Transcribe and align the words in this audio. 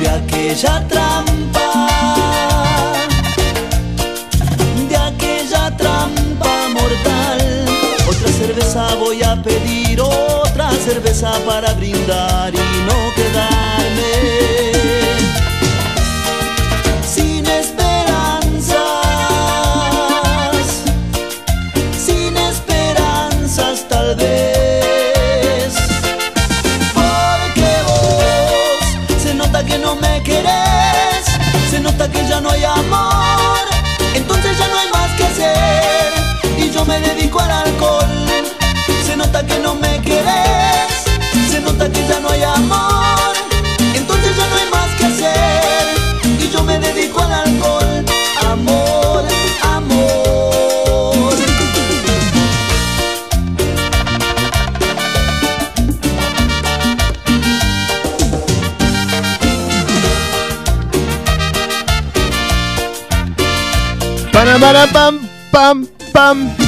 de 0.00 0.08
aquella 0.08 0.86
trampa, 0.88 1.86
de 4.88 4.96
aquella 4.96 5.76
trampa 5.76 6.68
mortal. 6.68 7.40
Otra 8.08 8.32
cerveza 8.32 8.94
voy 8.96 9.22
a 9.22 9.40
pedir, 9.42 10.00
otra 10.00 10.70
cerveza 10.72 11.32
para 11.46 11.72
brindar 11.74 12.52
y 12.54 12.58
no 12.86 13.13
nota 39.34 39.46
que 39.46 39.58
no 39.58 39.74
me 39.74 40.00
querés, 40.00 40.94
se 41.50 41.60
nota 41.60 41.90
que 41.90 42.06
ya 42.06 42.20
no 42.20 42.28
hay 42.28 42.44
amor, 42.44 43.34
entonces 43.92 44.36
ya 44.36 44.46
no 44.46 44.54
hay 44.54 44.70
más 44.70 44.90
que 44.96 45.06
hacer 45.06 45.86
y 46.38 46.48
yo 46.50 46.62
me 46.62 46.78
dedico 46.78 47.20
al 47.20 47.32
alcohol. 47.32 48.04
Amor, 48.46 49.24
amor. 49.62 51.34
Para, 64.32 64.58
para, 64.58 64.86
pam, 64.92 65.28
pam, 65.50 65.86
pam. 66.12 66.63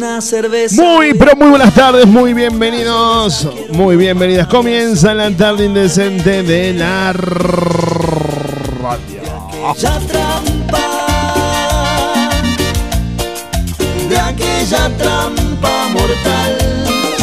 Una 0.00 0.22
cerveza. 0.22 0.82
Muy, 0.82 1.12
pero 1.12 1.36
muy 1.36 1.50
buenas 1.50 1.74
tardes, 1.74 2.06
muy 2.06 2.32
bienvenidos, 2.32 3.46
muy 3.68 3.96
bienvenidas. 3.96 4.46
Comienza 4.46 5.12
la 5.12 5.30
tarde 5.30 5.66
indecente 5.66 6.42
de 6.42 6.72
la 6.72 7.12
radio. 7.12 7.60
trampa, 10.08 10.80
de 14.08 14.18
aquella 14.18 14.88
trampa 14.96 15.88
mortal. 15.92 16.56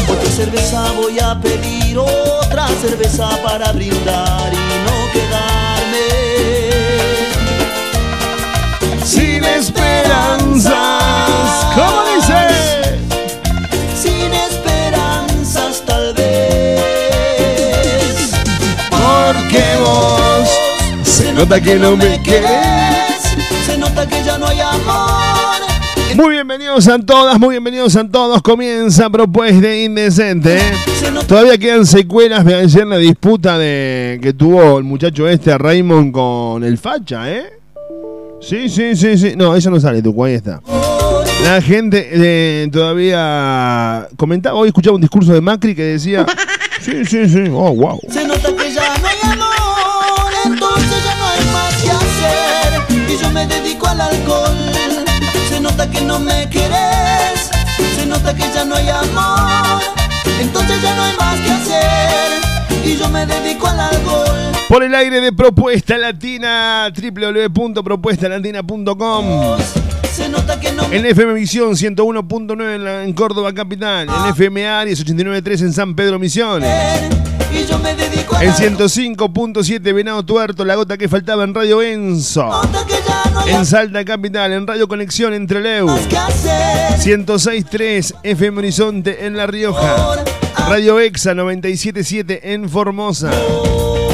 Otra 0.07 0.29
cerveza 0.29 0.91
voy 0.91 1.17
a 1.17 1.33
pedir, 1.41 1.97
otra 1.97 2.67
cerveza 2.79 3.27
para 3.43 3.71
brindar 3.71 4.53
y 4.53 4.57
no 4.85 5.11
quedarme 5.13 6.27
Sin 9.03 9.43
esperanzas, 9.43 10.75
¿cómo 11.73 12.16
se 21.17 21.33
nota 21.33 21.59
que 21.59 21.75
no 21.77 21.97
me 21.97 22.21
querés. 22.21 23.35
se 23.65 23.75
nota 23.75 24.07
que 24.07 24.23
ya 24.23 24.37
no 24.37 24.45
hay 24.45 24.59
amor. 24.59 25.65
Muy 26.15 26.29
bienvenidos 26.29 26.87
a 26.87 26.99
todas, 26.99 27.39
muy 27.39 27.55
bienvenidos 27.55 27.95
a 27.95 28.07
todos. 28.07 28.39
Comienza 28.43 29.09
Propuesta 29.09 29.75
Indecente. 29.75 30.59
Todavía 31.27 31.57
quedan 31.57 31.87
secuelas 31.87 32.45
de 32.45 32.53
ayer 32.53 32.85
la 32.85 32.97
disputa 32.97 33.57
de 33.57 34.19
que 34.21 34.33
tuvo 34.33 34.77
el 34.77 34.83
muchacho 34.83 35.27
este 35.27 35.57
Raymond 35.57 36.11
con 36.11 36.63
el 36.63 36.77
facha, 36.77 37.31
¿eh? 37.31 37.45
Sí, 38.39 38.69
sí, 38.69 38.95
sí, 38.95 39.17
sí. 39.17 39.33
No, 39.35 39.55
eso 39.55 39.71
no 39.71 39.79
sale, 39.79 40.03
tu 40.03 40.23
ahí 40.23 40.35
está. 40.35 40.61
La 41.43 41.59
gente 41.61 42.09
eh, 42.11 42.69
todavía 42.71 44.07
comentaba, 44.17 44.59
hoy 44.59 44.67
escuchaba 44.67 44.95
un 44.95 45.01
discurso 45.01 45.33
de 45.33 45.41
Macri 45.41 45.73
que 45.73 45.83
decía, 45.83 46.27
sí, 46.81 47.05
sí, 47.05 47.27
sí, 47.27 47.43
oh, 47.51 47.73
wow. 47.73 47.99
Se 48.07 48.26
hay 58.77 58.89
amor, 58.89 59.81
entonces 60.39 60.81
ya 60.81 60.95
no 60.95 61.03
hay 61.03 61.15
más 61.17 61.39
que 61.41 61.51
hacer. 61.51 62.41
Y 62.85 62.95
yo 62.97 63.09
me 63.09 63.25
dedico 63.25 63.67
al 63.67 63.79
alcohol. 63.79 64.27
Por 64.69 64.83
el 64.83 64.93
aire 64.95 65.19
de 65.21 65.31
Propuesta 65.33 65.97
Latina, 65.97 66.91
www.propuestalatina.com. 66.95 69.57
Se 70.11 70.29
nota 70.29 70.59
que 70.59 70.71
no 70.71 70.87
me 70.87 70.97
En 70.97 71.05
FM 71.05 71.33
Visión 71.33 71.71
101.9 71.75 72.75
en, 72.75 72.83
la- 72.83 73.03
en 73.03 73.13
Córdoba 73.13 73.53
Capital, 73.53 74.07
en 74.09 74.25
FM 74.31 74.67
Aries 74.67 75.05
89.3 75.05 75.61
en 75.61 75.73
San 75.73 75.95
Pedro 75.95 76.17
Misiones, 76.19 76.69
y 77.51 77.65
yo 77.65 77.77
me 77.79 77.95
dedico 77.95 78.35
al 78.35 78.43
en 78.43 78.49
alcohol. 78.49 78.89
105.7 78.89 79.93
Venado 79.93 80.23
Tuerto, 80.23 80.65
la 80.65 80.75
gota 80.75 80.97
que 80.97 81.07
faltaba 81.07 81.43
en 81.43 81.53
Radio 81.53 81.81
Enzo, 81.81 82.47
no 82.47 83.47
en 83.47 83.65
Salta 83.65 84.03
Capital, 84.03 84.51
en 84.53 84.67
Radio 84.67 84.87
Conexión 84.87 85.33
entre 85.33 85.61
Leu, 85.61 85.87
más 85.87 86.07
que 86.07 86.17
hacer. 86.17 86.99
106.3 86.99 88.15
FM 88.23 88.59
Horizonte 88.59 89.25
en 89.25 89.37
La 89.37 89.47
Rioja, 89.47 89.95
Radio 90.69 90.99
Exa 90.99 91.33
97.7 91.33 92.39
en 92.43 92.69
Formosa, 92.69 93.31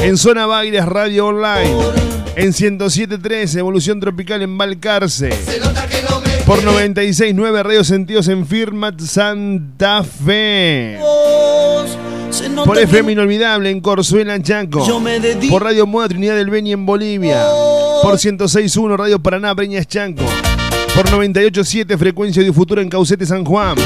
en 0.02 0.16
Zona 0.16 0.46
Baires 0.46 0.86
Radio 0.86 1.26
Online, 1.28 1.76
en 2.36 2.52
107.3 2.52 3.58
Evolución 3.58 4.00
Tropical 4.00 4.42
en 4.42 4.56
Balcarce. 4.56 5.30
Por 6.46 6.62
96.9 6.62 7.62
Radio 7.62 7.84
Sentidos 7.84 8.28
en 8.28 8.46
Firmat 8.46 9.00
Santa 9.00 10.04
Fe. 10.04 10.98
Por 12.64 12.78
FM 12.78 13.12
Inolvidable 13.12 13.70
en 13.70 13.80
Corzuela, 13.80 14.40
Chaco. 14.42 14.86
Yo 14.86 15.00
me 15.00 15.18
dedico- 15.20 15.52
Por 15.52 15.62
Radio 15.64 15.86
Moda 15.86 16.08
Trinidad 16.08 16.36
del 16.36 16.50
Beni 16.50 16.72
en 16.72 16.86
Bolivia. 16.86 17.44
Por 18.02 18.18
106.1 18.18 18.96
Radio 18.96 19.18
Paraná, 19.18 19.52
Breñas, 19.54 19.86
Chanco. 19.86 20.22
Por 20.94 21.10
98.7 21.10 21.98
Frecuencia 21.98 22.42
de 22.42 22.52
Futuro 22.52 22.80
en 22.80 22.88
Caucete, 22.88 23.26
San 23.26 23.44
Juan. 23.44 23.76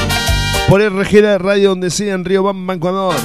Por 0.67 0.81
RG 0.81 1.37
Radio 1.39 1.69
Donde 1.69 1.89
Sea 1.89 2.13
en 2.13 2.23
Río 2.25 2.43
Bamba, 2.43 2.75
Ecuador. 2.75 3.15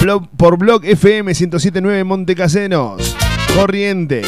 Blog- 0.00 0.28
por 0.36 0.56
Blog 0.58 0.84
FM 0.84 1.32
107.9 1.34 2.04
Monte 2.04 2.34
Caseros. 2.34 3.14
Corrientes. 3.54 4.26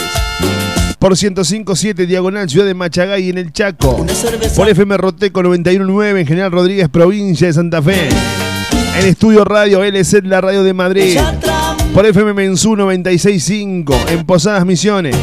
Por 0.99 1.17
105.7 1.17 2.07
Diagonal 2.07 2.49
Ciudad 2.49 2.67
de 2.67 2.75
Machagay 2.75 3.31
en 3.31 3.39
el 3.39 3.53
Chaco. 3.53 4.07
Por 4.55 4.69
FM 4.69 4.97
Roteco 4.97 5.43
91.9 5.43 6.21
en 6.21 6.27
General 6.27 6.53
Rodríguez, 6.53 6.89
provincia 6.89 7.49
de 7.49 7.53
Santa 7.53 7.83
Fe. 7.83 8.09
En 8.99 9.07
Estudio 9.07 9.45
Radio 9.45 9.83
LZ, 9.85 10.25
la 10.25 10.41
radio 10.41 10.63
de 10.63 10.75
Madrid. 10.75 11.19
Por 11.95 12.07
FM 12.07 12.35
Mensú 12.35 12.77
96.5 12.77 13.95
en 14.09 14.27
Posadas 14.27 14.67
Misiones. 14.67 15.17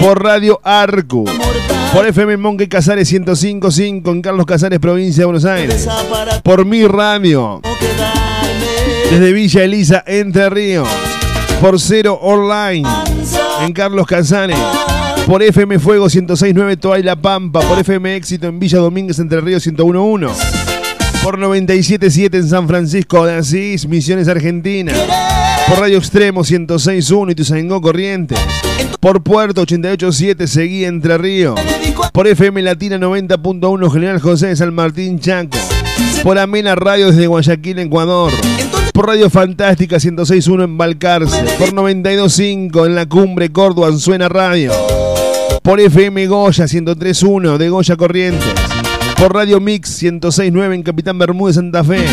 Por 0.00 0.22
Radio 0.22 0.60
Arcu. 0.62 1.24
Por 1.92 2.06
FM 2.06 2.36
Monque 2.38 2.68
Casares 2.68 3.12
105.5 3.12 4.10
en 4.10 4.22
Carlos 4.22 4.46
Casares, 4.46 4.80
provincia 4.80 5.22
de 5.22 5.24
Buenos 5.26 5.44
Aires. 5.44 5.88
Por 6.42 6.64
Mi 6.64 6.86
Radio. 6.86 7.60
Desde 9.10 9.32
Villa 9.32 9.64
Elisa, 9.64 10.02
Entre 10.06 10.48
Ríos. 10.50 10.88
Por 11.60 11.78
Cero 11.80 12.18
Online 12.22 12.88
en 13.60 13.72
Carlos 13.72 14.06
Casares. 14.06 14.58
Por 15.26 15.42
FM 15.42 15.78
Fuego 15.78 16.06
106.9 16.06 16.78
Toa 16.80 16.98
y 16.98 17.02
La 17.02 17.16
Pampa. 17.16 17.60
Por 17.60 17.78
FM 17.78 18.16
Éxito 18.16 18.46
en 18.48 18.58
Villa 18.58 18.78
Domínguez, 18.78 19.18
Entre 19.18 19.40
Ríos 19.40 19.66
101.1. 19.66 20.63
Por 21.24 21.38
97.7 21.38 22.34
en 22.34 22.46
San 22.46 22.68
Francisco 22.68 23.24
de 23.24 23.36
Asís, 23.36 23.88
Misiones 23.88 24.28
Argentina. 24.28 24.92
Por 25.66 25.80
Radio 25.80 25.96
Extremo 25.96 26.42
106.1 26.42 27.32
y 27.32 27.34
Tuzangó 27.34 27.80
Corrientes. 27.80 28.38
Por 29.00 29.22
Puerto 29.22 29.64
88.7 29.64 30.46
Seguí 30.46 30.84
Entre 30.84 31.16
Ríos. 31.16 31.58
Por 32.12 32.26
FM 32.26 32.60
Latina 32.60 32.98
90.1 32.98 33.90
General 33.90 34.20
José 34.20 34.48
de 34.48 34.56
San 34.56 34.74
Martín 34.74 35.18
Chaco. 35.18 35.56
Por 36.22 36.38
Amena 36.38 36.74
Radio 36.74 37.06
desde 37.06 37.26
Guayaquil, 37.26 37.78
Ecuador. 37.78 38.30
Por 38.92 39.06
Radio 39.06 39.30
Fantástica 39.30 39.96
106.1 39.96 40.64
en 40.64 40.76
Balcarce. 40.76 41.42
Por 41.58 41.72
92.5 41.72 42.84
en 42.84 42.94
la 42.94 43.06
Cumbre 43.06 43.50
Córdoba, 43.50 43.90
Suena 43.96 44.28
Radio. 44.28 44.72
Por 45.62 45.80
FM 45.80 46.26
Goya 46.26 46.66
103.1 46.66 47.56
de 47.56 47.70
Goya 47.70 47.96
Corrientes. 47.96 48.52
Por 49.18 49.34
Radio 49.34 49.60
Mix 49.60 50.02
106.9 50.02 50.74
en 50.74 50.82
Capitán 50.82 51.18
Bermúdez, 51.18 51.56
Santa 51.56 51.82
Fe. 51.84 52.04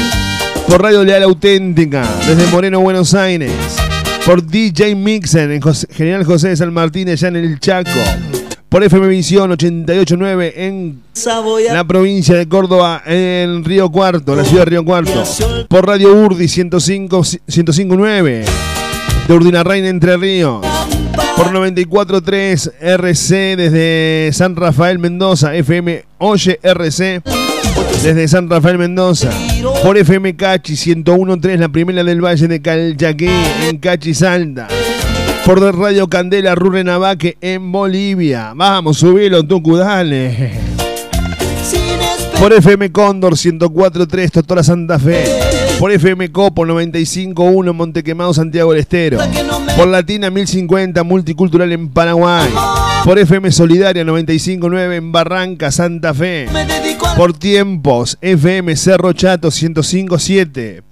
Por 0.67 0.81
Radio 0.81 1.03
Leal 1.03 1.23
Auténtica 1.23 2.07
desde 2.27 2.49
Moreno, 2.51 2.79
Buenos 2.79 3.13
Aires. 3.13 3.51
Por 4.25 4.45
DJ 4.45 4.95
Mixen 4.95 5.51
en 5.51 5.61
General 5.89 6.23
José 6.23 6.49
de 6.49 6.57
San 6.57 6.73
Martín, 6.73 7.09
allá 7.09 7.27
en 7.27 7.35
el 7.35 7.59
Chaco. 7.59 7.89
Por 8.69 8.83
FM 8.83 9.07
Visión 9.07 9.51
88.9 9.51 10.53
en 10.55 11.01
la 11.73 11.83
provincia 11.83 12.35
de 12.35 12.47
Córdoba, 12.47 13.01
en 13.05 13.65
Río 13.65 13.91
Cuarto, 13.91 14.33
la 14.33 14.45
ciudad 14.45 14.63
de 14.63 14.69
Río 14.69 14.85
Cuarto. 14.85 15.23
Por 15.67 15.85
Radio 15.85 16.13
Urdi 16.13 16.45
105.9 16.45 18.45
de 19.27 19.33
Urdinarrain, 19.33 19.83
Entre 19.83 20.15
Ríos. 20.15 20.65
Por 21.41 21.53
94.3 21.53 22.71
RC 22.79 23.55
desde 23.57 24.29
San 24.31 24.55
Rafael 24.55 24.99
Mendoza, 24.99 25.55
FM 25.55 26.05
Oye 26.19 26.59
RC 26.61 27.23
desde 28.03 28.27
San 28.27 28.47
Rafael 28.47 28.77
Mendoza. 28.77 29.31
Por 29.81 29.97
FM 29.97 30.35
Cachi 30.35 30.73
101.3, 30.73 31.57
la 31.57 31.69
primera 31.69 32.03
del 32.03 32.23
Valle 32.23 32.47
de 32.47 32.61
Calchaquí, 32.61 33.27
en 33.67 33.79
Cachi 33.79 34.13
Salta. 34.13 34.67
Por 35.43 35.59
Radio 35.75 36.07
Candela 36.07 36.53
Rurrenabaque 36.53 37.37
en 37.41 37.71
Bolivia. 37.71 38.53
Vamos, 38.55 38.97
subilo, 38.99 39.43
Tucu, 39.43 39.77
dale. 39.77 40.51
Por 42.39 42.53
FM 42.53 42.91
Cóndor 42.91 43.33
104.3, 43.33 44.29
Totora 44.29 44.61
Santa 44.61 44.99
Fe. 44.99 45.50
Por 45.81 45.91
FM 45.91 46.31
Copo 46.31 46.63
95.1, 46.63 47.73
Montequemado, 47.73 48.35
Santiago 48.35 48.71
del 48.71 48.81
Estero. 48.81 49.17
Por 49.75 49.87
Latina 49.87 50.29
1050, 50.29 51.03
Multicultural 51.03 51.71
en 51.71 51.89
Paraguay. 51.89 52.51
Por 53.03 53.17
FM 53.17 53.51
Solidaria 53.51 54.03
95.9 54.03 54.93
en 54.93 55.11
Barranca, 55.11 55.71
Santa 55.71 56.13
Fe. 56.13 56.47
Por 57.17 57.33
Tiempos, 57.33 58.19
FM 58.21 58.75
Cerro 58.75 59.11
Chato 59.13 59.47
105.7. 59.47 60.83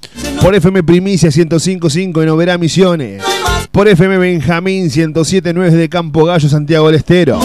Por 0.42 0.56
FM 0.56 0.82
Primicia 0.82 1.30
105.5 1.30 2.24
en 2.24 2.30
Oberá 2.30 2.58
Misiones. 2.58 3.22
Por 3.70 3.88
FM 3.88 4.18
Benjamín 4.18 4.90
107.9 4.90 5.70
de 5.70 5.88
Campo 5.88 6.26
Gallo, 6.26 6.50
Santiago 6.50 6.88
del 6.88 6.96
Estero. 6.96 7.40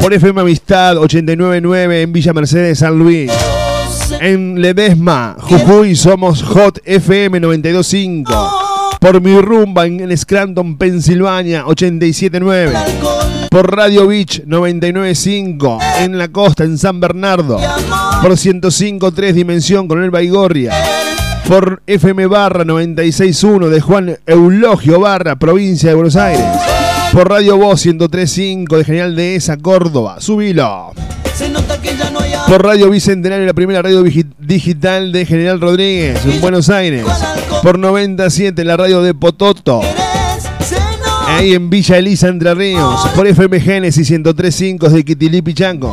Por 0.00 0.14
FM 0.14 0.40
Amistad 0.40 0.96
89.9 0.96 2.00
en 2.00 2.12
Villa 2.14 2.32
Mercedes, 2.32 2.78
San 2.78 2.98
Luis. 2.98 3.30
En 4.20 4.60
Ledesma, 4.60 5.36
Jujuy, 5.38 5.94
somos 5.94 6.42
Hot 6.42 6.80
FM 6.84 7.40
92.5. 7.40 8.98
Por 9.00 9.20
mi 9.20 9.40
rumba 9.40 9.86
en 9.86 10.16
Scranton, 10.16 10.76
Pensilvania 10.76 11.64
87.9. 11.64 13.48
Por 13.50 13.74
Radio 13.74 14.06
Beach 14.06 14.42
99.5 14.44 15.78
en 16.00 16.18
la 16.18 16.28
costa, 16.28 16.64
en 16.64 16.78
San 16.78 17.00
Bernardo. 17.00 17.58
Por 18.20 18.32
105.3 18.32 19.32
Dimensión 19.32 19.86
con 19.88 20.02
el 20.02 20.10
Baigorria. 20.10 20.72
Por 21.46 21.82
FM 21.86 22.26
Barra 22.26 22.64
96.1 22.64 23.68
de 23.68 23.80
Juan 23.80 24.18
Eulogio 24.26 25.00
Barra, 25.00 25.36
provincia 25.36 25.90
de 25.90 25.94
Buenos 25.94 26.16
Aires. 26.16 26.44
Por 27.12 27.28
Radio 27.28 27.56
Voz 27.56 27.86
103.5 27.86 28.76
de 28.76 28.84
General 28.84 29.16
Dehesa, 29.16 29.56
Córdoba. 29.56 30.20
Subilo. 30.20 30.92
Por 32.48 32.64
Radio 32.64 32.88
Bicentenario, 32.90 33.44
la 33.44 33.52
primera 33.52 33.82
radio 33.82 34.02
digital 34.02 35.12
de 35.12 35.26
General 35.26 35.60
Rodríguez, 35.60 36.24
en 36.24 36.40
Buenos 36.40 36.70
Aires. 36.70 37.04
Por 37.62 37.78
97, 37.78 38.64
la 38.64 38.76
radio 38.76 39.02
de 39.02 39.14
Pototo. 39.14 39.82
Ahí 41.26 41.52
en 41.52 41.68
Villa 41.68 41.98
Elisa, 41.98 42.28
Entre 42.28 42.54
Ríos. 42.54 43.06
Por 43.14 43.26
FM 43.26 43.60
Génesis 43.60 44.10
103.5 44.10 44.88
de 44.88 45.04
Quitilí, 45.04 45.42
Chanco. 45.54 45.92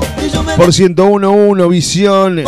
Por 0.56 0.68
101.1, 0.68 1.70
Visión 1.70 2.44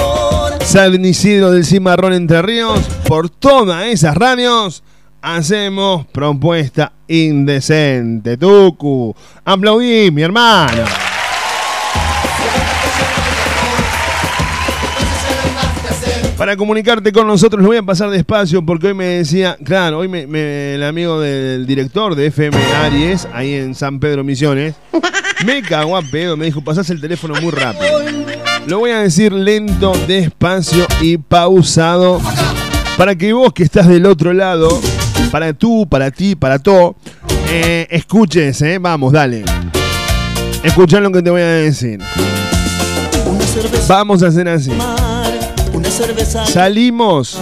San 0.64 1.04
Isidro 1.04 1.52
del 1.52 1.66
Cimarrón, 1.66 2.14
Entre 2.14 2.42
Ríos. 2.42 2.80
Por 3.08 3.30
todas 3.30 3.88
esas 3.88 4.16
radios 4.16 4.84
hacemos 5.22 6.06
propuesta 6.08 6.94
indecente. 7.08 8.38
Tucu, 8.38 9.16
aplaudí, 9.44 10.12
mi 10.12 10.22
hermano. 10.22 10.84
Para 16.38 16.56
comunicarte 16.56 17.12
con 17.12 17.26
nosotros, 17.26 17.64
lo 17.64 17.70
voy 17.70 17.78
a 17.78 17.84
pasar 17.84 18.12
despacio 18.12 18.64
porque 18.64 18.88
hoy 18.88 18.94
me 18.94 19.06
decía, 19.06 19.58
claro, 19.64 19.98
hoy 19.98 20.08
me, 20.08 20.76
el 20.76 20.84
amigo 20.84 21.20
del 21.20 21.66
director 21.66 22.14
de 22.14 22.28
FM 22.28 22.56
Aries, 22.84 23.28
ahí 23.34 23.56
en 23.56 23.74
San 23.74 24.00
Pedro 24.00 24.24
Misiones, 24.24 24.76
me 25.46 25.64
cagó 25.64 25.98
a 25.98 26.04
pedo, 26.04 26.38
me 26.38 26.46
dijo, 26.46 26.64
pasás 26.64 26.92
el 26.92 27.02
teléfono 27.02 27.34
muy 27.42 27.52
rápido. 27.52 28.02
Lo 28.68 28.78
voy 28.80 28.92
a 28.92 29.00
decir 29.00 29.34
lento, 29.34 29.94
despacio 30.08 30.86
y 31.02 31.18
pausado 31.18 32.22
para 32.98 33.16
que 33.16 33.34
vos 33.34 33.52
que 33.52 33.64
estás 33.64 33.88
del 33.88 34.06
otro 34.06 34.32
lado, 34.32 34.70
para 35.32 35.54
tú, 35.54 35.88
para 35.90 36.12
ti, 36.12 36.36
para 36.36 36.60
todo, 36.60 36.98
eh, 37.50 37.88
escuches, 37.90 38.62
eh, 38.62 38.78
vamos, 38.78 39.12
dale. 39.12 39.44
Escucha 40.64 41.00
lo 41.00 41.12
que 41.12 41.24
te 41.24 41.32
voy 41.32 41.42
a 41.42 41.48
decir. 41.48 42.00
Vamos 43.88 44.22
a 44.22 44.28
hacer 44.28 44.48
así. 44.50 44.72
Salimos. 46.48 47.40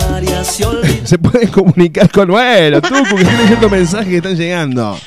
Se 1.03 1.17
pueden 1.17 1.49
comunicar 1.49 2.09
con. 2.09 2.29
Bueno, 2.29 2.81
tú, 2.81 2.95
porque 3.09 3.23
estoy 3.23 3.37
leyendo 3.37 3.69
mensajes 3.69 4.07
que 4.07 4.15
están 4.17 4.35
llegando. 4.35 4.97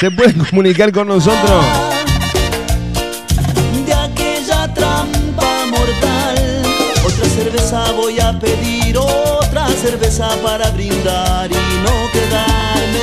Se 0.00 0.10
pueden 0.10 0.44
comunicar 0.44 0.90
con 0.92 1.06
nosotros. 1.06 1.64
De 3.86 3.94
aquella 3.94 4.74
trampa 4.74 5.66
mortal. 5.70 6.62
Otra 7.06 7.28
cerveza 7.28 7.92
voy 7.92 8.18
a 8.18 8.36
pedir, 8.38 8.98
otra 8.98 9.68
cerveza 9.68 10.28
para 10.42 10.68
brindar 10.70 11.48
y 11.50 11.54
no 11.54 12.10
quedarme. 12.12 12.98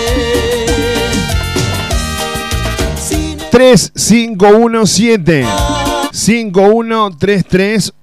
3517 3.50 5.46
513315 6.12 7.94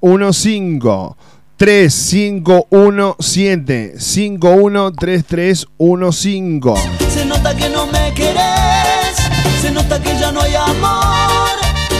3517 1.60 3.94
513315 3.98 6.74
Se 7.10 7.26
nota 7.26 7.54
que 7.54 7.68
no 7.68 7.86
me 7.86 8.14
querés, 8.14 9.18
se 9.60 9.70
nota 9.70 10.00
que 10.00 10.18
ya 10.18 10.32
no 10.32 10.40
hay 10.40 10.54
amor, 10.54 11.50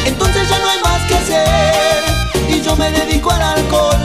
entonces 0.07 0.49
ya 0.49 0.59
no 0.61 0.67
hay 0.67 0.79
más 0.83 1.03
que 1.07 1.15
hacer 1.15 2.03
y 2.49 2.63
yo 2.63 2.75
me 2.75 2.91
dedico 2.91 3.31
al 3.31 3.43
alcohol. 3.43 3.99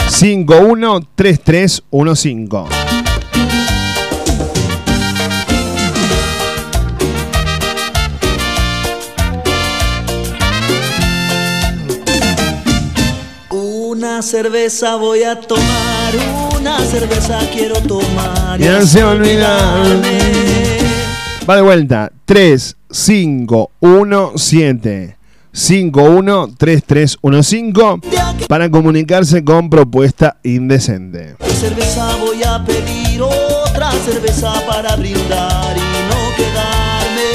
513315. 0.08 2.86
Una 13.50 14.22
cerveza 14.22 14.96
voy 14.96 15.22
a 15.24 15.38
tomar, 15.40 16.14
una 16.58 16.78
cerveza 16.80 17.38
quiero 17.52 17.76
tomar. 17.82 18.58
Ya 18.58 18.80
se 18.82 19.02
olvidarme 19.04 20.18
Va 21.48 21.54
de 21.54 21.62
vuelta. 21.62 22.10
3, 22.24 22.76
5, 22.90 23.70
1, 23.78 24.32
7. 24.34 25.16
513315 25.52 28.00
para 28.48 28.68
comunicarse 28.68 29.44
con 29.44 29.70
propuesta 29.70 30.38
indecente. 30.42 31.36
cerveza 31.58 32.16
voy 32.16 32.42
a 32.42 32.64
pedir 32.64 33.22
otra 33.22 33.92
cerveza 34.04 34.54
para 34.68 34.96
brindar 34.96 35.76
y 35.76 35.80
no 36.10 36.34
quedarme 36.36 37.30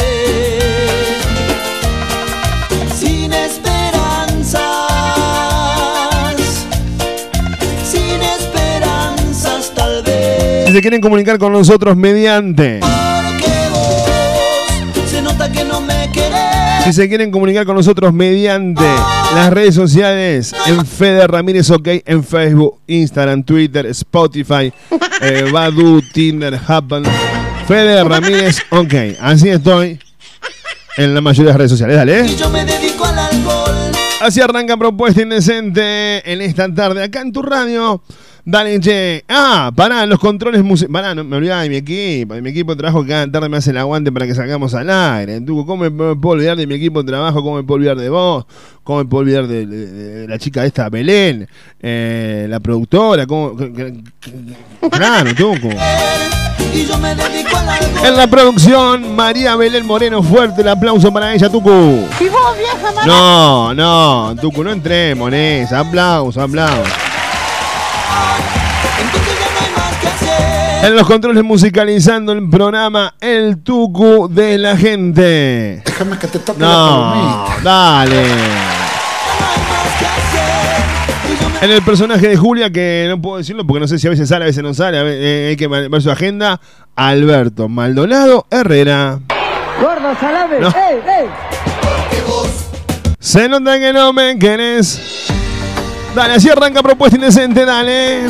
sin 2.94 3.32
esperanzas, 3.34 4.62
sin 7.84 8.22
esperanzas 8.22 9.72
tal 9.74 10.04
vez. 10.04 10.68
Si 10.68 10.74
se 10.74 10.82
quieren 10.82 11.02
comunicar 11.02 11.40
con 11.40 11.54
nosotros 11.54 11.98
mediante 11.98 12.82
Si 16.84 16.94
se 16.94 17.08
quieren 17.08 17.32
comunicar 17.32 17.66
con 17.66 17.76
nosotros 17.76 18.12
mediante 18.12 18.84
las 19.36 19.54
redes 19.54 19.76
sociales, 19.76 20.54
en 20.66 20.84
Fede 20.86 21.28
Ramírez 21.28 21.70
OK, 21.70 21.88
en 22.06 22.24
Facebook, 22.24 22.80
Instagram, 22.88 23.44
Twitter, 23.44 23.86
Spotify, 23.88 24.74
eh, 25.22 25.50
Badu, 25.54 26.02
Tinder, 26.12 26.60
Happen. 26.68 27.04
Fede 27.68 28.04
Ramírez 28.04 28.62
OK. 28.72 28.94
Así 29.20 29.50
estoy 29.50 30.00
en 30.98 31.14
la 31.14 31.22
mayoría 31.22 31.46
de 31.46 31.50
las 31.50 31.58
redes 31.58 31.72
sociales. 31.72 31.96
Dale. 31.96 32.26
Y 32.26 32.36
yo 32.36 32.50
me 32.50 32.66
dedico 32.66 33.06
al 33.06 33.20
alcohol. 33.20 33.92
Así 34.22 34.42
arranca 34.42 34.76
Propuesta 34.78 35.22
Indecente 35.22 36.32
en 36.32 36.42
esta 36.42 36.74
tarde, 36.74 37.04
acá 37.04 37.22
en 37.22 37.32
tu 37.32 37.42
radio. 37.42 38.02
Dale, 38.44 38.80
che. 38.80 39.24
Ah, 39.30 39.72
pará, 39.76 40.06
los 40.08 40.18
controles 40.20 40.64
musicales. 40.64 40.92
Pará, 40.94 41.14
no 41.14 41.24
me 41.24 41.38
olvidaba 41.38 41.62
de 41.62 41.70
mi 41.70 41.76
equipo. 41.76 42.34
De 42.34 42.42
mi 42.42 42.50
equipo 42.50 42.72
de 42.74 42.78
trabajo 42.80 43.04
que 43.04 43.10
cada 43.10 43.32
tarde 43.32 43.50
me 43.50 43.58
hace 43.58 43.70
el 43.70 43.78
aguante 43.78 44.12
para 44.12 44.26
que 44.26 44.34
salgamos 44.34 44.74
al 44.74 44.90
aire. 44.90 45.42
Tú, 45.42 45.66
¿Cómo 45.66 45.84
me 45.84 45.92
puedo 45.92 46.34
olvidar 46.36 46.58
de 46.58 46.66
mi 46.66 46.74
equipo 46.76 47.04
de 47.04 47.08
trabajo? 47.12 47.44
¿Cómo 47.44 47.58
me 47.58 47.64
puedo 47.64 47.76
olvidar 47.78 47.98
de 47.98 48.10
vos? 48.10 48.46
¿Cómo 48.84 49.00
me 49.00 49.06
puedo 49.06 49.22
olvidar 49.22 49.48
de, 49.48 49.66
de- 49.68 49.88
de 50.22 50.28
la 50.28 50.40
chica 50.40 50.66
esta, 50.66 50.90
Belén? 50.90 51.48
Eh, 51.80 52.48
la 52.50 52.60
productora. 52.60 53.28
¿Cómo? 53.28 53.56
Claro, 54.90 55.36
Tuco. 55.36 55.70
En 58.04 58.16
la 58.18 58.26
producción, 58.28 59.16
María 59.16 59.56
Belén 59.56 59.86
Moreno. 59.86 60.24
Fuerte 60.24 60.62
el 60.62 60.68
aplauso 60.70 61.14
para 61.14 61.34
ella, 61.34 61.48
Tucu. 61.50 61.70
¿Y 61.70 62.28
vos, 62.30 62.58
vieja? 62.58 63.06
No, 63.06 63.74
no, 63.76 64.36
Tucu, 64.42 64.64
no 64.64 64.72
entremos 64.72 65.28
en 65.28 65.34
esa. 65.36 65.80
Aplauso, 65.82 66.42
aplauso. 66.42 66.90
Entonces 69.02 69.34
ya 69.40 69.52
no 69.54 69.66
hay 69.66 69.72
más 69.76 69.98
que 70.00 70.08
hacer. 70.08 70.86
En 70.86 70.96
los 70.96 71.08
controles 71.08 71.44
musicalizando 71.44 72.32
el 72.34 72.50
programa 72.50 73.14
El 73.20 73.62
Tucu 73.64 74.28
de 74.30 74.58
la 74.58 74.76
gente. 74.78 75.82
Déjame 75.86 76.18
que 76.18 76.28
te 76.28 76.40
toque 76.40 76.60
la 76.60 76.68
No, 76.68 77.12
palomita. 77.14 77.62
dale. 77.64 78.24
En 81.62 81.70
el 81.70 81.84
personaje 81.84 82.28
de 82.28 82.38
Julia, 82.38 82.72
que 82.72 83.06
no 83.08 83.22
puedo 83.22 83.38
decirlo 83.38 83.68
porque 83.68 83.82
no 83.82 83.88
sé 83.88 84.00
si 84.00 84.08
a 84.08 84.10
veces 84.10 84.28
sale, 84.28 84.46
a 84.46 84.48
veces 84.48 84.64
no 84.64 84.74
sale, 84.74 84.98
eh, 85.04 85.50
hay 85.50 85.56
que 85.56 85.68
ver 85.68 86.02
su 86.02 86.10
agenda. 86.10 86.60
Alberto 86.96 87.70
Maldonado 87.70 88.48
Herrera. 88.50 89.20
Gordo, 89.80 90.16
salame. 90.20 90.60
No. 90.60 90.68
¡Ey, 90.70 90.98
ey! 91.08 91.28
Se 93.20 93.48
nota 93.48 93.78
que 93.80 93.94
no 93.94 94.12
me 94.12 94.40
querés. 94.40 95.28
Dale, 96.14 96.34
así 96.34 96.50
arranca 96.50 96.84
propuesta 96.84 97.16
indecente, 97.16 97.64
dale. 97.64 98.24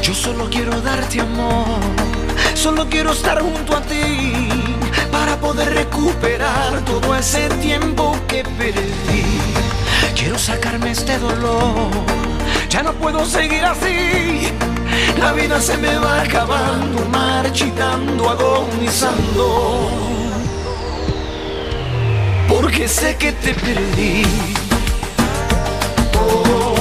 Yo 0.00 0.14
solo 0.14 0.48
quiero 0.48 0.80
darte 0.80 1.20
amor, 1.20 1.80
solo 2.54 2.86
quiero 2.88 3.10
estar 3.10 3.40
junto 3.40 3.76
a 3.76 3.80
ti 3.82 4.27
poder 5.40 5.74
recuperar 5.74 6.84
todo 6.84 7.14
ese 7.14 7.48
tiempo 7.60 8.16
que 8.26 8.42
perdí. 8.44 9.24
Quiero 10.14 10.38
sacarme 10.38 10.90
este 10.90 11.18
dolor, 11.18 11.90
ya 12.68 12.82
no 12.82 12.92
puedo 12.94 13.24
seguir 13.24 13.64
así. 13.64 14.48
La 15.18 15.32
vida 15.32 15.60
se 15.60 15.76
me 15.76 15.96
va 15.98 16.22
acabando, 16.22 17.04
marchitando, 17.10 18.30
agonizando. 18.30 19.90
Porque 22.48 22.88
sé 22.88 23.16
que 23.16 23.32
te 23.32 23.54
perdí. 23.54 24.22
Oh. 26.14 26.77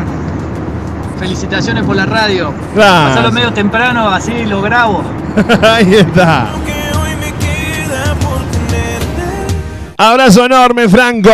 Felicitaciones 1.17 1.83
por 1.83 1.95
la 1.95 2.05
radio. 2.05 2.53
Gracias. 2.75 3.09
Pasalo 3.09 3.31
medio 3.31 3.51
temprano, 3.51 4.07
así 4.09 4.45
lo 4.45 4.61
grabo. 4.61 5.03
Ahí 5.63 5.95
está. 5.95 6.49
Que 6.63 6.95
hoy 6.95 7.15
me 7.15 7.33
queda 7.39 8.13
por 8.21 8.41
tenerte. 8.51 9.55
Abrazo 9.97 10.45
enorme, 10.45 10.87
Franco. 10.87 11.31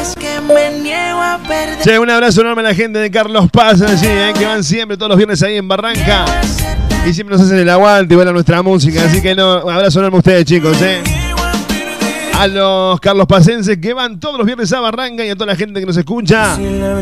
Es 0.00 0.14
que 0.14 0.40
me 0.42 0.78
niego 0.78 1.20
a 1.20 1.38
perder. 1.38 1.82
Che, 1.82 1.98
un 1.98 2.08
abrazo 2.08 2.42
enorme 2.42 2.60
a 2.60 2.66
la 2.66 2.74
gente 2.76 3.00
de 3.00 3.10
Carlos 3.10 3.50
Paz, 3.50 3.82
allí, 3.82 4.06
eh, 4.06 4.32
que 4.38 4.46
van 4.46 4.62
siempre 4.62 4.96
todos 4.96 5.08
los 5.08 5.16
viernes 5.16 5.42
ahí 5.42 5.56
en 5.56 5.66
Barranca. 5.66 6.24
Y 7.04 7.12
siempre 7.12 7.36
nos 7.36 7.44
hacen 7.44 7.58
el 7.58 7.68
aguante 7.68 8.14
y 8.14 8.16
bailan 8.16 8.34
nuestra 8.34 8.62
música. 8.62 9.02
Así 9.04 9.20
que 9.20 9.34
no, 9.34 9.64
un 9.64 9.72
abrazo 9.72 9.98
enorme 9.98 10.18
a 10.18 10.20
ustedes, 10.20 10.44
chicos. 10.44 10.80
Eh. 10.82 11.02
A 12.36 12.48
los 12.48 13.00
Carlos 13.00 13.26
Pacenses 13.26 13.78
que 13.78 13.94
van 13.94 14.18
todos 14.18 14.36
los 14.36 14.44
viernes 14.44 14.72
a 14.72 14.80
Barranca 14.80 15.24
y 15.24 15.30
a 15.30 15.34
toda 15.34 15.46
la 15.46 15.56
gente 15.56 15.80
que 15.80 15.86
nos 15.86 15.96
escucha. 15.96 16.58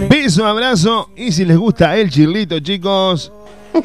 Beso, 0.09 0.47
abrazo. 0.47 1.11
Y 1.17 1.33
si 1.33 1.45
les 1.45 1.57
gusta 1.57 1.97
el 1.97 2.11
chirlito, 2.11 2.61
chicos. 2.61 3.33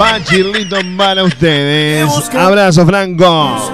Va 0.00 0.22
chirlito 0.22 0.76
para 0.96 1.24
ustedes. 1.24 2.08
Abrazo, 2.34 2.86
Franco. 2.86 3.72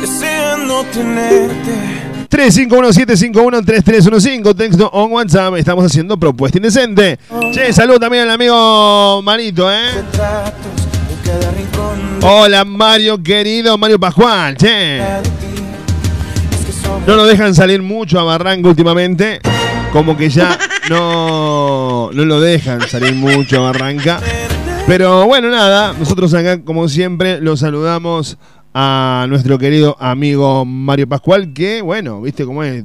Deseando 0.00 0.84
tenerte. 0.92 1.96
351-751-3315, 2.30 4.56
texto 4.56 4.88
o 4.92 5.04
WhatsApp. 5.06 5.54
Estamos 5.56 5.84
haciendo 5.86 6.16
propuesta 6.18 6.58
indecente. 6.58 7.18
Che, 7.52 7.72
salud 7.72 7.98
también 7.98 8.24
al 8.24 8.30
amigo 8.30 9.22
Marito, 9.22 9.72
¿eh? 9.72 9.86
Hola, 12.22 12.64
Mario, 12.64 13.22
querido 13.22 13.76
Mario 13.78 13.98
Pascual, 13.98 14.56
che. 14.56 15.00
No 17.06 17.14
nos 17.16 17.28
dejan 17.28 17.54
salir 17.54 17.82
mucho 17.82 18.18
a 18.18 18.24
Barranca 18.24 18.68
últimamente. 18.68 19.40
Como 19.92 20.16
que 20.16 20.28
ya 20.28 20.58
no, 20.90 22.10
no 22.12 22.24
lo 22.24 22.40
dejan 22.40 22.80
salir 22.88 23.14
mucho 23.14 23.58
a 23.58 23.70
Barranca. 23.72 24.20
Pero 24.86 25.26
bueno, 25.26 25.48
nada, 25.50 25.92
nosotros 25.98 26.32
acá, 26.34 26.62
como 26.62 26.88
siempre, 26.88 27.40
los 27.40 27.60
saludamos 27.60 28.38
a 28.74 29.26
nuestro 29.28 29.58
querido 29.58 29.96
amigo 30.00 30.64
Mario 30.64 31.08
Pascual, 31.08 31.52
que, 31.52 31.80
bueno, 31.82 32.20
viste 32.22 32.44
cómo 32.44 32.62
es. 32.62 32.84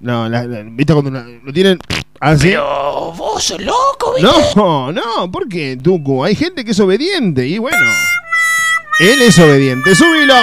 No, 0.00 0.28
la- 0.28 0.44
la- 0.44 0.62
viste 0.64 0.92
cuando 0.92 1.10
la- 1.12 1.24
lo 1.44 1.52
tienen 1.52 1.78
así. 2.20 2.48
Pero 2.48 3.12
vos 3.16 3.42
sos 3.42 3.60
loco, 3.62 4.14
No, 4.56 4.92
no, 4.92 5.30
¿por 5.30 5.48
qué, 5.48 5.78
Tucu? 5.80 6.24
Hay 6.24 6.34
gente 6.34 6.64
que 6.64 6.72
es 6.72 6.80
obediente 6.80 7.46
y 7.46 7.58
bueno. 7.58 7.76
Él 9.00 9.22
es 9.22 9.38
obediente. 9.38 9.94
¡Súbilo! 9.94 10.34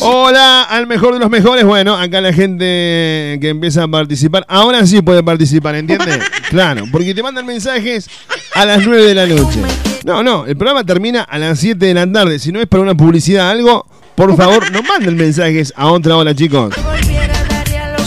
Hola, 0.00 0.62
al 0.62 0.86
mejor 0.86 1.14
de 1.14 1.18
los 1.18 1.28
mejores. 1.28 1.64
Bueno, 1.64 1.96
acá 1.96 2.20
la 2.20 2.32
gente 2.32 3.38
que 3.40 3.48
empieza 3.48 3.82
a 3.82 3.88
participar, 3.88 4.46
ahora 4.48 4.86
sí 4.86 5.02
puede 5.02 5.24
participar, 5.24 5.74
¿entiendes? 5.74 6.18
claro, 6.50 6.84
porque 6.92 7.12
te 7.12 7.22
mandan 7.22 7.44
mensajes 7.44 8.08
a 8.54 8.64
las 8.64 8.86
9 8.86 9.02
de 9.02 9.14
la 9.14 9.26
noche. 9.26 9.60
No, 10.04 10.22
no, 10.22 10.46
el 10.46 10.56
programa 10.56 10.84
termina 10.84 11.22
a 11.22 11.38
las 11.38 11.58
7 11.58 11.84
de 11.84 11.94
la 11.94 12.10
tarde. 12.10 12.38
Si 12.38 12.52
no 12.52 12.60
es 12.60 12.68
para 12.68 12.84
una 12.84 12.94
publicidad 12.94 13.50
algo, 13.50 13.84
por 14.14 14.36
favor, 14.36 14.70
no 14.70 14.82
manden 14.82 15.16
mensajes 15.16 15.72
a 15.76 15.88
otra 15.88 16.16
hora, 16.16 16.34
chicos. 16.34 16.72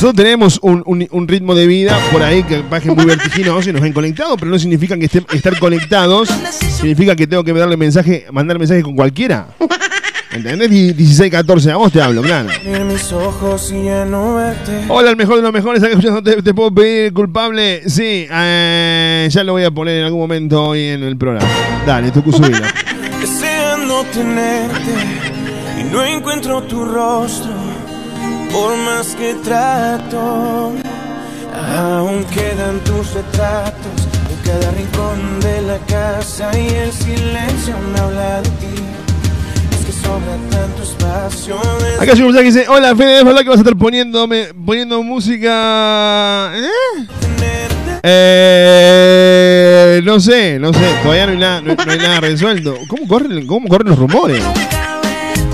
Nosotros 0.01 0.15
tenemos 0.25 0.57
un, 0.63 0.81
un- 0.87 1.07
un 1.11 1.27
ritmo 1.27 1.53
de 1.53 1.67
vida 1.67 1.95
por 2.11 2.23
ahí 2.23 2.41
que 2.41 2.63
baje 2.67 2.89
muy 2.89 3.05
vertiginoso 3.05 3.69
y 3.69 3.73
nos 3.73 3.83
ven 3.83 3.93
conectados, 3.93 4.35
pero 4.39 4.49
no 4.49 4.57
significa 4.57 4.97
que 4.97 5.05
estén- 5.05 5.27
estar 5.31 5.59
conectados 5.59 6.27
significa 6.79 7.15
que 7.15 7.27
tengo 7.27 7.43
que 7.43 7.53
darle 7.53 7.77
mensaje, 7.77 8.25
mandar 8.31 8.57
mensaje 8.57 8.81
con 8.81 8.95
cualquiera. 8.95 9.49
¿Entendés? 10.31 10.71
Die- 10.71 10.93
16, 10.93 11.29
14, 11.31 11.69
a 11.71 11.75
vos 11.75 11.91
te 11.91 12.01
hablo, 12.01 12.23
claro. 12.23 12.49
Hola, 14.89 15.11
el 15.11 15.17
mejor 15.17 15.35
de 15.35 15.43
los 15.43 15.53
mejores, 15.53 15.83
acá 15.83 15.91
escuchando, 15.91 16.23
¿te, 16.23 16.41
te 16.41 16.51
puedo 16.55 16.73
pedir 16.73 17.13
culpable? 17.13 17.87
Sí, 17.87 18.25
eh, 18.27 19.27
ya 19.29 19.43
lo 19.43 19.51
voy 19.51 19.65
a 19.65 19.69
poner 19.69 19.99
en 19.99 20.05
algún 20.05 20.19
momento 20.21 20.63
hoy 20.69 20.81
en 20.83 21.03
el 21.03 21.15
programa. 21.15 21.47
Dale, 21.85 22.09
tu 22.09 22.23
subilo. 22.31 22.57
Deseando 23.19 24.03
tenerte 24.05 24.93
y 25.79 25.83
no 25.93 26.03
encuentro 26.03 26.63
tu 26.63 26.85
rostro 26.85 27.51
por 28.51 28.75
más 28.77 29.15
que 29.15 29.33
trato. 29.35 30.73
Aún 31.77 32.23
quedan 32.25 32.79
tus 32.83 33.13
retratos 33.13 34.07
en 34.29 34.37
cada 34.49 34.71
rincón 34.71 35.39
de 35.39 35.61
la 35.61 35.77
casa 35.79 36.51
y 36.57 36.67
el 36.67 36.91
silencio 36.91 37.75
me 37.93 37.99
habla 37.99 38.41
de 38.41 38.49
ti. 38.49 38.75
Es 39.71 39.85
que 39.85 39.91
sobra 39.91 40.37
tanto 40.49 40.83
espacio. 40.83 41.57
Acá 41.99 42.15
mensaje 42.15 42.39
que 42.39 42.43
dice, 42.43 42.65
hola 42.67 42.95
Fede, 42.95 43.19
¿es 43.19 43.25
verdad 43.25 43.41
que 43.41 43.49
vas 43.49 43.57
a 43.57 43.61
estar 43.61 43.75
poniéndome, 43.75 44.47
poniendo 44.65 45.01
música? 45.03 46.51
¿Eh? 46.55 46.69
Eh, 48.03 48.81
no 50.03 50.19
sé, 50.19 50.57
no 50.57 50.73
sé, 50.73 50.79
todavía 51.03 51.27
no 51.27 51.33
hay 51.33 51.37
nada, 51.37 51.61
no, 51.61 51.75
no 51.75 51.91
hay 51.91 51.97
nada 51.99 52.19
resuelto. 52.19 52.75
¿Cómo 52.87 53.07
corren, 53.07 53.45
¿Cómo 53.45 53.67
corren 53.67 53.89
los 53.89 53.99
rumores? 53.99 54.43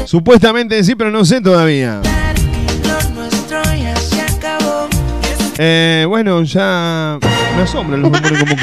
Supuestamente 0.05 0.81
sí, 0.85 0.95
pero 0.95 1.11
no 1.11 1.25
sé 1.25 1.41
todavía. 1.41 2.01
Eh, 5.59 6.05
bueno, 6.07 6.43
ya 6.43 7.17
me 7.55 7.61
asombran 7.63 8.01
los 8.01 8.11
rumores 8.11 8.39
como 8.39 8.55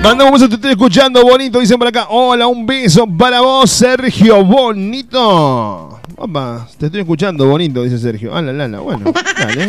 Mandamos 0.00 0.32
un 0.32 0.38
beso, 0.38 0.48
te 0.48 0.54
estoy 0.54 0.70
escuchando, 0.70 1.22
bonito, 1.22 1.60
dicen 1.60 1.78
por 1.78 1.88
acá. 1.88 2.06
Hola, 2.08 2.46
un 2.46 2.64
beso 2.64 3.06
para 3.06 3.40
vos, 3.40 3.68
Sergio, 3.70 4.42
bonito. 4.42 6.00
Opa, 6.16 6.66
te 6.78 6.86
estoy 6.86 7.00
escuchando, 7.00 7.46
bonito, 7.46 7.82
dice 7.82 7.98
Sergio. 7.98 8.34
Ah, 8.34 8.40
la, 8.40 8.52
la, 8.52 8.68
la, 8.68 8.78
bueno, 8.78 9.12
dale. 9.38 9.68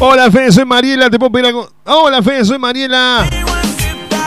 Hola, 0.00 0.30
Fede, 0.30 0.52
soy 0.52 0.64
Mariela, 0.64 1.10
te 1.10 1.18
puedo 1.18 1.32
pedir 1.32 1.46
algo. 1.46 1.68
Hola, 1.84 2.22
Fede, 2.22 2.44
soy 2.44 2.58
Mariela. 2.58 3.26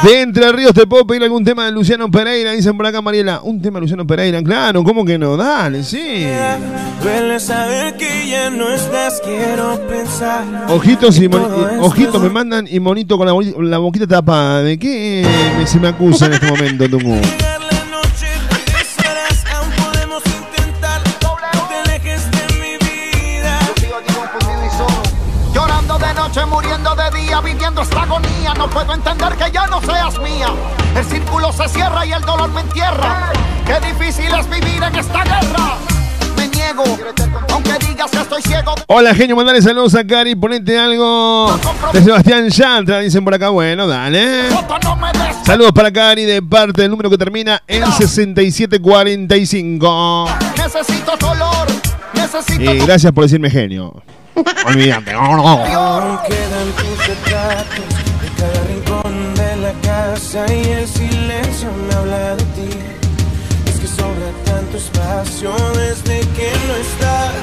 De 0.04 0.22
Entre 0.22 0.52
Ríos 0.52 0.74
te 0.74 0.88
puedo 0.88 1.06
pedir 1.06 1.22
algún 1.24 1.46
tema 1.46 1.66
de 1.66 1.72
Luciano 1.72 2.10
Pereira, 2.10 2.52
dicen 2.54 2.76
por 2.76 2.86
acá 2.88 3.02
Mariela. 3.02 3.40
Un 3.44 3.62
tema 3.62 3.78
de 3.78 3.82
Luciano 3.82 4.06
Pereira, 4.06 4.42
claro, 4.44 4.84
¿cómo 4.84 5.06
que 5.06 5.18
no? 5.18 5.38
Dale, 5.38 5.84
sí. 5.84 6.26
Duele 7.04 7.40
saber 7.40 7.96
que 7.98 8.28
ya 8.28 8.50
no 8.50 8.70
estás, 8.70 9.22
quiero 9.24 9.80
pensar. 9.88 10.44
Ojitos 10.70 11.18
y 11.20 11.30
ojitos 11.80 12.22
me 12.22 12.30
mandan 12.30 12.68
y 12.70 12.80
monito 12.80 13.18
con 13.18 13.28
la, 13.70 13.78
boquita 13.78 14.08
tapada. 14.08 14.64
¿De 14.64 14.78
qué 14.80 15.26
me- 15.58 15.68
se 15.68 15.80
me 15.80 15.88
acusa 15.88 16.26
en 16.26 16.34
este 16.34 16.48
momento, 16.50 16.90
Tungu? 16.90 17.22
Viviendo 27.82 27.84
esta 27.84 28.04
agonía. 28.04 28.54
No 28.58 28.70
puedo 28.70 28.94
entender 28.94 29.36
que 29.36 29.52
ya 29.52 29.68
no 29.68 29.82
seas 29.82 30.18
mía. 30.20 30.48
El 30.96 31.04
círculo 31.06 31.52
se 31.52 31.68
cierra 31.70 32.06
y 32.06 32.14
el 32.14 32.22
dolor 32.22 32.52
me 32.52 32.62
entierra. 32.62 33.34
Qué 33.66 33.80
difícil 33.88 34.32
es 34.34 34.48
vivir 34.50 34.82
en 34.84 34.96
esta 34.96 35.24
guerra. 35.24 35.78
Me 36.38 36.48
niego, 36.48 36.84
aunque 37.52 37.74
digas 37.88 38.12
que 38.12 38.18
estoy 38.18 38.42
ciego. 38.42 38.76
Hola, 38.88 39.14
genio, 39.14 39.36
mandale 39.36 39.62
saludos 39.62 39.94
a 39.96 40.06
Cari, 40.06 40.36
ponete 40.36 40.80
algo 40.80 41.60
de 41.94 42.04
Sebastián 42.04 42.50
Yantra, 42.50 43.00
dicen 43.00 43.24
por 43.24 43.34
acá. 43.34 43.48
Bueno, 43.50 43.88
dale. 43.88 44.50
Saludos 45.46 45.72
para 45.74 45.92
Cari 45.92 46.26
de 46.26 46.42
parte 46.42 46.82
del 46.84 46.92
número 46.92 47.10
que 47.10 47.18
termina 47.18 47.62
en 47.68 47.86
6745. 47.92 50.30
Necesito 50.58 51.18
dolor, 51.18 51.68
necesito 52.14 52.74
Y 52.74 52.80
gracias 52.80 53.12
por 53.12 53.26
decirme 53.26 53.50
genio. 53.50 54.02
Olvídate. 54.66 55.12
Quedan 55.12 56.68
tus 56.78 57.08
retratos 57.08 57.86
de 58.22 58.30
cada 58.38 58.64
rincón 58.68 59.36
de 59.36 59.56
la 59.58 59.74
casa 59.82 60.46
y 60.54 60.70
el 60.70 60.88
silencio 60.88 61.70
me 61.88 61.94
habla 61.96 62.36
de 62.36 62.44
ti. 62.44 62.70
Es 63.68 63.80
que 63.80 63.88
sobra 63.88 64.32
tanto 64.46 64.78
espacio 64.78 65.54
desde 65.76 66.20
que 66.36 66.52
no 66.68 66.76
estás. 66.76 67.34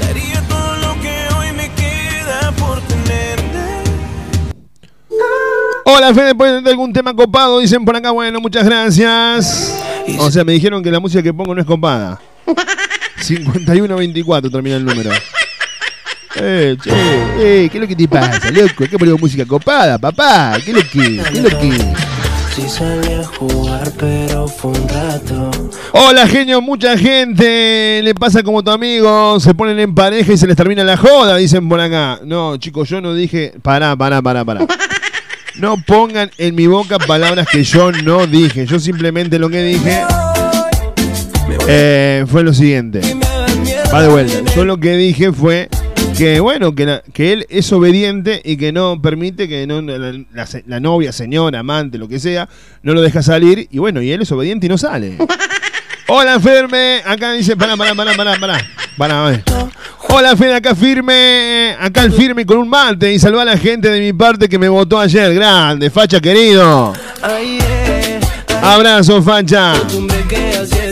Daría 0.00 0.40
todo 0.48 0.76
lo 0.76 1.00
que 1.00 1.26
hoy 1.38 1.52
me 1.52 1.70
queda 1.72 2.52
por 2.52 2.80
tenerte. 2.82 3.90
Hola, 5.86 6.14
Fede, 6.14 6.34
¿puedes 6.34 6.56
tener 6.56 6.70
algún 6.70 6.92
tema 6.92 7.14
copado? 7.14 7.60
Dicen 7.60 7.84
por 7.84 7.96
acá, 7.96 8.10
bueno, 8.10 8.40
muchas 8.40 8.64
gracias. 8.64 9.80
O 10.18 10.30
sea, 10.30 10.44
me 10.44 10.52
dijeron 10.52 10.82
que 10.82 10.90
la 10.90 11.00
música 11.00 11.22
que 11.22 11.32
pongo 11.32 11.54
no 11.54 11.60
es 11.60 11.66
copada. 11.66 12.20
5124 13.20 14.50
termina 14.50 14.76
el 14.76 14.84
número. 14.84 15.10
Eh, 16.36 16.76
che, 16.82 16.90
eh, 16.90 17.68
¿qué 17.70 17.78
es 17.78 17.80
lo 17.80 17.86
que 17.86 17.94
te 17.94 18.08
pasa, 18.08 18.50
loco? 18.50 18.84
¿Qué 18.90 18.98
ponemos 18.98 19.20
música 19.20 19.46
copada, 19.46 19.98
papá? 19.98 20.56
¿Qué 20.64 20.72
es 20.72 20.76
lo 20.76 20.82
que? 20.82 21.22
¿Qué 21.30 21.38
es 21.38 21.42
lo 21.42 21.48
que? 21.60 21.72
Sí 22.54 22.68
salí 22.68 23.12
a 23.12 23.24
jugar, 23.24 23.92
pero 23.98 24.48
fue 24.48 24.72
un 24.72 24.88
rato. 24.88 25.50
Hola, 25.92 26.26
genio, 26.26 26.60
mucha 26.60 26.96
gente 26.98 28.00
le 28.02 28.14
pasa 28.14 28.42
como 28.42 28.62
tu 28.62 28.70
amigo, 28.70 29.38
se 29.38 29.54
ponen 29.54 29.78
en 29.78 29.94
pareja 29.94 30.32
y 30.32 30.36
se 30.36 30.46
les 30.46 30.56
termina 30.56 30.82
la 30.82 30.96
joda, 30.96 31.36
dicen 31.36 31.68
por 31.68 31.80
acá. 31.80 32.20
No, 32.24 32.56
chicos, 32.56 32.88
yo 32.88 33.00
no 33.00 33.14
dije, 33.14 33.54
pará, 33.62 33.96
pará, 33.96 34.20
pará, 34.20 34.44
pará. 34.44 34.66
No 35.56 35.76
pongan 35.76 36.30
en 36.38 36.54
mi 36.56 36.66
boca 36.66 36.98
palabras 36.98 37.46
que 37.50 37.62
yo 37.62 37.92
no 37.92 38.26
dije. 38.26 38.66
Yo 38.66 38.80
simplemente 38.80 39.38
lo 39.38 39.48
que 39.48 39.62
dije 39.62 40.02
eh, 41.68 42.24
fue 42.28 42.42
lo 42.42 42.52
siguiente. 42.52 43.00
Va 43.92 44.02
de 44.02 44.08
vuelta. 44.08 44.52
Yo 44.56 44.64
lo 44.64 44.78
que 44.78 44.96
dije 44.96 45.32
fue 45.32 45.68
que, 46.16 46.40
bueno, 46.40 46.74
que, 46.74 46.86
la- 46.86 47.02
que 47.12 47.32
él 47.32 47.46
es 47.48 47.72
obediente 47.72 48.40
y 48.44 48.56
que 48.56 48.72
no 48.72 49.00
permite 49.02 49.48
que 49.48 49.66
no, 49.66 49.80
la, 49.82 50.12
la 50.32 50.46
se- 50.46 50.64
la 50.66 50.80
novia, 50.80 51.12
señora, 51.12 51.60
amante, 51.60 51.98
lo 51.98 52.08
que 52.08 52.18
sea, 52.20 52.48
no 52.82 52.94
lo 52.94 53.00
deja 53.02 53.22
salir. 53.22 53.68
Y 53.70 53.78
bueno, 53.78 54.00
y 54.00 54.10
él 54.12 54.22
es 54.22 54.30
obediente 54.32 54.66
y 54.66 54.68
no 54.68 54.78
sale. 54.78 55.16
Hola, 56.08 56.38
Ferme. 56.38 57.00
Acá 57.04 57.32
dice, 57.32 57.56
pará, 57.56 57.76
pará, 57.76 57.94
pará, 57.94 58.12
pará, 58.14 58.36
pará. 58.38 58.58
Pará, 58.96 59.26
a 59.26 59.30
ver. 59.30 59.42
Hola, 60.08 60.36
Fede, 60.36 60.54
acá 60.54 60.74
firme. 60.74 61.74
Acá 61.80 62.02
el 62.04 62.12
firme 62.12 62.44
con 62.46 62.58
un 62.58 62.68
mate. 62.68 63.12
Y 63.12 63.18
saluda 63.18 63.42
a 63.42 63.46
la 63.46 63.56
gente 63.56 63.90
de 63.90 64.00
mi 64.00 64.12
parte 64.12 64.48
que 64.48 64.58
me 64.58 64.68
votó 64.68 65.00
ayer. 65.00 65.34
Grande, 65.34 65.90
facha 65.90 66.20
querido. 66.20 66.92
Abrazo, 68.62 69.22
facha. 69.22 69.74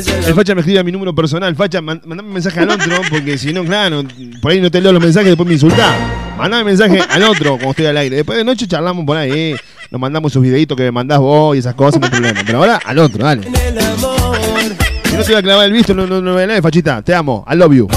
El 0.06 0.34
facha 0.34 0.54
me 0.54 0.60
escribe 0.60 0.78
a 0.80 0.84
mi 0.84 0.92
número 0.92 1.14
personal. 1.14 1.54
Facha, 1.56 1.80
man- 1.80 2.00
mandame 2.06 2.28
un 2.28 2.34
mensaje 2.34 2.60
al 2.60 2.70
otro, 2.70 3.00
porque 3.10 3.36
si 3.38 3.52
no, 3.52 3.64
claro, 3.64 4.02
por 4.40 4.52
ahí 4.52 4.60
no 4.60 4.70
te 4.70 4.80
leo 4.80 4.92
los 4.92 5.02
mensajes, 5.02 5.28
después 5.28 5.46
me 5.46 5.54
insultás. 5.54 5.94
Mandame 6.38 6.64
mensaje 6.64 7.00
al 7.10 7.22
otro 7.24 7.52
cuando 7.52 7.70
estoy 7.70 7.86
al 7.86 7.96
aire. 7.96 8.16
Después 8.16 8.38
de 8.38 8.44
noche 8.44 8.66
charlamos 8.66 9.04
por 9.04 9.16
ahí. 9.16 9.54
Nos 9.90 10.00
mandamos 10.00 10.32
sus 10.32 10.42
videitos 10.42 10.74
que 10.76 10.84
me 10.84 10.90
mandás 10.92 11.18
vos 11.18 11.54
y 11.54 11.58
esas 11.58 11.74
cosas, 11.74 12.00
no 12.00 12.06
hay 12.06 12.10
problema. 12.12 12.40
Pero 12.46 12.58
ahora 12.58 12.80
al 12.84 12.98
otro, 12.98 13.24
dale. 13.24 13.42
Si 13.44 15.16
no 15.16 15.22
te 15.22 15.28
voy 15.32 15.34
a 15.34 15.42
clavar 15.42 15.66
el 15.66 15.72
visto, 15.72 15.92
no, 15.92 16.06
no, 16.06 16.22
no 16.22 16.36
lees, 16.46 16.62
fachita. 16.62 17.02
Te 17.02 17.14
amo. 17.14 17.44
I 17.50 17.54
love 17.56 17.72
you. 17.74 17.88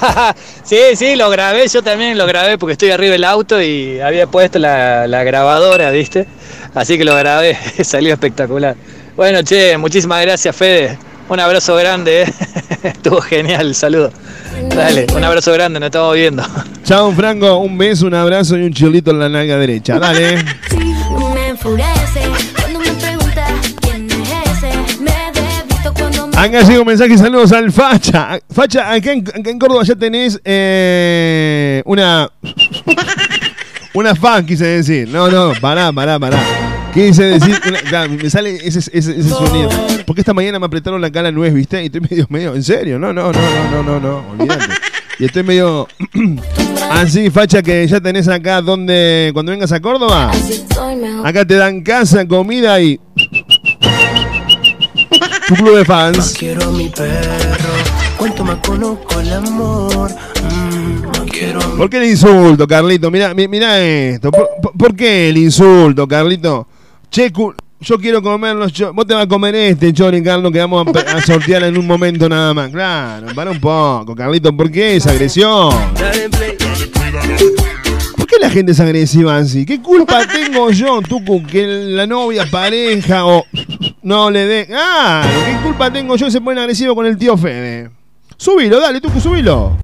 sí, 0.64 0.78
sí, 0.94 1.16
lo 1.16 1.30
grabé, 1.30 1.68
yo 1.68 1.82
también 1.82 2.16
lo 2.16 2.26
grabé 2.26 2.58
porque 2.58 2.72
estoy 2.72 2.90
arriba 2.90 3.12
del 3.12 3.24
auto 3.24 3.60
y 3.62 4.00
había 4.00 4.26
puesto 4.26 4.58
la, 4.58 5.06
la 5.06 5.24
grabadora, 5.24 5.90
¿viste? 5.90 6.26
Así 6.74 6.98
que 6.98 7.04
lo 7.04 7.16
grabé, 7.16 7.56
salió 7.82 8.12
espectacular. 8.12 8.76
Bueno, 9.16 9.42
che, 9.42 9.76
muchísimas 9.76 10.22
gracias, 10.22 10.54
Fede. 10.54 10.98
Un 11.28 11.38
abrazo 11.38 11.76
grande, 11.76 12.22
¿eh? 12.22 12.32
Estuvo 12.82 13.20
genial 13.20 13.74
saludo. 13.74 14.12
Dale, 14.74 15.06
un 15.14 15.22
abrazo 15.22 15.52
grande, 15.52 15.78
nos 15.78 15.86
estamos 15.86 16.14
viendo. 16.14 16.42
Chao, 16.84 17.12
Franco. 17.12 17.56
Un 17.58 17.78
beso, 17.78 18.06
un 18.06 18.14
abrazo 18.14 18.56
y 18.56 18.62
un 18.62 18.72
chilito 18.72 19.12
en 19.12 19.20
la 19.20 19.28
nalga 19.28 19.56
derecha. 19.56 19.98
Dale. 19.98 20.42
Me 21.34 21.48
enfurece 21.48 22.22
Acá 26.40 26.62
llega 26.62 26.80
un 26.80 26.86
mensaje 26.86 27.12
y 27.12 27.18
saludos 27.18 27.52
al 27.52 27.70
Facha. 27.70 28.40
Facha, 28.50 28.90
acá 28.92 29.12
en, 29.12 29.20
acá 29.28 29.50
en 29.50 29.58
Córdoba 29.58 29.82
ya 29.84 29.94
tenés 29.94 30.40
eh, 30.44 31.82
una. 31.84 32.30
Una 33.92 34.14
fan, 34.14 34.46
quise 34.46 34.64
decir. 34.64 35.08
No, 35.08 35.28
no, 35.28 35.52
pará, 35.60 35.92
pará, 35.92 36.18
pará. 36.18 36.38
Quise 36.94 37.24
decir. 37.24 37.60
una- 37.88 38.08
me 38.08 38.30
sale 38.30 38.56
ese, 38.56 38.78
ese, 38.78 38.96
ese 38.96 39.28
sonido. 39.28 39.68
Porque 40.06 40.22
esta 40.22 40.32
mañana 40.32 40.58
me 40.58 40.66
apretaron 40.66 41.00
la 41.00 41.10
cara 41.10 41.30
nuez, 41.30 41.52
¿viste? 41.52 41.82
Y 41.82 41.86
estoy 41.86 42.00
medio, 42.00 42.26
medio. 42.30 42.54
¿En 42.54 42.62
serio? 42.62 42.98
No, 42.98 43.12
no, 43.12 43.32
no, 43.32 43.40
no, 43.40 43.82
no, 43.82 43.82
no, 43.82 44.00
no. 44.00 44.24
Olvídate. 44.30 44.64
Y 45.18 45.24
estoy 45.26 45.42
medio. 45.42 45.86
Así, 46.90 47.28
Facha, 47.30 47.62
que 47.62 47.86
ya 47.86 48.00
tenés 48.00 48.28
acá 48.28 48.62
donde. 48.62 49.30
Cuando 49.34 49.52
vengas 49.52 49.72
a 49.72 49.80
Córdoba. 49.80 50.30
Acá 51.24 51.44
te 51.44 51.54
dan 51.56 51.82
casa, 51.82 52.26
comida 52.26 52.80
y. 52.80 52.98
Club 55.54 55.76
de 55.76 55.84
fans. 55.84 56.36
Quiero 56.38 56.62
a 56.62 56.70
mi 56.70 56.88
perro, 56.88 57.72
cuanto 58.16 58.44
más 58.44 58.58
conozco 58.58 59.18
el 59.18 59.32
amor. 59.32 60.08
Mm, 60.44 61.02
no 61.02 61.26
quiero 61.26 61.60
a 61.60 61.66
mi 61.66 61.76
¿Por 61.76 61.90
qué 61.90 61.96
el 61.96 62.04
insulto, 62.04 62.68
Carlito? 62.68 63.10
Mira, 63.10 63.34
mira 63.34 63.80
esto. 63.80 64.30
¿Por, 64.30 64.94
qué 64.94 65.28
el 65.28 65.38
insulto, 65.38 66.06
Carlito? 66.06 66.68
Che, 67.10 67.32
yo 67.80 67.98
quiero 67.98 68.22
comer 68.22 68.54
los 68.54 68.72
cho- 68.72 68.92
Vos 68.92 69.04
te 69.06 69.14
vas 69.14 69.24
a 69.24 69.28
comer 69.28 69.56
este 69.56 69.92
chori, 69.92 70.22
Carlos, 70.22 70.52
que 70.52 70.60
vamos 70.60 70.86
a, 70.86 71.20
sortear 71.20 71.64
en 71.64 71.76
un 71.76 71.86
momento 71.86 72.28
nada 72.28 72.54
más. 72.54 72.70
Claro, 72.70 73.34
para 73.34 73.50
un 73.50 73.58
poco, 73.58 74.14
Carlito. 74.14 74.56
¿Por 74.56 74.70
qué 74.70 74.96
esa 74.96 75.10
agresión? 75.10 75.74
¿Por 75.94 76.10
qué 76.12 76.49
la 78.40 78.50
gente 78.50 78.72
es 78.72 78.80
agresiva 78.80 79.36
así? 79.36 79.64
¿Qué 79.64 79.80
culpa 79.80 80.26
tengo 80.32 80.70
yo, 80.70 81.00
Tucu, 81.02 81.44
que 81.44 81.66
la 81.66 82.06
novia, 82.06 82.46
pareja 82.50 83.24
o 83.24 83.44
no 84.02 84.30
le 84.30 84.46
dé... 84.46 84.68
Ah, 84.74 85.22
¿qué 85.46 85.62
culpa 85.62 85.92
tengo 85.92 86.16
yo 86.16 86.30
se 86.30 86.40
pone 86.40 86.60
agresivo 86.60 86.94
con 86.94 87.06
el 87.06 87.16
tío 87.16 87.36
Fede? 87.36 87.90
Subilo, 88.36 88.80
dale, 88.80 89.00
Tucu, 89.00 89.20
subilo. 89.20 89.76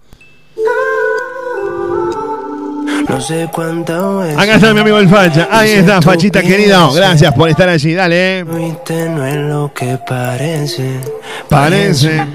No 3.09 3.21
sé 3.21 3.49
cuántas 3.53 4.03
veces. 4.19 4.39
Acá 4.39 4.57
está 4.57 4.75
mi 4.75 4.81
amigo 4.81 4.99
el 4.99 5.09
Facha. 5.09 5.49
Ahí 5.51 5.71
está, 5.71 6.03
Fachita 6.03 6.43
querido. 6.43 6.93
Gracias 6.93 7.33
por 7.35 7.49
estar 7.49 7.69
allí, 7.69 7.95
dale. 7.95 8.45
No 8.45 9.27
es 9.27 9.37
lo 9.37 9.73
que 9.73 9.99
parece. 10.07 11.01
Parece. 11.49 12.27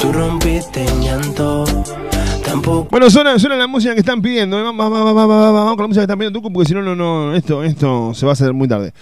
Tú 0.00 0.12
rompiste 0.12 0.86
llanto. 1.00 1.64
Tampoco. 2.62 2.88
Bueno, 2.90 3.10
suena, 3.10 3.38
suena 3.38 3.56
la 3.56 3.66
música 3.66 3.94
que 3.94 4.00
están 4.00 4.20
pidiendo. 4.22 4.58
¿eh? 4.58 4.62
Vamos, 4.62 4.90
vamos, 4.90 5.04
vamos, 5.04 5.14
vamos, 5.14 5.28
vamos, 5.38 5.54
vamos 5.54 5.76
con 5.76 5.82
la 5.84 5.86
música 5.88 6.00
que 6.00 6.04
están 6.04 6.18
pidiendo 6.18 6.38
Tucu, 6.38 6.52
porque 6.52 6.68
si 6.68 6.74
no, 6.74 6.82
no, 6.82 6.94
no, 6.94 7.34
esto, 7.34 7.62
esto 7.62 8.12
se 8.14 8.26
va 8.26 8.32
a 8.32 8.34
hacer 8.34 8.52
muy 8.52 8.68
tarde. 8.68 8.92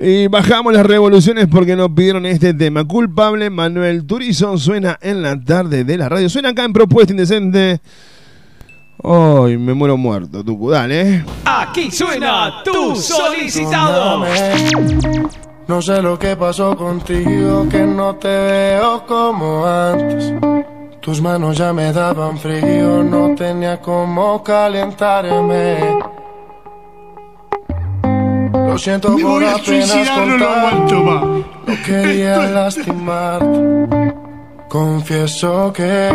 Y 0.00 0.26
bajamos 0.26 0.72
las 0.72 0.84
revoluciones 0.84 1.46
porque 1.46 1.76
nos 1.76 1.90
pidieron 1.90 2.26
este 2.26 2.52
tema. 2.52 2.84
Culpable, 2.84 3.48
Manuel 3.50 4.04
Turizo 4.06 4.58
suena 4.58 4.98
en 5.00 5.22
la 5.22 5.40
tarde 5.40 5.84
de 5.84 5.96
la 5.96 6.08
radio. 6.08 6.28
Suena 6.28 6.48
acá 6.48 6.64
en 6.64 6.72
Propuesta 6.72 7.12
Indecente. 7.12 7.80
Ay, 9.02 9.58
me 9.58 9.74
muero 9.74 9.96
muerto, 9.96 10.42
Tucu, 10.42 10.70
dale. 10.70 11.00
eh. 11.16 11.24
Aquí 11.44 11.90
suena 11.90 12.62
tu 12.64 12.96
solicitado. 12.96 14.24
No 15.68 15.80
sé 15.80 16.02
lo 16.02 16.18
que 16.18 16.36
pasó 16.36 16.76
contigo, 16.76 17.66
que 17.70 17.82
no 17.86 18.16
te 18.16 18.28
veo 18.28 19.04
como 19.06 19.64
antes. 19.66 20.34
Tus 21.04 21.20
manos 21.20 21.58
ya 21.58 21.70
me 21.74 21.92
daban 21.92 22.38
frío, 22.38 23.04
no 23.04 23.34
tenía 23.34 23.78
cómo 23.78 24.42
calentarme. 24.42 25.98
Lo 28.66 28.78
siento 28.78 29.10
Me 29.10 29.22
por 29.22 29.32
voy 29.32 29.44
a 29.44 29.56
apenas 29.56 29.90
suicidar, 29.90 30.26
no 30.26 30.36
lo 30.38 30.46
contar. 30.46 31.18
No 31.66 31.82
quería 31.84 32.38
lastimarte. 32.54 34.14
Confieso 34.66 35.74
que 35.74 36.08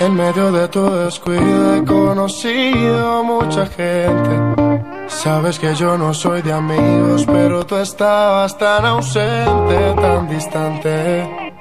en 0.00 0.14
medio 0.16 0.50
de 0.50 0.66
tu 0.66 0.90
descuido 0.90 1.76
he 1.76 1.84
conocido 1.84 3.22
mucha 3.22 3.66
gente. 3.66 4.82
Sabes 5.06 5.60
que 5.60 5.72
yo 5.76 5.96
no 5.96 6.12
soy 6.12 6.42
de 6.42 6.52
amigos, 6.52 7.24
pero 7.26 7.64
tú 7.64 7.76
estabas 7.76 8.58
tan 8.58 8.84
ausente, 8.84 9.94
tan 10.00 10.28
distante. 10.28 11.51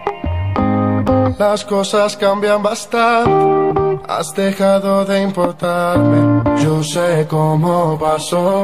Las 1.41 1.65
cosas 1.65 2.15
cambian 2.17 2.61
bastante. 2.61 3.99
Has 4.07 4.31
dejado 4.35 5.03
de 5.05 5.23
importarme. 5.23 6.43
Yo 6.61 6.83
sé 6.83 7.25
cómo 7.27 7.97
pasó. 7.97 8.63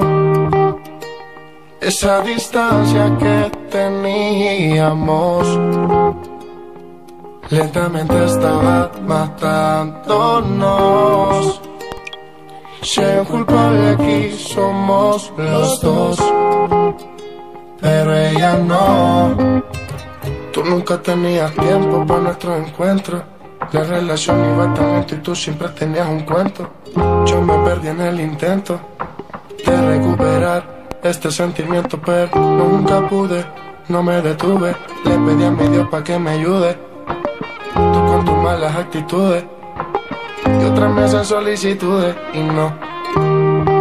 Esa 1.81 2.21
distancia 2.21 3.17
que 3.17 3.49
teníamos 3.71 5.47
lentamente 7.49 8.25
estaba 8.25 8.91
matándonos. 9.07 10.39
Si 12.83 13.01
culpable 13.27 13.89
aquí 13.89 14.37
somos 14.37 15.33
los 15.35 15.81
dos, 15.81 16.19
pero 17.81 18.13
ella 18.15 18.55
no. 18.57 19.35
Tú 20.57 20.65
nunca 20.65 20.99
tenías 20.99 21.53
tiempo 21.53 22.03
para 22.07 22.19
nuestro 22.19 22.55
encuentro. 22.55 23.21
La 23.73 23.83
relación 23.83 24.55
iba 24.55 24.73
tan 24.73 24.91
lento 24.93 25.13
y 25.13 25.19
tú 25.19 25.35
siempre 25.35 25.69
tenías 25.69 26.09
un 26.09 26.21
cuento. 26.21 26.67
Yo 27.27 27.43
me 27.43 27.59
perdí 27.59 27.89
en 27.89 28.01
el 28.01 28.19
intento 28.19 28.79
de 29.63 29.81
recuperar 29.81 30.87
este 31.03 31.29
sentimiento, 31.29 32.01
pero 32.03 32.35
nunca 32.35 33.07
pude, 33.07 33.45
no 33.87 34.01
me 34.01 34.19
detuve. 34.19 34.75
Le 35.05 35.11
pedí 35.19 35.43
a 35.43 35.51
mi 35.51 35.67
Dios 35.67 35.87
para 35.89 36.03
que 36.03 36.17
me 36.17 36.31
ayude. 36.31 36.75
Tú 37.75 38.05
con 38.07 38.25
tus 38.25 38.37
malas 38.37 38.75
actitudes 38.75 39.45
y 40.59 40.65
otras 40.65 40.91
me 40.91 41.03
hacen 41.03 41.23
solicitudes 41.23 42.15
y 42.33 42.39
no. 42.41 42.73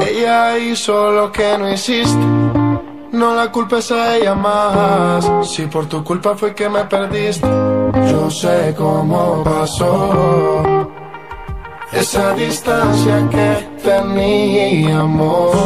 Ella 0.03 0.59
hizo 0.59 1.11
lo 1.11 1.33
que 1.33 1.57
no 1.57 1.73
hiciste. 1.73 2.46
No 3.13 3.35
la 3.35 3.53
culpes 3.53 3.91
a 3.93 4.17
ella 4.17 4.35
más. 4.35 5.31
Si 5.49 5.67
por 5.67 5.87
tu 5.87 6.03
culpa 6.05 6.35
fue 6.37 6.55
que 6.55 6.69
me 6.69 6.85
perdiste, 6.85 7.49
yo 8.11 8.31
sé 8.31 8.75
cómo 8.77 9.43
pasó. 9.45 10.91
Esa 11.93 12.35
distancia 12.35 13.29
que 13.31 13.69
teníamos 13.83 15.57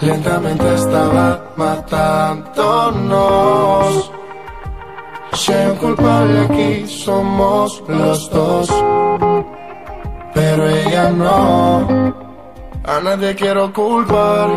lentamente 0.00 0.74
estaba 0.74 1.52
matándonos. 1.56 4.10
Si 5.34 5.52
hay 5.52 5.70
un 5.70 5.76
culpable 5.76 6.40
aquí 6.40 6.86
somos 6.86 7.82
los 7.88 8.30
dos, 8.30 8.68
pero 10.32 10.68
ella 10.68 11.10
no. 11.10 12.14
A 12.84 13.00
nadie 13.02 13.34
quiero 13.34 13.72
culpar, 13.72 14.50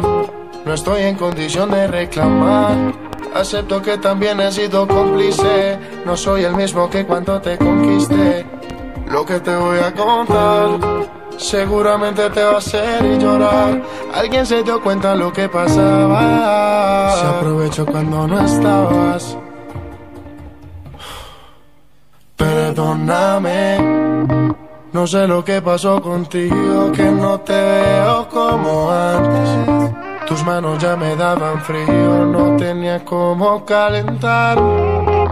no 0.67 0.73
estoy 0.73 1.03
en 1.03 1.15
condición 1.15 1.71
de 1.71 1.87
reclamar. 1.87 2.93
Acepto 3.33 3.81
que 3.81 3.97
también 3.97 4.39
he 4.41 4.51
sido 4.51 4.85
cómplice, 4.85 5.79
no 6.05 6.17
soy 6.17 6.43
el 6.43 6.55
mismo 6.55 6.89
que 6.89 7.05
cuando 7.05 7.39
te 7.39 7.57
conquisté. 7.57 8.45
Lo 9.09 9.25
que 9.25 9.39
te 9.39 9.55
voy 9.55 9.79
a 9.79 9.93
contar 9.93 10.67
seguramente 11.37 12.29
te 12.31 12.43
va 12.43 12.55
a 12.55 12.57
hacer 12.57 13.17
llorar. 13.17 13.81
Alguien 14.13 14.45
se 14.45 14.61
dio 14.63 14.81
cuenta 14.81 15.15
lo 15.15 15.31
que 15.31 15.47
pasaba. 15.47 17.15
Se 17.15 17.25
aprovechó 17.27 17.85
cuando 17.85 18.27
no 18.27 18.45
estabas. 18.45 19.37
Perdóname, 22.35 23.77
no 24.91 25.07
sé 25.07 25.27
lo 25.27 25.45
que 25.45 25.61
pasó 25.61 26.01
contigo, 26.01 26.91
que 26.91 27.05
no 27.05 27.39
te 27.39 27.53
veo 27.53 28.27
como 28.29 28.91
antes. 28.91 29.96
Tus 30.27 30.43
manos 30.43 30.77
ya 30.79 30.95
me 30.97 31.15
daban 31.15 31.61
frío, 31.61 32.25
no 32.25 32.57
tenía 32.57 33.05
cómo 33.05 33.63
calentarme. 33.63 35.27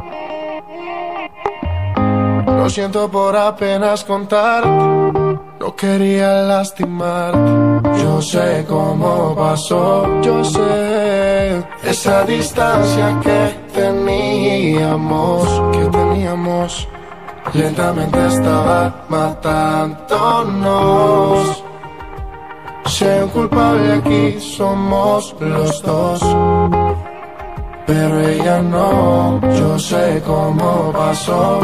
Lo 2.47 2.69
siento 2.69 3.11
por 3.11 3.35
apenas 3.35 4.05
contarte, 4.05 4.69
no 5.59 5.75
quería 5.75 6.43
lastimarte. 6.43 7.99
Yo 8.01 8.21
sé 8.21 8.65
cómo 8.67 9.35
pasó, 9.35 10.21
yo 10.21 10.43
sé 10.43 11.61
esa 11.83 12.23
distancia 12.23 13.19
que 13.21 13.53
teníamos, 13.73 15.61
que 15.73 15.85
teníamos. 15.85 16.87
Lentamente 17.53 18.27
estaba 18.27 19.05
matándonos. 19.09 20.05
Hay 22.85 23.19
un 23.23 23.29
culpable 23.29 23.93
aquí 23.93 24.39
somos 24.39 25.35
los 25.39 25.81
dos. 25.81 26.21
Pero 27.87 28.19
ella 28.19 28.61
no, 28.61 29.41
yo 29.41 29.79
sé 29.79 30.21
cómo 30.25 30.91
pasó. 30.91 31.59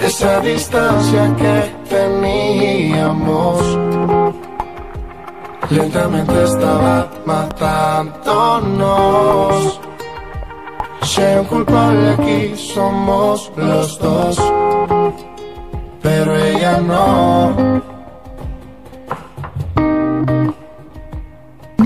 Esa 0.00 0.40
distancia 0.40 1.36
que 1.36 1.74
teníamos 1.88 3.78
lentamente 5.70 6.44
estaba 6.44 7.08
matándonos. 7.26 8.14
Hay 11.18 11.36
un 11.36 11.44
culpable 11.44 12.10
aquí 12.14 12.56
somos 12.56 13.52
los 13.56 13.98
dos, 13.98 14.36
pero 16.02 16.34
ella 16.34 16.80
no. 16.80 17.93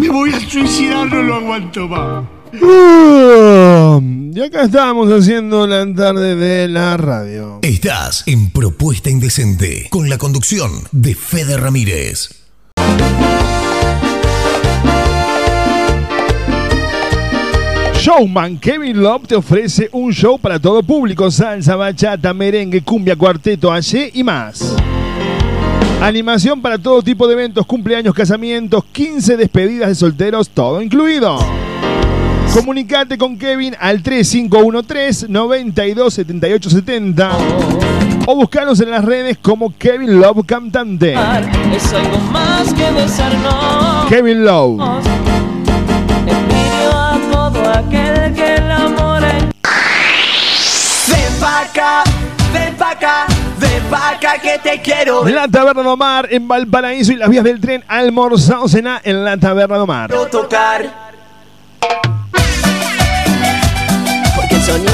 Me 0.08 0.14
voy 0.14 0.32
a 0.32 0.40
suicidar, 0.40 1.06
no 1.06 1.22
lo 1.22 1.34
aguanto 1.34 1.86
más. 1.86 2.24
Y 4.34 4.40
acá 4.40 4.62
estamos 4.62 5.12
haciendo 5.12 5.66
la 5.66 5.84
tarde 5.94 6.34
de 6.34 6.66
la 6.66 6.96
radio. 6.96 7.58
Estás 7.60 8.24
en 8.26 8.50
Propuesta 8.50 9.10
Indecente 9.10 9.88
con 9.90 10.08
la 10.08 10.16
conducción 10.16 10.70
de 10.92 11.14
Fede 11.14 11.58
Ramírez. 11.58 12.30
Showman 18.00 18.58
Kevin 18.60 19.02
Love 19.02 19.26
te 19.26 19.36
ofrece 19.36 19.90
un 19.92 20.14
show 20.14 20.38
para 20.38 20.58
todo 20.58 20.82
público: 20.82 21.30
salsa, 21.30 21.76
bachata, 21.76 22.32
merengue, 22.32 22.80
cumbia, 22.82 23.14
cuarteto, 23.14 23.70
allí 23.70 24.10
y 24.14 24.24
más. 24.24 24.74
Animación 26.00 26.62
para 26.62 26.78
todo 26.78 27.02
tipo 27.02 27.26
de 27.26 27.32
eventos, 27.34 27.66
cumpleaños, 27.66 28.14
casamientos, 28.14 28.84
15 28.92 29.37
despedidas 29.37 29.88
de 29.88 29.96
solteros, 29.96 30.48
todo 30.48 30.80
incluido. 30.80 31.40
Comunicate 32.54 33.18
con 33.18 33.37
Kevin 33.37 33.74
al 33.78 34.02
3513 34.02 35.26
927870 35.28 37.30
o 38.26 38.34
buscanos 38.37 38.80
en 38.80 38.90
las 38.90 39.04
redes 39.04 39.37
como 39.38 39.76
Kevin 39.76 40.18
Love 40.20 40.46
Cantante. 40.46 41.14
Es 41.74 41.92
algo 41.92 42.16
más 42.30 42.72
que 42.74 42.90
besarnos. 42.92 44.06
Kevin 44.08 44.44
Love. 44.44 44.80
Envidio 46.26 46.92
a 46.92 47.18
todo 47.32 47.68
aquel 47.70 48.32
que 48.34 48.54
el 48.54 48.70
amor 48.70 49.22
Ven 49.22 49.48
pa' 51.40 51.62
acá, 51.62 52.04
ven 52.52 52.76
pa' 52.76 52.90
acá, 52.90 53.26
que 54.42 54.58
te 54.62 54.80
quiero 54.80 55.24
ver. 55.24 55.34
La 55.34 55.48
Taberna 55.48 55.82
de 55.82 55.88
Omar 55.88 56.28
en 56.30 56.48
Valparaíso 56.48 57.12
y 57.12 57.16
las 57.16 57.28
vías 57.28 57.44
del 57.44 57.60
tren 57.60 57.84
almorzado 57.88 58.66
cena 58.68 59.00
en 59.02 59.24
la 59.24 59.36
Taberna 59.36 59.76
de 59.76 59.82
Omar. 59.82 60.10
tocar. 60.30 61.08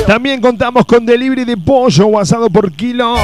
También 0.06 0.40
contamos 0.40 0.86
con 0.86 1.04
delivery 1.04 1.44
de 1.44 1.56
pollo 1.56 2.06
o 2.06 2.16
asado 2.18 2.48
por 2.50 2.72
kilo. 2.72 3.16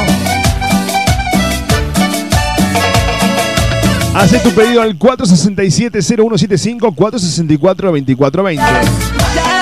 Hace 4.15 4.39
tu 4.41 4.51
pedido 4.51 4.83
al 4.83 4.99
467-0175 4.99 6.95
464-2420. 6.95 9.10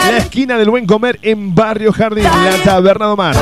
La 0.07 0.17
esquina 0.19 0.57
del 0.57 0.71
buen 0.71 0.87
comer 0.87 1.19
en 1.23 1.55
Barrio 1.55 1.93
Jardín, 1.93 2.25
la 2.25 2.57
Taberna 2.65 3.07
de 3.07 3.13
Omar. 3.13 3.37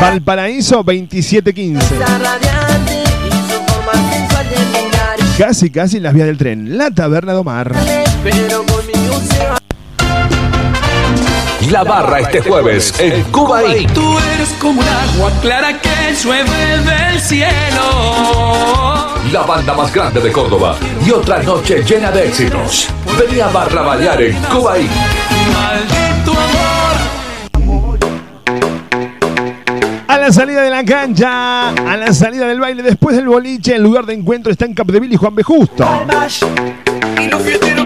Valparaíso 0.00 0.76
2715. 0.76 1.94
Está 1.94 2.18
radiante 2.18 3.02
y 3.26 3.30
su 3.30 3.72
forma 3.72 3.92
sensual 4.12 4.48
de 4.48 4.56
mirar. 4.56 5.16
Casi, 5.38 5.70
casi 5.70 5.96
en 5.96 6.04
las 6.04 6.14
vías 6.14 6.26
del 6.26 6.38
tren, 6.38 6.76
la 6.78 6.90
Taberna 6.90 7.32
se 7.32 7.42
va. 7.42 7.64
La 11.70 11.82
barra 11.82 12.20
este 12.20 12.40
jueves 12.40 12.94
en 13.00 13.22
Cuba. 13.24 13.62
Tú 13.92 14.18
eres 14.34 14.50
como 14.60 14.80
un 14.80 14.86
agua 14.86 15.32
clara 15.42 15.80
que 15.80 16.14
llueve 16.22 16.78
del 16.78 17.20
cielo. 17.20 17.46
La 19.32 19.42
banda 19.42 19.74
más 19.74 19.92
grande 19.92 20.20
de 20.20 20.30
Córdoba 20.30 20.76
y 21.04 21.10
otra 21.10 21.42
noche 21.42 21.82
llena 21.82 22.12
de 22.12 22.28
éxitos. 22.28 22.88
Vení 23.18 23.40
a 23.40 23.48
Barra 23.48 23.82
Balear 23.82 24.22
en 24.22 24.36
Cuba. 24.44 24.74
A 30.08 30.18
la 30.18 30.32
salida 30.32 30.62
de 30.62 30.70
la 30.70 30.84
cancha, 30.84 31.68
a 31.70 31.96
la 31.96 32.12
salida 32.12 32.46
del 32.46 32.60
baile, 32.60 32.82
después 32.82 33.16
del 33.16 33.28
boliche, 33.28 33.76
el 33.76 33.82
lugar 33.82 34.06
de 34.06 34.14
encuentro 34.14 34.50
está 34.50 34.64
en 34.64 34.74
Capdeville 34.74 35.14
y 35.14 35.16
Juan 35.16 35.34
B. 35.34 35.42
Justo. 35.42 35.84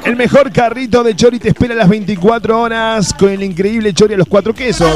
El 0.05 0.17
mejor 0.17 0.51
carrito 0.53 1.03
de 1.03 1.15
chori 1.15 1.39
te 1.39 1.49
espera 1.49 1.75
las 1.75 1.89
24 1.89 2.61
horas 2.61 3.13
con 3.15 3.31
el 3.31 3.43
increíble 3.43 3.93
chori 3.93 4.15
a 4.15 4.17
los 4.17 4.27
cuatro 4.29 4.55
quesos. 4.55 4.91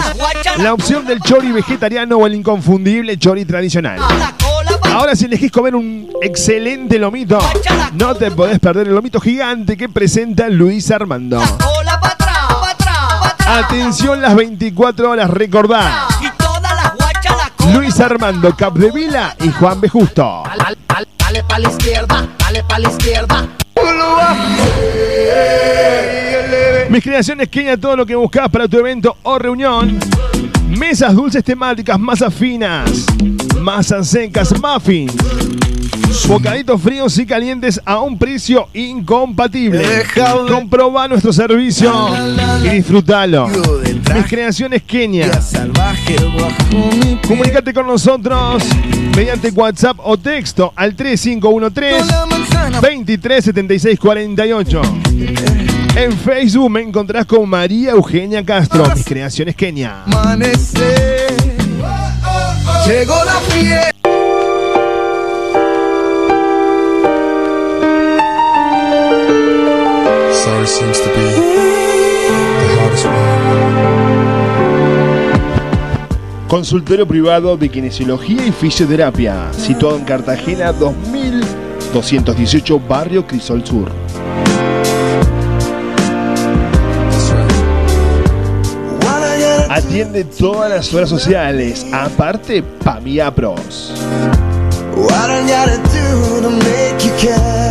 La 0.58 0.72
opción 0.72 1.06
del 1.06 1.20
chori 1.20 1.52
vegetariano 1.52 2.16
o 2.16 2.26
el 2.26 2.34
inconfundible 2.34 3.16
chori 3.18 3.44
tradicional. 3.44 4.00
Ahora 4.82 5.14
si 5.16 5.24
elegís 5.26 5.50
comer 5.50 5.74
un 5.74 6.08
excelente 6.22 6.98
lomito, 6.98 7.38
no 7.94 8.14
te 8.14 8.30
podés 8.30 8.58
perder 8.60 8.86
el 8.88 8.94
lomito 8.94 9.20
gigante 9.20 9.76
que 9.76 9.88
presenta 9.88 10.48
Luis 10.48 10.90
Armando. 10.90 11.42
Atención 13.46 14.20
las 14.20 14.34
24 14.34 15.10
horas, 15.10 15.30
recordá. 15.30 16.08
Luis 17.72 17.98
Armando 18.00 18.54
Capdevila 18.56 19.36
y 19.40 19.50
Juan 19.50 19.80
B. 19.80 19.88
Justo. 19.88 20.42
Dale, 20.46 20.76
dale 21.18 21.44
pa' 21.44 21.58
la 21.58 21.68
izquierda, 21.68 22.26
dale 22.38 22.62
pa' 22.64 22.78
la 22.78 22.88
izquierda. 22.88 23.48
Mis 26.88 27.02
creaciones 27.02 27.48
Kenia, 27.48 27.76
todo 27.76 27.96
lo 27.96 28.06
que 28.06 28.14
buscas 28.14 28.48
para 28.48 28.68
tu 28.68 28.78
evento 28.78 29.16
o 29.24 29.38
reunión. 29.38 29.98
Mesas 30.68 31.14
dulces 31.14 31.44
temáticas, 31.44 31.98
masas 31.98 32.34
finas, 32.34 33.06
masas 33.60 34.08
secas, 34.08 34.52
muffins. 34.60 35.14
Bocaditos 36.28 36.80
fríos 36.80 37.18
y 37.18 37.26
calientes 37.26 37.80
a 37.84 38.00
un 38.00 38.16
precio 38.18 38.68
incompatible. 38.72 39.84
Comproba 40.48 41.08
nuestro 41.08 41.32
servicio 41.32 41.92
y 42.64 42.68
disfrútalo. 42.68 43.48
Mis 44.14 44.26
creaciones 44.26 44.82
Kenia. 44.82 45.30
Comunicate 47.26 47.74
con 47.74 47.86
nosotros 47.86 48.62
mediante 49.14 49.50
WhatsApp 49.50 49.98
o 50.02 50.16
texto 50.16 50.72
al 50.76 50.94
3513 50.94 52.04
237648. 52.80 54.82
En 55.96 56.12
Facebook 56.12 56.70
me 56.70 56.82
encontrás 56.82 57.24
con 57.24 57.48
María 57.48 57.92
Eugenia 57.92 58.44
Castro, 58.44 58.84
mis 58.92 59.04
creaciones 59.04 59.54
Kenia. 59.54 60.02
Amanecer. 60.06 61.32
Llegó 62.84 63.14
la 63.24 63.40
fiesta. 63.48 63.92
Sorry 70.32 70.66
seems 70.66 71.00
to 71.00 71.08
be 71.10 71.14
the 71.14 72.80
hardest 72.80 73.06
one. 73.06 73.14
Consultorio 76.48 77.06
privado 77.06 77.56
de 77.56 77.68
kinesiología 77.68 78.44
y 78.44 78.50
fisioterapia, 78.52 79.52
situado 79.52 79.96
en 79.96 80.04
Cartagena 80.04 80.72
2218, 80.72 82.80
barrio 82.80 83.24
Crisol 83.26 83.64
Sur. 83.64 83.90
Atiende 89.74 90.22
todas 90.22 90.70
las 90.70 90.94
horas 90.94 91.08
sociales, 91.08 91.84
aparte 91.92 92.62
Pamiapros. 92.62 93.92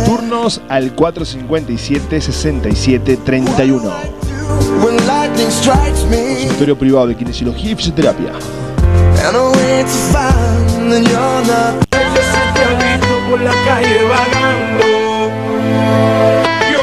Turnos 0.04 0.60
al 0.68 0.94
457-6731. 0.94 3.90
When 4.84 4.98
lightning 5.06 5.50
strikes 5.50 6.04
me, 6.10 6.40
Consultorio 6.40 6.78
privado 6.78 7.06
de 7.06 7.16
kinesiología 7.16 7.70
y 7.70 7.74
fisioterapia. 7.74 8.32
por 13.30 13.40
la 13.40 13.52
calle 13.64 14.04
vagando. 14.04 15.03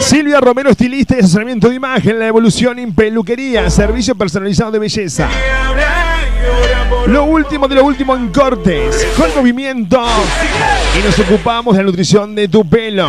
Silvia 0.02 0.42
Romero, 0.42 0.72
estilista 0.72 1.16
y 1.16 1.20
asesoramiento 1.20 1.70
de 1.70 1.76
imagen, 1.76 2.20
la 2.20 2.28
evolución 2.28 2.80
en 2.80 2.94
peluquería, 2.94 3.70
servicio 3.70 4.16
personalizado 4.16 4.72
de 4.72 4.80
belleza. 4.80 5.30
Lo 7.08 7.26
último 7.26 7.68
de 7.68 7.76
lo 7.76 7.86
último 7.86 8.16
en 8.16 8.30
cortes, 8.30 9.08
con 9.16 9.34
movimiento. 9.36 10.04
Y 11.00 11.06
nos 11.06 11.18
ocupamos 11.20 11.76
de 11.76 11.84
la 11.84 11.88
nutrición 11.88 12.36
de 12.36 12.48
tu 12.48 12.68
pelo. 12.68 13.08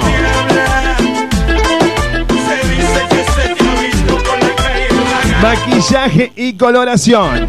Maquillaje 5.40 6.32
y 6.36 6.52
coloración. 6.52 7.48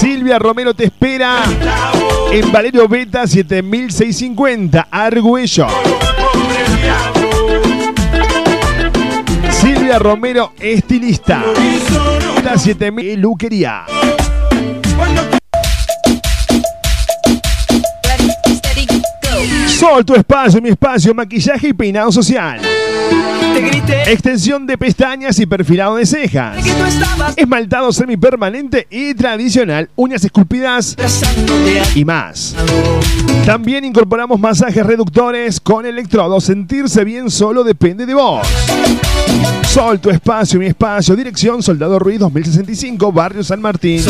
Silvia 0.00 0.38
Romero 0.38 0.74
te 0.74 0.84
espera 0.84 1.42
en 2.32 2.50
Valerio 2.50 2.88
Beta 2.88 3.26
7650, 3.26 4.88
Argüello. 4.90 5.66
Romero, 9.98 10.52
estilista. 10.60 11.42
La 12.44 12.58
7000 12.58 13.14
peluquería. 13.14 13.84
Sol, 19.66 20.04
tu 20.04 20.14
espacio, 20.14 20.60
mi 20.60 20.70
espacio, 20.70 21.14
maquillaje 21.14 21.68
y 21.68 21.72
peinado 21.72 22.10
social. 22.10 22.60
Extensión 24.06 24.66
de 24.66 24.78
pestañas 24.78 25.38
y 25.38 25.46
perfilado 25.46 25.96
de 25.96 26.06
cejas. 26.06 26.56
Esmaltado 27.36 27.92
semipermanente 27.92 28.86
y 28.90 29.14
tradicional, 29.14 29.90
uñas 29.96 30.24
esculpidas 30.24 30.96
y 31.94 32.04
más. 32.04 32.54
También 33.44 33.84
incorporamos 33.84 34.40
masajes 34.40 34.86
reductores 34.86 35.60
con 35.60 35.84
electrodos. 35.84 36.44
Sentirse 36.44 37.04
bien 37.04 37.30
solo 37.30 37.62
depende 37.64 38.06
de 38.06 38.14
vos. 38.14 38.46
Sol, 39.72 39.98
tu 39.98 40.10
espacio, 40.10 40.60
mi 40.60 40.66
espacio. 40.66 41.16
Dirección 41.16 41.62
Soldado 41.62 41.98
Ruiz 41.98 42.18
2065, 42.18 43.10
Barrio 43.10 43.42
San 43.42 43.62
Martín. 43.62 44.04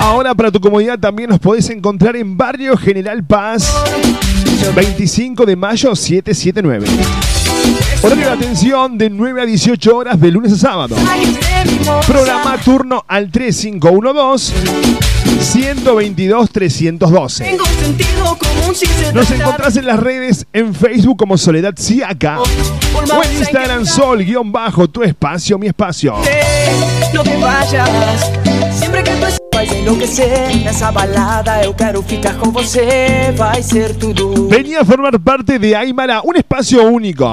Ahora 0.00 0.34
para 0.34 0.50
tu 0.50 0.58
comodidad 0.58 0.98
también 0.98 1.30
nos 1.30 1.38
podés 1.38 1.70
encontrar 1.70 2.16
en 2.16 2.36
Barrio 2.36 2.76
General 2.76 3.22
Paz 3.22 3.72
25 4.74 5.46
de 5.46 5.54
mayo 5.54 5.94
779. 5.94 6.88
Horario 8.02 8.26
de 8.26 8.32
atención 8.32 8.98
de 8.98 9.10
9 9.10 9.42
a 9.42 9.46
18 9.46 9.96
horas 9.96 10.20
de 10.20 10.32
lunes 10.32 10.54
a 10.54 10.56
sábado. 10.56 10.96
Programa 12.04 12.58
turno 12.64 13.04
al 13.06 13.30
3512 13.30 14.54
122 15.40 16.50
312. 16.50 17.44
Tengo 17.44 17.64
sentido 17.66 18.38
común 18.38 18.74
sin 18.74 18.88
ser 18.88 19.14
Nos 19.14 19.30
encontrás 19.30 19.76
en 19.76 19.86
las 19.86 19.98
redes 19.98 20.46
en 20.52 20.74
Facebook 20.74 21.16
como 21.16 21.38
Soledad 21.38 21.74
Siaca 21.76 22.40
o 22.40 23.24
en 23.24 23.38
Instagram 23.38 23.86
Sol 23.86 24.22
guion 24.24 24.52
bajo 24.52 24.88
tu 24.88 25.02
espacio 25.02 25.58
mi 25.58 25.68
espacio. 25.68 26.14
No 27.14 27.22
te 27.22 27.36
vayas 27.36 28.30
Sempre 28.78 29.02
que 29.02 29.10
tu 29.10 29.26
vai 29.52 29.66
enlouquecer 29.68 30.56
Nessa 30.64 30.90
balada 30.90 31.62
eu 31.64 31.74
quero 31.74 32.02
ficar 32.02 32.34
com 32.34 32.50
você 32.50 33.32
Vai 33.36 33.62
ser 33.62 33.94
tudo 33.96 34.48
Venía 34.48 34.82
a 34.82 34.84
formar 34.84 35.18
parte 35.18 35.58
de 35.58 35.74
Aymara, 35.74 36.22
un 36.22 36.36
espacio 36.36 36.82
único. 36.84 37.32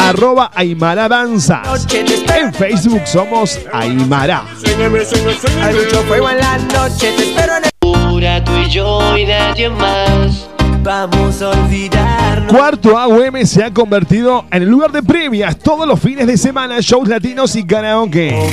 arroba 0.00 0.50
Aymara 0.54 1.08
Danzas. 1.08 1.86
En 2.34 2.52
Facebook 2.52 3.02
somos 3.06 3.58
Aymara. 3.72 4.44
Hay 5.62 5.74
mucho 5.74 6.02
fuego 6.02 6.30
en 6.30 6.38
la 6.38 6.58
noche 6.58 7.12
Te 7.16 7.22
espero 7.22 7.56
en 7.56 7.64
el 7.64 7.70
Pura 7.78 8.44
tú 8.44 8.52
y 8.56 8.70
yo 8.70 9.16
y 9.16 9.26
nadie 9.26 9.68
más. 9.68 10.48
Vamos 10.82 11.40
a 11.42 11.50
olvidarnos 11.50 12.52
Cuarto 12.52 12.98
AUM 12.98 13.46
se 13.46 13.62
ha 13.62 13.72
convertido 13.72 14.44
en 14.50 14.62
el 14.62 14.68
lugar 14.68 14.90
de 14.90 15.02
previas 15.02 15.56
todos 15.58 15.86
los 15.86 16.00
fines 16.00 16.26
de 16.26 16.36
semana, 16.36 16.78
shows 16.80 17.08
latinos 17.08 17.54
y 17.54 17.64
karaoke. 17.64 18.50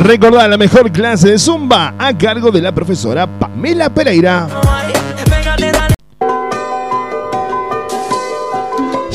Recordá 0.00 0.48
la 0.48 0.56
mejor 0.56 0.90
clase 0.92 1.32
de 1.32 1.38
Zumba 1.38 1.92
a 1.98 2.16
cargo 2.16 2.50
de 2.50 2.62
la 2.62 2.72
profesora 2.72 3.26
Pamela 3.26 3.90
Pereira. 3.90 4.46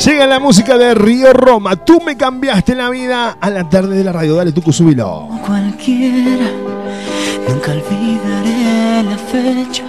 Llega 0.06 0.24
la 0.28 0.38
música 0.38 0.78
de 0.78 0.94
Río 0.94 1.32
Roma. 1.32 1.74
Tú 1.74 2.00
me 2.00 2.16
cambiaste 2.16 2.76
la 2.76 2.90
vida 2.90 3.38
a 3.40 3.50
la 3.50 3.68
tarde 3.68 3.96
de 3.96 4.04
la 4.04 4.12
radio. 4.12 4.36
Dale, 4.36 4.52
tú 4.52 4.62
subilo. 4.70 5.28
Cualquiera, 5.44 6.48
nunca 7.48 7.72
olvidaré 7.72 9.02
la 9.02 9.18
fecha. 9.18 9.82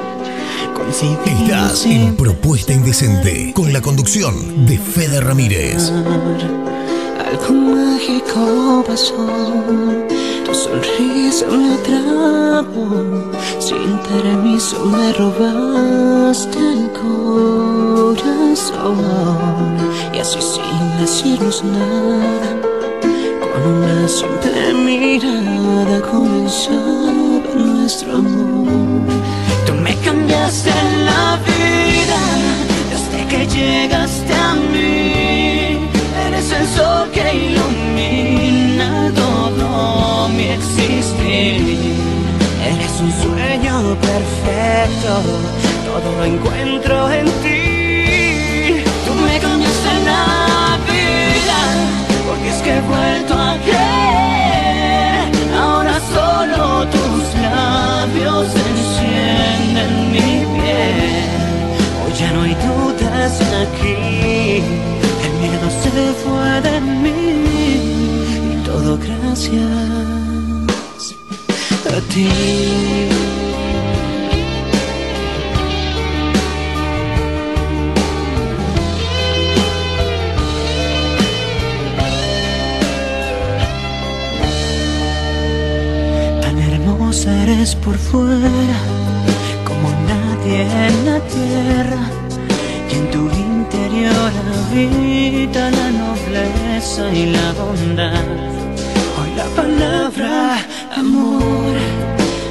Estás 1.24 1.86
en 1.86 2.16
Propuesta 2.16 2.74
Indecente 2.74 3.54
con 3.54 3.72
la 3.72 3.80
conducción 3.80 4.66
de 4.66 4.80
Fede 4.80 5.22
Ramírez. 5.22 5.92
Algo 5.92 7.54
mágico 7.54 8.84
pasó, 8.88 9.28
sonrisa 10.58 11.46
me 11.48 11.76
atrapó, 11.76 12.86
sin 13.60 13.90
permiso 14.10 14.76
me 14.86 15.14
robaste 15.14 16.58
el 16.58 16.90
corazón 17.00 18.18
y 20.14 20.20
así 20.20 20.40
sin 20.42 20.98
decirnos 21.00 21.64
nada, 21.64 22.50
con 23.44 23.62
una 23.72 24.08
simple 24.08 24.74
mirada 24.74 26.02
comenzaba 26.02 27.44
nuestro 27.56 28.16
amor. 28.16 28.68
Tú 29.66 29.74
me 29.76 29.96
cambiaste 29.98 30.74
la 31.06 31.38
vida 31.50 32.22
desde 32.92 33.20
que 33.28 33.46
llegaste 33.46 34.34
a 34.34 34.56
mí. 34.72 35.88
Eres 36.26 36.52
el 36.52 36.68
sol 36.76 37.10
que 37.14 37.26
ilumina 37.46 38.37
mi 40.36 40.46
existir. 40.50 41.78
Eres 42.72 42.94
un 43.00 43.12
sueño 43.24 43.74
perfecto, 44.02 45.12
todo 45.88 46.08
lo 46.18 46.24
encuentro 46.26 47.12
en 47.12 47.26
ti. 47.44 48.84
Tú 49.06 49.12
me 49.26 49.40
cambiaste 49.40 49.94
la 50.12 50.78
vida, 50.92 51.60
porque 52.28 52.50
es 52.50 52.60
que 52.64 52.72
he 52.78 52.82
vuelto 52.82 53.34
a 53.34 53.54
creer. 53.66 55.26
Ahora 55.58 55.96
solo 56.16 56.88
tus 56.96 57.24
labios 57.42 58.48
encienden 58.72 59.92
mi 60.12 60.30
piel. 60.56 61.28
Hoy 62.02 62.14
ya 62.20 62.30
no 62.34 62.42
hay 62.42 62.56
dudas 62.68 63.34
aquí. 63.64 64.64
El 65.26 65.34
miedo 65.42 65.68
se 65.82 65.90
fue 66.24 66.50
de 66.70 66.76
mí 66.82 67.07
gracias 69.38 71.16
a 71.86 72.00
ti. 72.14 72.28
Tan 86.42 86.58
hermosa 86.58 87.44
eres 87.44 87.76
por 87.76 87.96
fuera 87.96 88.80
como 89.66 89.90
nadie 90.08 90.62
en 90.64 91.06
la 91.06 91.20
tierra 91.28 92.04
y 92.90 92.96
en 92.96 93.12
tu 93.12 93.30
interior 93.30 94.32
habita 94.72 95.70
la 95.72 95.92
nobleza 95.92 97.14
y 97.14 97.26
la 97.28 97.54
bondad. 97.54 98.57
Palabra 99.56 100.58
amor 100.96 101.76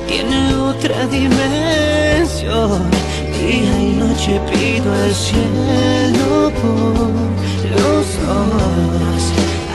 tiene 0.09 0.55
otra 0.55 1.07
dimensión. 1.07 2.83
Día 3.39 3.75
y 3.81 3.93
noche 4.03 4.41
pido 4.51 4.93
al 4.93 5.15
cielo 5.15 6.51
por 6.61 7.11
los 7.77 8.07
ojos. 8.43 9.23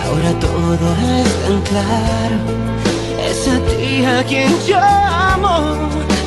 Ahora 0.03 0.31
todo 0.39 0.85
es 1.19 1.31
tan 1.43 1.61
claro. 1.69 2.37
Es 3.29 3.47
a 3.47 3.59
ti 3.69 4.03
a 4.03 4.23
quien 4.23 4.51
llamo. 4.67 5.75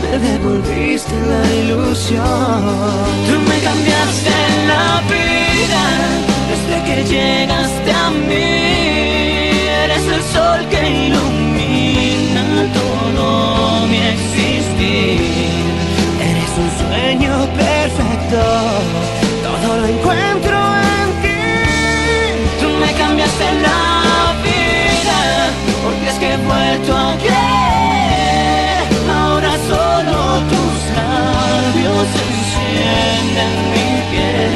Me 0.03 0.18
devolviste 0.18 1.14
la 1.30 1.42
ilusión. 1.62 2.62
Tú 3.26 3.34
me 3.49 3.59
cambiaste 3.68 4.36
la 4.68 5.03
vida 5.12 5.84
desde 6.51 6.76
que 6.86 6.97
llegaste 7.12 7.92
a 7.92 8.11
mí. 8.11 9.04
El 10.15 10.23
sol 10.23 10.61
que 10.71 10.81
ilumina 11.07 12.45
todo 12.73 13.87
mi 13.89 13.99
existir. 14.15 15.21
Eres 16.31 16.53
un 16.62 16.71
sueño 16.83 17.33
perfecto. 17.65 18.41
Todo 19.43 19.69
lo 19.81 19.87
encuentro 19.87 20.57
en 20.99 21.09
ti. 21.23 21.45
Tú 22.61 22.69
me 22.83 22.91
cambiaste 22.93 23.47
la 23.67 23.81
vida 24.47 25.21
porque 25.83 26.07
es 26.11 26.17
que 26.21 26.29
he 26.35 26.37
vuelto 26.37 26.97
a 26.97 27.17
creer. 27.25 28.83
Ahora 29.19 29.53
solo 29.73 30.17
tus 30.53 30.77
labios 31.01 32.07
encienden 32.29 33.53
mi 33.73 33.89
piel. 34.11 34.55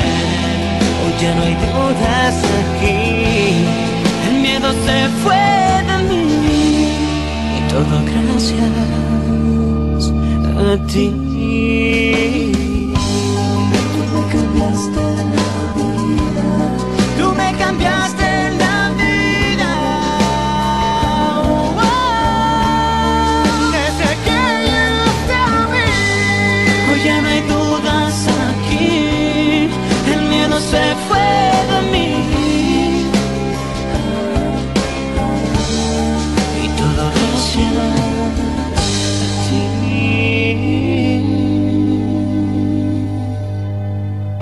Hoy 1.02 1.12
ya 1.20 1.30
no 1.34 1.42
hay 1.42 1.56
dudas 1.66 2.34
aquí. 2.60 2.98
El 4.28 4.34
miedo 4.40 4.68
se 4.86 4.96
fue 5.22 5.37
todo 7.78 8.02
gracias 8.04 8.60
a 10.58 10.86
ti. 10.86 11.27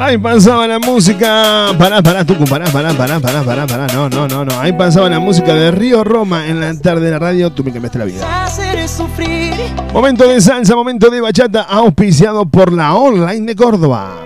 Ahí 0.06 0.18
pasaba 0.18 0.68
la 0.68 0.78
música. 0.78 1.72
Pará, 1.76 2.00
pará, 2.00 2.24
tú, 2.24 2.36
pará, 2.44 2.66
pará, 2.66 2.92
pará, 2.92 3.18
pará, 3.18 3.42
pará, 3.42 3.66
pará. 3.66 3.88
No, 3.92 4.08
no, 4.08 4.28
no, 4.28 4.44
no. 4.44 4.60
Ahí 4.60 4.72
pasaba 4.72 5.08
la 5.08 5.18
música 5.18 5.52
de 5.52 5.72
Río 5.72 6.04
Roma 6.04 6.46
en 6.46 6.60
la 6.60 6.72
tarde 6.78 7.06
de 7.06 7.10
la 7.10 7.18
radio. 7.18 7.50
Tú 7.50 7.64
me 7.64 7.72
cambiaste 7.72 7.98
la 7.98 8.04
vida. 8.04 8.46
Sufrir. 8.86 9.52
Momento 9.92 10.28
de 10.28 10.40
salsa, 10.40 10.76
momento 10.76 11.10
de 11.10 11.20
bachata, 11.20 11.62
auspiciado 11.62 12.46
por 12.46 12.72
la 12.72 12.94
online 12.94 13.46
de 13.46 13.56
Córdoba. 13.56 14.18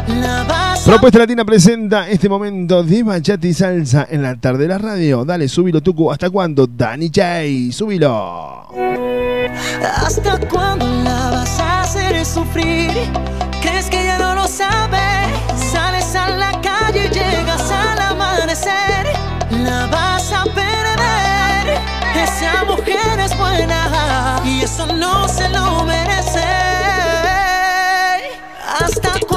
Propuesta 0.89 1.19
Latina 1.19 1.45
presenta 1.45 2.09
este 2.09 2.31
momento 2.31 2.83
de 2.83 3.03
bachata 3.03 3.47
y 3.47 3.53
salsa 3.53 4.07
en 4.09 4.23
la 4.23 4.37
tarde 4.37 4.63
de 4.63 4.69
la 4.69 4.79
radio. 4.79 5.23
Dale, 5.23 5.47
súbilo, 5.47 5.83
Tucu. 5.83 6.11
¿Hasta 6.11 6.31
cuándo? 6.31 6.67
Dani 6.67 7.09
J. 7.15 7.71
Súbilo. 7.77 8.69
¿Hasta 9.83 10.41
cuándo 10.49 10.87
la 11.05 11.31
vas 11.31 11.61
a 11.61 11.83
hacer 11.83 12.25
sufrir? 12.25 12.91
¿Crees 13.61 13.91
que 13.91 14.03
ya 14.03 14.19
no 14.19 14.35
lo 14.35 14.49
sabes? 14.49 15.29
Sales 15.71 16.17
a 16.17 16.31
la 16.31 16.59
calle 16.63 17.05
y 17.05 17.15
llegas 17.15 17.71
al 17.71 17.99
amanecer. 17.99 19.09
La 19.63 19.89
vas 19.89 20.33
a 20.33 20.45
perder. 20.45 21.83
Esa 22.17 22.65
mujer 22.65 23.21
es 23.21 23.37
buena 23.37 24.41
y 24.43 24.63
eso 24.63 24.87
no 24.87 25.29
se 25.29 25.51
lo 25.51 25.85
merece. 25.85 26.49
¿Hasta 28.81 29.28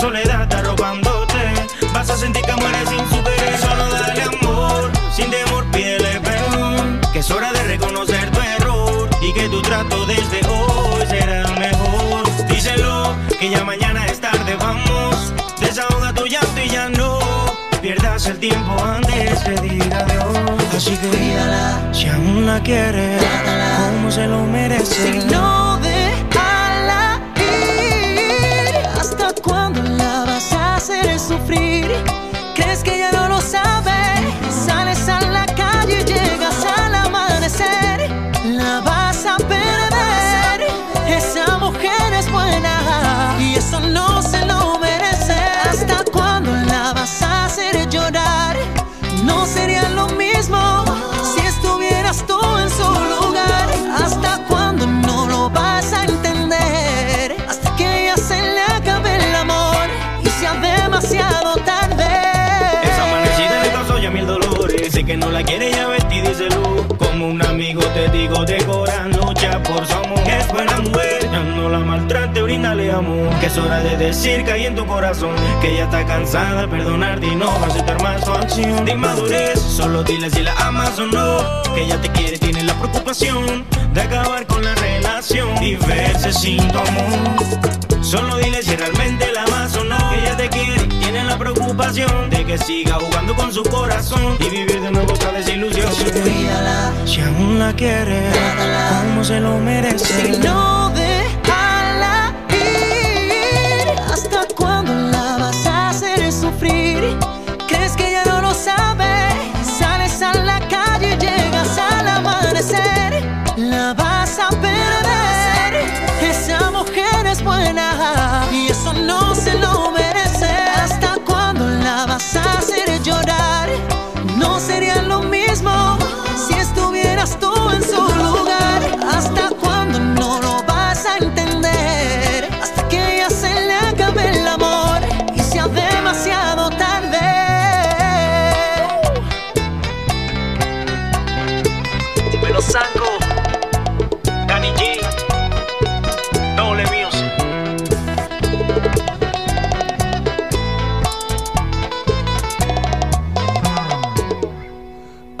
soledad 0.00 0.52
arrobándote. 0.52 1.42
Vas 1.92 2.08
a 2.08 2.16
sentir 2.16 2.42
que 2.42 2.54
mueres 2.54 2.88
sin 2.88 3.08
su 3.10 3.22
querer. 3.22 3.58
Solo 3.58 3.88
dale 3.90 4.22
amor, 4.22 4.90
sin 5.14 5.30
temor 5.30 5.64
pídele 5.70 6.20
perdón. 6.20 7.00
Que 7.12 7.18
es 7.18 7.30
hora 7.30 7.52
de 7.52 7.62
reconocer 7.64 8.30
tu 8.30 8.40
error 8.40 9.10
y 9.20 9.32
que 9.34 9.48
tu 9.48 9.60
trato 9.60 10.06
desde 10.06 10.40
hoy 10.48 11.06
será 11.06 11.42
el 11.42 11.58
mejor. 11.58 12.48
Díselo, 12.48 13.14
que 13.38 13.50
ya 13.50 13.62
mañana 13.64 14.06
es 14.06 14.20
tarde, 14.20 14.56
vamos. 14.58 15.34
Desahoga 15.60 16.14
tu 16.14 16.26
llanto 16.26 16.60
y 16.64 16.68
ya 16.70 16.88
no 16.88 17.18
pierdas 17.82 18.26
el 18.26 18.38
tiempo 18.38 18.82
antes 18.82 19.40
que 19.40 19.60
diga 19.60 20.00
adiós. 20.00 20.64
Así 20.76 20.96
que 20.96 21.08
cuídala, 21.08 21.92
si 21.92 22.06
aún 22.08 22.46
la 22.46 22.60
quieres, 22.60 23.22
como 23.90 24.10
se 24.10 24.26
lo 24.26 24.44
merece. 24.44 25.20
Si 25.20 25.26
no 25.26 25.78
hacer 31.30 32.19
amor. 72.78 73.28
Que 73.40 73.46
es 73.46 73.58
hora 73.58 73.80
de 73.80 73.96
decir 73.96 74.44
que 74.44 74.52
hay 74.52 74.66
en 74.66 74.76
tu 74.76 74.86
corazón. 74.86 75.34
Que 75.60 75.72
ella 75.72 75.84
está 75.84 76.06
cansada 76.06 76.62
de 76.62 76.68
perdonarte 76.68 77.26
y 77.26 77.34
no 77.34 77.46
va 77.46 77.66
a 77.66 77.66
aceptar 77.66 78.00
más 78.02 78.24
su 78.24 78.32
acción. 78.32 78.84
De 78.84 78.92
inmadurez, 78.92 79.60
solo 79.60 80.04
dile 80.04 80.30
si 80.30 80.42
la 80.42 80.52
amas 80.54 80.98
o 80.98 81.06
no. 81.06 81.62
Que 81.74 81.82
ella 81.82 82.00
te 82.00 82.08
quiere, 82.10 82.38
tiene 82.38 82.62
la 82.62 82.74
preocupación 82.74 83.64
de 83.92 84.00
acabar 84.00 84.46
con 84.46 84.64
la 84.64 84.74
relación 84.76 85.60
y 85.62 85.74
verse 85.74 86.32
sin 86.32 86.58
tu 86.68 86.78
amor. 86.78 88.02
Solo 88.02 88.36
dile 88.36 88.62
si 88.62 88.76
realmente 88.76 89.26
la 89.32 89.42
amas 89.44 89.76
o 89.76 89.84
no. 89.84 89.98
Que 90.10 90.20
ella 90.20 90.36
te 90.36 90.48
quiere, 90.48 90.86
tiene 91.00 91.24
la 91.24 91.36
preocupación 91.38 92.30
de 92.30 92.44
que 92.46 92.56
siga 92.58 92.94
jugando 93.00 93.34
con 93.34 93.52
su 93.52 93.64
corazón 93.64 94.36
y 94.38 94.48
vivir 94.48 94.80
de 94.80 94.90
nuevo 94.92 95.12
otra 95.12 95.32
desilusión. 95.32 95.90
Cuídala, 96.22 96.92
Si 97.04 97.20
aún 97.20 97.58
la 97.58 97.72
quieres, 97.72 98.32
como 99.00 99.24
se 99.24 99.40
lo 99.40 99.58
merece. 99.58 100.06
si 100.32 100.38
no 100.38 100.89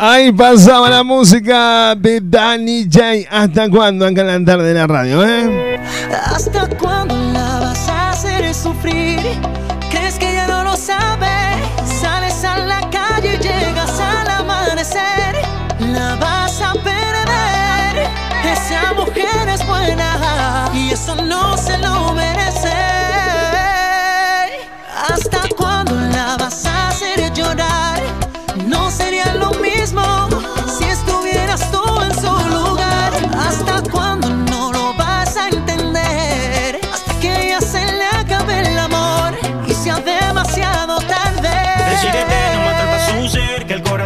Ahí 0.02 0.32
pasaba 0.32 0.88
la 0.88 1.02
música 1.02 1.94
de 1.94 2.22
Danny 2.22 2.84
J. 2.90 3.28
¿Hasta 3.30 3.68
cuándo? 3.68 4.06
En 4.06 4.14
la 4.14 4.42
tarde 4.42 4.68
de 4.68 4.72
la 4.72 4.86
radio, 4.86 5.22
¿eh? 5.22 5.78
¿Hasta 6.24 6.66
cuándo 6.78 7.14
la 7.34 7.60
vas 7.60 7.86
a 7.86 8.12
hacer 8.12 8.54
sufrir? 8.54 9.20
¿Crees 9.90 10.18
que 10.18 10.32
ya 10.32 10.46
no 10.46 10.64
lo 10.64 10.74
sabes? 10.74 11.58
Sales 12.00 12.42
a 12.44 12.56
la 12.60 12.89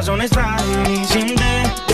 corazón 0.05 0.21
es 0.21 0.31
frágil 0.31 1.01
y 1.01 1.05
siente. 1.07 1.45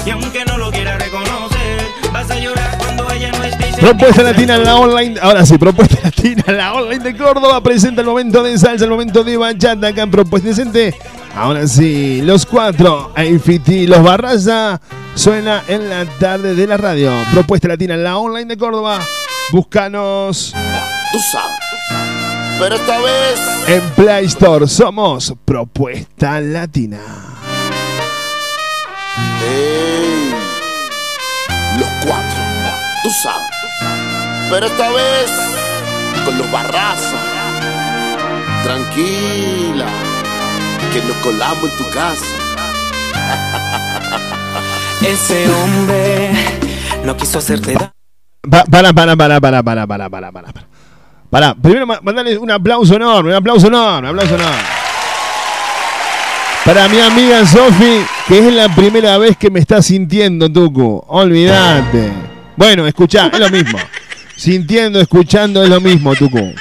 Y 0.05 0.11
aunque 0.11 0.45
no 0.45 0.59
lo 0.59 0.73
quiera 0.73 0.99
reconocer, 0.99 1.87
vas 2.13 2.29
a 2.29 2.39
llorar 2.41 2.77
cuando 2.79 3.09
ella 3.13 3.31
no 3.31 3.45
esté. 3.45 3.81
Propuesta 3.81 4.23
Latina 4.25 4.57
en 4.57 4.65
la 4.65 4.77
online. 4.77 5.21
Ahora 5.21 5.47
sí, 5.47 5.57
Propuesta 5.59 5.97
Latina 6.05 6.43
en 6.49 6.57
la 6.57 6.73
online 6.73 7.05
de 7.05 7.17
Córdoba. 7.17 7.63
Presenta 7.63 8.01
el 8.01 8.09
momento 8.09 8.43
de 8.43 8.59
salsa, 8.59 8.85
el 8.85 8.91
momento 8.91 9.23
de 9.23 9.37
bachata 9.37 9.89
acá 9.89 10.03
en 10.03 10.11
Propuesta 10.11 10.49
Decente. 10.49 10.95
Ahora 11.37 11.69
sí, 11.69 12.21
los 12.23 12.45
cuatro, 12.47 13.13
AFT, 13.15 13.87
los 13.87 14.03
Barraza, 14.03 14.81
suena 15.15 15.63
en 15.69 15.89
la 15.89 16.05
tarde 16.19 16.57
de 16.57 16.67
la 16.67 16.77
radio. 16.77 17.13
Propuesta 17.33 17.69
Latina 17.69 17.95
en 17.95 18.03
la 18.03 18.19
online 18.19 18.47
de 18.47 18.57
Córdoba. 18.57 18.99
Búscanos 19.53 20.53
Tú 21.13 21.19
sabes. 21.31 22.59
Pero 22.59 22.75
esta 22.75 22.99
vez. 22.99 23.69
en 23.69 23.91
Play 23.91 24.25
Store. 24.27 24.67
Somos 24.67 25.33
Propuesta 25.45 26.41
Latina. 26.41 26.99
¡Ey! 29.43 30.35
Los 31.79 31.89
cuatro. 32.05 32.43
Tú 33.03 33.11
sabes. 33.23 33.49
Pero 34.51 34.67
esta 34.67 34.89
vez. 34.91 35.31
Con 36.25 36.39
los 36.39 36.51
barrazos. 36.51 37.19
Tranquila. 38.63 39.87
Que 40.93 41.01
nos 41.03 41.17
colamos 41.19 41.71
en 41.71 41.77
tu 41.79 41.91
casa. 41.91 42.25
Ese 45.07 45.49
hombre 45.51 46.31
no 47.05 47.17
quiso 47.17 47.39
hacerte 47.39 47.73
daño. 47.75 47.93
Pa- 48.51 48.65
Para, 48.65 48.93
para, 48.93 49.17
para, 49.17 49.41
para, 49.41 49.63
para, 49.63 49.87
para, 49.87 50.11
para, 50.11 50.33
para. 50.33 50.53
para. 51.31 51.55
Primero 51.55 51.87
ma- 51.87 52.01
mandale 52.03 52.37
un 52.37 52.51
aplauso 52.51 52.95
enorme, 52.97 53.31
un 53.31 53.37
aplauso 53.37 53.69
enorme, 53.69 54.11
un 54.11 54.19
aplauso 54.19 54.35
enorme. 54.35 54.80
Para 56.65 56.89
mi 56.89 57.01
amiga 57.01 57.45
Sofi, 57.47 58.03
que 58.29 58.39
es 58.47 58.53
la 58.55 58.69
primera 58.75 59.17
vez 59.19 59.37
que 59.37 59.51
me 59.51 59.61
está 59.61 59.81
sintiendo, 59.83 60.51
Tucu. 60.51 61.03
Olvídate. 61.09 62.11
Bueno, 62.57 62.87
escuchá, 62.87 63.31
es 63.33 63.39
lo 63.41 63.49
mismo. 63.49 63.79
Sintiendo, 64.37 65.01
escuchando 65.01 65.63
es 65.65 65.71
lo 65.71 65.81
mismo, 65.81 66.15
Tucu. 66.15 66.53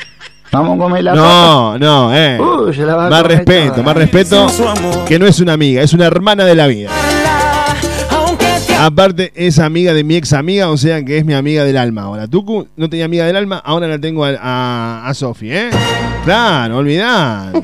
Vamos 0.51 0.75
a 0.75 0.79
comer 0.79 1.03
la 1.03 1.13
No, 1.13 1.77
no, 1.77 2.15
eh. 2.15 2.39
Uy, 2.39 2.73
se 2.73 2.81
la 2.83 2.95
va 2.95 3.07
a 3.07 3.09
más 3.09 3.21
comer 3.21 3.37
respeto, 3.37 3.71
toda. 3.73 3.83
más 3.83 3.95
respeto. 3.97 4.47
Que 5.07 5.19
no 5.19 5.27
es 5.27 5.39
una 5.41 5.53
amiga, 5.53 5.81
es 5.83 5.93
una 5.93 6.05
hermana 6.05 6.45
de 6.45 6.55
la 6.55 6.67
vida. 6.67 6.89
Aparte, 8.79 9.33
es 9.35 9.59
amiga 9.59 9.93
de 9.93 10.05
mi 10.05 10.15
ex 10.15 10.31
amiga, 10.31 10.69
o 10.69 10.77
sea 10.77 11.03
que 11.03 11.17
es 11.17 11.25
mi 11.25 11.33
amiga 11.33 11.65
del 11.65 11.75
alma. 11.77 12.03
Ahora, 12.03 12.27
Tucu 12.27 12.65
no 12.77 12.89
tenía 12.89 13.05
amiga 13.05 13.25
del 13.25 13.35
alma, 13.35 13.61
ahora 13.63 13.87
la 13.89 13.99
tengo 13.99 14.23
a, 14.23 14.29
a, 14.41 15.07
a 15.07 15.13
Sofi, 15.13 15.51
¿eh? 15.51 15.69
Claro, 16.23 16.77
olvidate. 16.77 17.59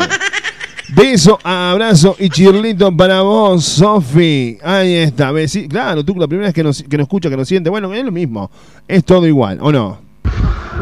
Beso, 0.89 1.39
abrazo 1.43 2.15
y 2.19 2.29
chirlito 2.29 2.95
para 2.95 3.21
vos, 3.21 3.63
Sofi. 3.65 4.57
Ahí 4.63 4.93
está, 4.95 5.31
besi- 5.31 5.67
Claro, 5.67 6.03
Tucu, 6.05 6.19
la 6.19 6.27
primera 6.27 6.47
vez 6.47 6.53
que 6.53 6.63
nos, 6.63 6.83
que 6.83 6.97
nos 6.97 7.05
escucha, 7.05 7.29
que 7.29 7.37
nos 7.37 7.47
siente. 7.47 7.69
Bueno, 7.69 7.93
es 7.93 8.03
lo 8.05 8.11
mismo. 8.11 8.51
Es 8.87 9.03
todo 9.03 9.25
igual, 9.25 9.57
¿o 9.61 9.71
no? 9.71 9.97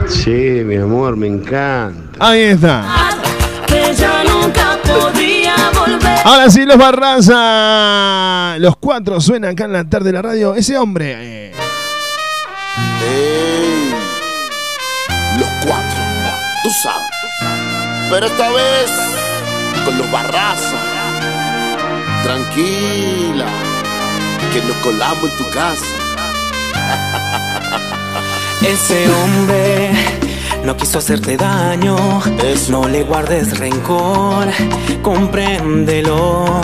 Sí, 0.07 0.29
mi 0.65 0.75
amor, 0.75 1.15
me 1.15 1.27
encanta. 1.27 2.17
Ahí 2.19 2.41
está. 2.41 2.85
Que 3.67 3.93
ya 3.97 4.23
nunca 4.25 4.77
podría 4.83 5.55
volver. 5.73 6.17
Ahora 6.25 6.49
sí, 6.49 6.65
los 6.65 6.77
Barraza. 6.77 8.57
Los 8.59 8.75
cuatro 8.77 9.21
suenan 9.21 9.51
acá 9.51 9.65
en 9.65 9.73
la 9.73 9.83
tarde 9.85 10.07
de 10.07 10.13
la 10.13 10.21
radio. 10.21 10.53
Ese 10.55 10.77
hombre. 10.77 11.15
eh, 11.17 11.51
¡Ey! 13.05 13.93
Los 15.39 15.49
cuatro. 15.65 15.99
Tú 16.63 16.69
sabes. 16.81 17.07
Pero 18.09 18.25
esta 18.25 18.49
vez. 18.49 19.12
Con 19.85 19.97
los 19.97 20.11
barrazos. 20.11 20.79
Tranquila. 22.23 23.47
Que 24.51 24.61
nos 24.61 24.75
colamos 24.77 25.23
en 25.23 25.37
tu 25.37 25.49
casa. 25.49 25.85
Ese 28.61 29.09
hombre 29.09 29.91
no 30.63 30.77
quiso 30.77 30.99
hacerte 30.99 31.35
daño. 31.37 32.21
No 32.69 32.87
le 32.87 33.03
guardes 33.03 33.57
rencor, 33.59 34.47
compréndelo. 35.01 36.61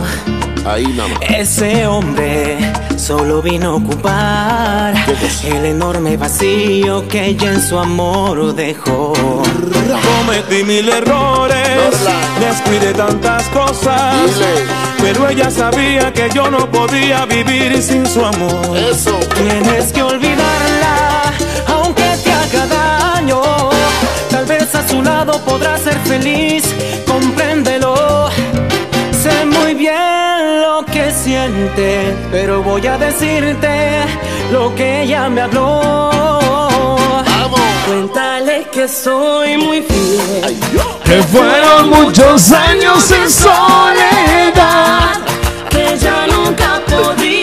Ahí 0.65 0.87
nada 0.87 1.09
más. 1.09 1.19
Ese 1.29 1.87
hombre 1.87 2.57
solo 2.97 3.41
vino 3.41 3.71
a 3.71 3.75
ocupar 3.75 4.93
el 5.43 5.65
enorme 5.65 6.17
vacío 6.17 7.07
que 7.07 7.27
ella 7.27 7.53
en 7.53 7.61
su 7.61 7.77
amor 7.79 8.53
dejó. 8.53 9.13
Cometí 9.13 10.63
mil 10.63 10.87
errores, 10.89 11.57
descuidé 12.39 12.93
tantas 12.93 13.43
cosas, 13.49 14.15
pero 15.01 15.27
ella 15.29 15.49
sabía 15.49 16.13
que 16.13 16.29
yo 16.33 16.51
no 16.51 16.69
podía 16.69 17.25
vivir 17.25 17.81
sin 17.81 18.05
su 18.05 18.23
amor. 18.23 18.77
Eso. 18.77 19.17
Tienes 19.35 19.91
que 19.91 20.03
olvidarla, 20.03 21.33
aunque 21.67 22.03
te 22.23 22.31
haga 22.31 22.67
daño. 22.67 23.41
Tal 24.29 24.45
vez 24.45 24.75
a 24.75 24.87
su 24.87 25.01
lado 25.01 25.39
podrás 25.45 25.81
ser 25.81 25.97
feliz, 26.05 26.63
compréndelo. 27.07 28.29
Lo 30.79 30.85
que 30.85 31.11
siente, 31.11 32.15
pero 32.31 32.63
voy 32.63 32.87
a 32.87 32.97
decirte 32.97 34.05
lo 34.49 34.73
que 34.75 35.01
ella 35.01 35.27
me 35.27 35.41
habló. 35.41 36.09
Cuéntale 37.85 38.65
que 38.71 38.87
soy 38.87 39.57
muy 39.57 39.81
fiel. 39.81 40.57
Que 41.03 41.21
fueron 41.23 41.89
muchos 41.89 42.53
años 42.53 43.11
en 43.11 43.29
soledad. 43.29 45.17
Que 45.69 45.97
ya 45.97 46.25
nunca 46.27 46.81
podría 46.87 47.38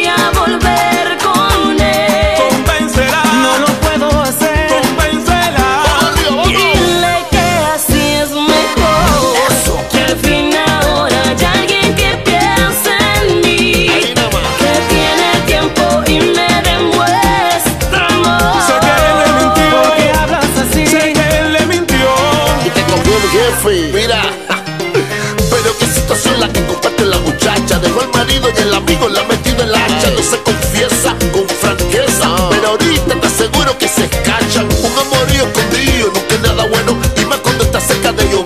el 28.67 28.75
amigo 28.75 29.09
la 29.09 29.21
ha 29.21 29.25
metido 29.25 29.63
en 29.63 29.71
la 29.71 29.85
hacha. 29.85 30.11
No 30.11 30.23
se 30.23 30.39
confiesa 30.43 31.15
con 31.33 31.49
franqueza. 31.49 32.49
Pero 32.51 32.69
ahorita 32.69 33.21
te 33.21 33.27
aseguro 33.27 33.79
que 33.79 33.89
se 33.89 34.05
escachan. 34.05 34.67
Un 34.67 34.99
amorío 34.99 35.45
escondido 35.47 36.09
nunca 36.13 36.35
es 36.35 36.41
nada 36.41 36.67
bueno. 36.67 36.99
Y 37.17 37.25
más 37.27 37.39
cuando 37.39 37.65
está 37.65 37.81
cerca 37.81 38.13
de 38.13 38.29
llover. 38.29 38.46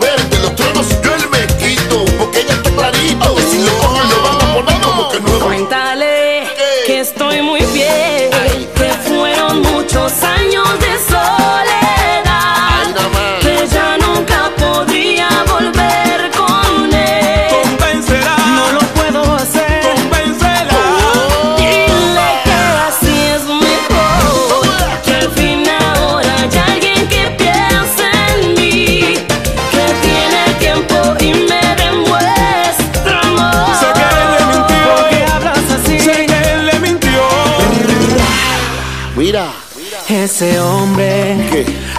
Ese 40.40 40.58
hombre 40.58 41.36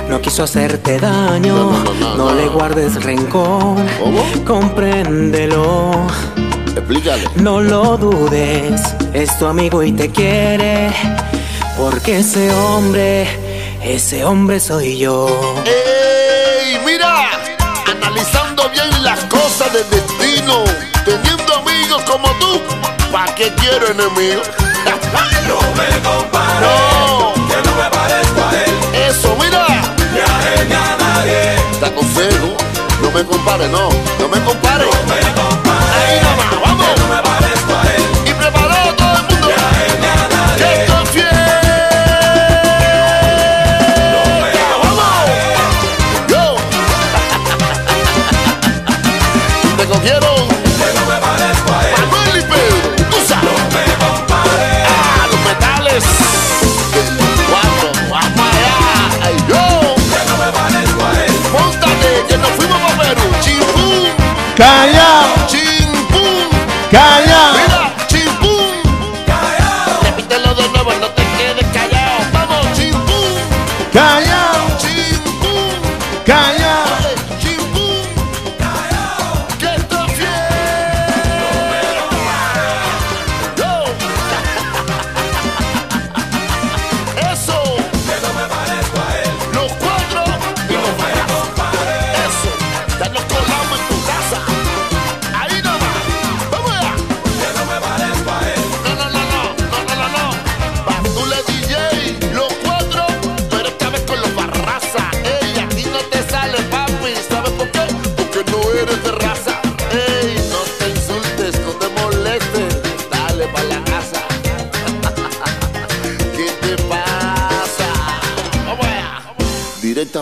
no 0.09 0.19
quiso 0.19 0.41
hacerte 0.41 0.97
daño. 0.97 1.69
No, 2.17 2.33
le 2.33 2.47
guardes 2.47 3.03
rencor. 3.03 3.77
Compréndelo. 4.47 6.07
Explícale. 6.75 7.29
No 7.35 7.61
lo 7.61 7.97
dudes. 7.97 8.81
Es 9.13 9.37
tu 9.37 9.45
amigo 9.45 9.83
y 9.83 9.91
te 9.91 10.09
quiere. 10.09 10.89
Porque 11.77 12.17
ese 12.17 12.51
hombre, 12.51 13.27
ese 13.83 14.25
hombre 14.25 14.59
soy 14.59 14.97
yo. 14.97 15.27
¡Ey! 15.67 16.79
Mira, 16.83 17.29
analizando 17.85 18.67
bien 18.71 19.03
las 19.03 19.19
cosas 19.25 19.71
del 19.71 19.87
destino, 19.91 20.63
teniendo 21.05 21.57
amigos 21.57 22.01
como 22.09 22.27
tú, 22.39 22.59
¿pa' 23.11 23.35
qué 23.35 23.53
quiero 23.53 23.91
enemigos? 23.91 24.49
No 25.47 25.59
me 25.75 25.89
compares. 26.01 27.10
Me 33.13 33.25
compares, 33.25 33.69
no, 33.69 33.89
no 34.19 34.27
me 34.29 34.39
compares. 34.43 34.87
No 34.87 35.15
me 35.15 35.21
compares. 35.33 35.91
Ahí 35.95 36.21
nada 36.21 36.35
más, 36.35 36.61
vamos. 36.61 37.00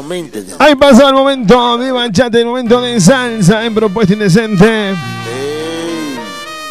Directamente 0.10 0.41
de 0.41 0.53
Ahí 0.60 0.76
pasó 0.76 1.07
el 1.07 1.14
momento 1.14 1.78
de 1.78 1.91
bachata, 1.91 2.39
el 2.39 2.45
momento 2.45 2.82
de 2.82 2.99
salsa 2.99 3.66
en 3.66 3.74
Propuesta 3.76 4.14
Indecente. 4.14 4.95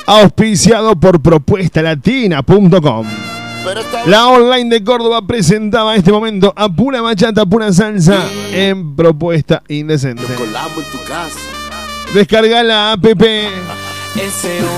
Auspiciado 0.06 0.96
por 0.96 1.20
propuestalatina.com. 1.20 3.06
La 4.06 4.28
online 4.28 4.70
de 4.70 4.84
Córdoba 4.84 5.26
presentaba 5.26 5.92
en 5.92 5.98
este 5.98 6.10
momento 6.10 6.52
a 6.56 6.68
pura 6.68 7.02
bachata, 7.02 7.44
pura 7.44 7.72
salsa 7.72 8.24
en 8.52 8.96
Propuesta 8.96 9.62
Indecente. 9.68 10.22
colamos 10.34 10.78
en 10.78 10.98
tu 10.98 11.04
casa. 11.04 11.38
Descarga 12.14 12.62
la 12.62 12.92
app 12.92 13.04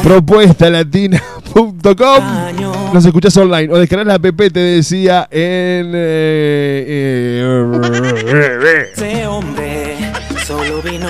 propuestalatina.com. 0.02 2.90
Nos 2.92 3.04
escuchás 3.04 3.36
online 3.36 3.72
o 3.72 3.78
descargas 3.78 4.06
la 4.06 4.14
app, 4.14 4.24
te 4.36 4.58
decía 4.60 5.28
en. 5.30 5.92
eh, 5.94 6.84
eh, 6.88 7.66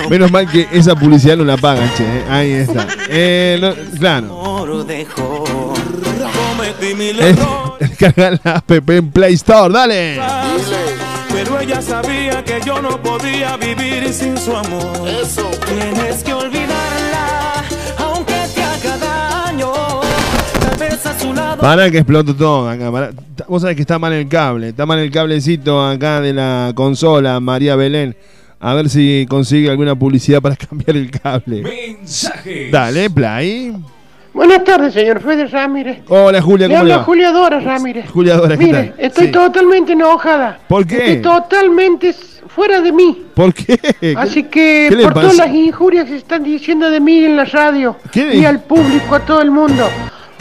Menos 0.09 0.31
mal 0.31 0.49
que 0.49 0.67
esa 0.71 0.95
publicidad 0.95 1.37
no 1.37 1.43
la 1.43 1.57
pagan, 1.57 1.91
che. 1.95 2.03
eh. 2.03 2.23
Ahí 2.29 2.51
está. 2.53 2.87
Eh, 3.13 3.57
no- 3.59 3.73
claro. 3.99 4.27
Eh, 7.19 7.35
Descarga 7.79 8.39
la 8.43 8.51
app 8.55 8.71
en 8.71 9.11
Play 9.11 9.33
Store, 9.33 9.73
dale. 9.73 10.17
pero 11.33 11.59
ella 11.59 11.81
sabía 11.81 12.41
que 12.43 12.61
yo 12.65 12.81
no 12.81 13.01
podía 13.01 13.57
vivir 13.57 14.13
sin 14.13 14.37
su 14.37 14.55
amor. 14.55 15.09
Eso. 15.21 15.49
Tienes 15.67 16.23
que 16.23 16.33
olvidarla, 16.33 16.60
Para 21.59 21.89
que 21.91 21.97
exploto 21.99 22.35
todo 22.35 22.69
acá. 22.69 22.91
pará. 22.91 23.11
Vos 23.47 23.61
sabés 23.61 23.75
que 23.75 23.81
está 23.83 23.99
mal 23.99 24.13
el 24.13 24.27
cable. 24.27 24.69
Está 24.69 24.85
mal 24.85 24.99
el 24.99 25.11
cablecito 25.11 25.85
acá 25.85 26.21
de 26.21 26.33
la 26.33 26.71
consola, 26.75 27.39
María 27.39 27.75
Belén. 27.75 28.15
A 28.59 28.73
ver 28.73 28.89
si 28.89 29.25
consigue 29.29 29.69
alguna 29.69 29.95
publicidad 29.95 30.41
para 30.41 30.55
cambiar 30.69 30.95
el 30.97 31.09
cable. 31.11 31.61
Mensajes. 31.63 32.71
Dale, 32.71 33.09
play. 33.09 33.73
Buenas 34.33 34.63
tardes, 34.63 34.93
señor 34.93 35.19
Fede 35.21 35.45
Ramírez. 35.47 35.99
Hola, 36.07 36.41
Julia, 36.41 36.67
¿cómo 36.67 36.75
le 36.75 36.79
habla 36.93 36.97
va? 36.99 37.03
Julia 37.03 37.31
Dora 37.31 37.59
Ramírez. 37.59 38.09
Julia 38.09 38.35
Dora, 38.37 38.57
¿qué 38.57 38.65
Mire, 38.65 38.83
tal? 38.83 38.95
estoy 38.97 39.25
Sí. 39.25 39.31
totalmente 39.31 39.91
enojada. 39.91 40.59
¿Por 40.69 40.87
qué? 40.87 40.97
Estoy 41.15 41.21
totalmente 41.21 42.15
fuera 42.47 42.79
de 42.79 42.91
mí. 42.93 43.23
¿Por 43.35 43.53
qué? 43.53 43.77
Así 44.15 44.43
que 44.43 44.87
¿Qué 44.89 44.95
le 44.95 45.03
por 45.03 45.13
todas 45.15 45.35
las 45.35 45.49
injurias 45.53 46.05
que 46.05 46.11
se 46.11 46.17
están 46.17 46.43
diciendo 46.43 46.89
de 46.89 46.99
mí 47.01 47.25
en 47.25 47.35
la 47.35 47.43
radio 47.45 47.97
¿Qué? 48.11 48.37
y 48.37 48.45
al 48.45 48.61
público, 48.61 49.15
a 49.15 49.19
todo 49.19 49.41
el 49.41 49.51
mundo. 49.51 49.85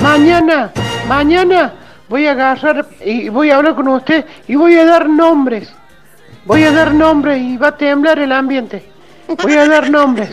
Mañana, 0.02 0.72
mañana 1.08 1.74
voy 2.08 2.26
a 2.26 2.32
agarrar 2.32 2.86
y 3.04 3.28
voy 3.28 3.50
a 3.50 3.56
hablar 3.56 3.74
con 3.74 3.88
usted 3.88 4.24
y 4.48 4.54
voy 4.54 4.74
a 4.76 4.84
dar 4.84 5.08
nombres. 5.08 5.72
Voy 6.46 6.64
a 6.64 6.72
dar 6.72 6.94
nombres 6.94 7.40
y 7.40 7.56
va 7.58 7.68
a 7.68 7.76
temblar 7.76 8.18
el 8.18 8.32
ambiente. 8.32 8.90
Voy 9.42 9.52
a 9.54 9.68
dar 9.68 9.90
nombres 9.90 10.30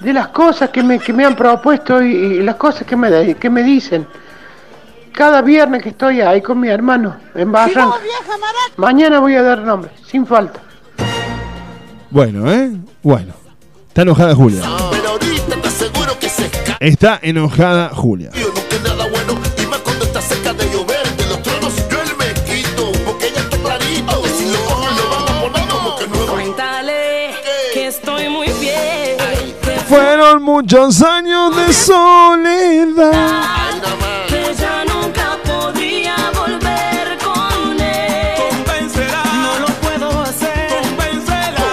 de 0.00 0.12
las 0.12 0.28
cosas 0.28 0.70
que 0.70 0.82
me, 0.82 0.98
que 0.98 1.12
me 1.12 1.24
han 1.24 1.34
propuesto 1.34 2.02
y, 2.02 2.14
y 2.14 2.42
las 2.42 2.56
cosas 2.56 2.86
que 2.86 2.96
me, 2.96 3.34
que 3.34 3.50
me 3.50 3.62
dicen. 3.62 4.06
Cada 5.12 5.42
viernes 5.42 5.82
que 5.82 5.88
estoy 5.88 6.20
ahí 6.20 6.42
con 6.42 6.60
mi 6.60 6.68
hermano 6.68 7.16
en 7.34 7.50
Barranca. 7.50 7.96
Mañana 8.76 9.18
voy 9.20 9.34
a 9.34 9.42
dar 9.42 9.62
nombres, 9.62 9.92
sin 10.06 10.26
falta. 10.26 10.60
Bueno, 12.10 12.50
¿eh? 12.52 12.70
Bueno. 13.02 13.32
Está 13.88 14.02
enojada 14.02 14.34
Julia. 14.34 14.62
Está 16.78 17.18
enojada 17.22 17.88
Julia. 17.88 18.30
Fueron 30.28 30.42
muchos 30.42 31.00
años 31.00 31.56
de 31.56 31.72
soledad. 31.72 33.46
que 34.28 34.54
ya 34.54 34.84
nunca 34.84 35.38
podría 35.42 36.16
volver 36.36 37.16
con 37.24 37.80
él. 37.80 38.34
Convencerá. 38.36 39.22
No 39.24 39.58
lo 39.60 39.68
puedo 39.80 40.20
hacer. 40.20 40.82
Convencerá. 40.82 41.70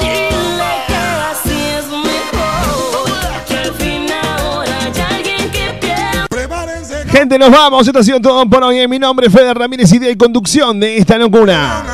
Dile 0.00 0.72
que 0.86 0.96
así 1.30 1.60
es 1.76 1.86
mejor. 1.90 3.04
Que 3.46 3.58
al 3.58 3.74
fin 3.74 4.06
ahora 4.10 4.78
hay 4.86 5.16
alguien 5.16 5.50
que 5.50 5.78
piensa. 5.78 7.06
Gente, 7.10 7.38
nos 7.38 7.50
vamos. 7.50 7.86
Esto 7.86 7.98
ha 7.98 8.02
sido 8.02 8.18
todo 8.18 8.48
por 8.48 8.62
hoy. 8.62 8.88
Mi 8.88 8.98
nombre 8.98 9.26
es 9.26 9.32
Fede 9.32 9.52
Ramírez, 9.52 9.92
y 9.92 10.16
conducción 10.16 10.80
de 10.80 10.96
esta 10.96 11.18
locura. 11.18 11.84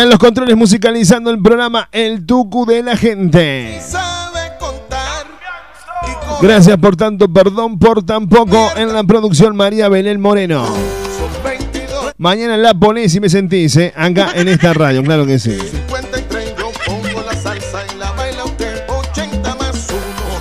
En 0.00 0.08
los 0.08 0.18
controles 0.18 0.56
musicalizando 0.56 1.30
el 1.30 1.42
programa 1.42 1.90
El 1.92 2.24
Tucu 2.24 2.64
de 2.64 2.82
la 2.82 2.96
Gente. 2.96 3.78
Gracias 6.40 6.78
por 6.78 6.96
tanto, 6.96 7.30
perdón 7.30 7.78
por 7.78 8.02
tan 8.02 8.26
poco. 8.26 8.70
En 8.76 8.94
la 8.94 9.04
producción 9.04 9.54
María 9.54 9.90
Belén 9.90 10.18
Moreno. 10.18 10.64
Mañana 12.16 12.56
la 12.56 12.72
ponés 12.72 13.14
y 13.14 13.20
me 13.20 13.28
sentís, 13.28 13.76
¿eh? 13.76 13.92
Acá 13.94 14.30
en 14.36 14.48
esta 14.48 14.72
radio, 14.72 15.02
claro 15.02 15.26
que 15.26 15.38
sí. 15.38 15.58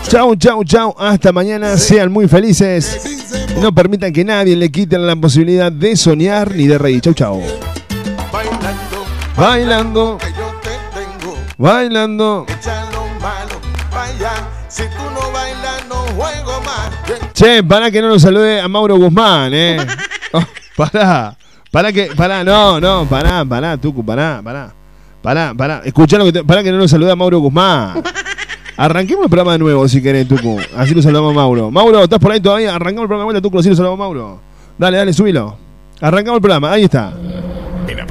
Chau, 0.08 0.38
chau, 0.38 0.64
chau. 0.64 0.96
Hasta 0.98 1.34
mañana. 1.34 1.76
Sean 1.78 2.14
muy 2.14 2.30
felices. 2.30 3.46
No 3.62 3.76
permitan 3.76 4.14
que 4.14 4.24
nadie 4.24 4.56
le 4.56 4.72
quite 4.72 4.98
la 4.98 5.18
posibilidad 5.18 5.70
de 5.70 5.98
soñar 5.98 6.56
ni 6.56 6.66
de 6.66 6.78
reír. 6.78 7.02
Chau, 7.02 7.14
chau. 7.14 7.69
Bailando. 9.40 10.18
Bailando. 11.58 12.46
Si 14.68 14.84
tú 14.84 15.04
no 15.14 15.32
bailas, 15.32 15.86
no 15.88 15.96
juego 16.16 16.62
más. 16.66 17.34
Che, 17.34 17.64
para 17.64 17.90
que 17.90 18.02
no 18.02 18.10
nos 18.10 18.22
salude 18.22 18.60
a 18.60 18.68
Mauro 18.68 18.98
Guzmán, 18.98 19.54
eh. 19.54 19.78
Oh, 20.34 20.44
pará. 20.76 21.38
Pará 21.72 21.92
que. 21.94 22.08
Pará, 22.16 22.44
no, 22.44 22.80
no, 22.82 23.06
pará, 23.06 23.46
pará, 23.46 23.78
Tucu, 23.78 24.06
pará, 24.06 24.42
pará. 24.44 24.74
Pará, 25.22 25.54
pará. 25.56 25.82
Escuchá 25.86 26.18
lo 26.18 26.26
que 26.26 26.34
te, 26.34 26.44
Pará 26.44 26.62
que 26.62 26.72
no 26.72 26.78
nos 26.78 26.92
salude 26.92 27.12
a 27.12 27.16
Mauro 27.16 27.40
Guzmán. 27.40 28.04
Arranquemos 28.78 29.24
el 29.24 29.30
programa 29.30 29.54
de 29.54 29.60
nuevo 29.60 29.88
si 29.88 30.02
querés, 30.02 30.28
Tucu. 30.28 30.60
Así 30.76 30.94
lo 30.94 31.02
saludamos 31.02 31.32
a 31.32 31.36
Mauro. 31.36 31.72
Mauro, 31.72 32.04
¿estás 32.04 32.20
por 32.20 32.34
ahí 32.34 32.42
todavía? 32.42 32.76
Arrancamos 32.76 33.04
el 33.04 33.08
programa 33.08 33.22
de 33.22 33.26
vuelta, 33.26 33.42
Tucu, 33.42 33.60
así 33.60 33.70
lo 33.70 33.76
saludamos 33.76 34.00
a 34.00 34.04
Mauro. 34.04 34.42
Dale, 34.78 34.98
dale, 34.98 35.14
subilo. 35.14 35.58
Arrancamos 36.02 36.38
el 36.38 36.42
programa, 36.42 36.72
ahí 36.72 36.84
está. 36.84 37.14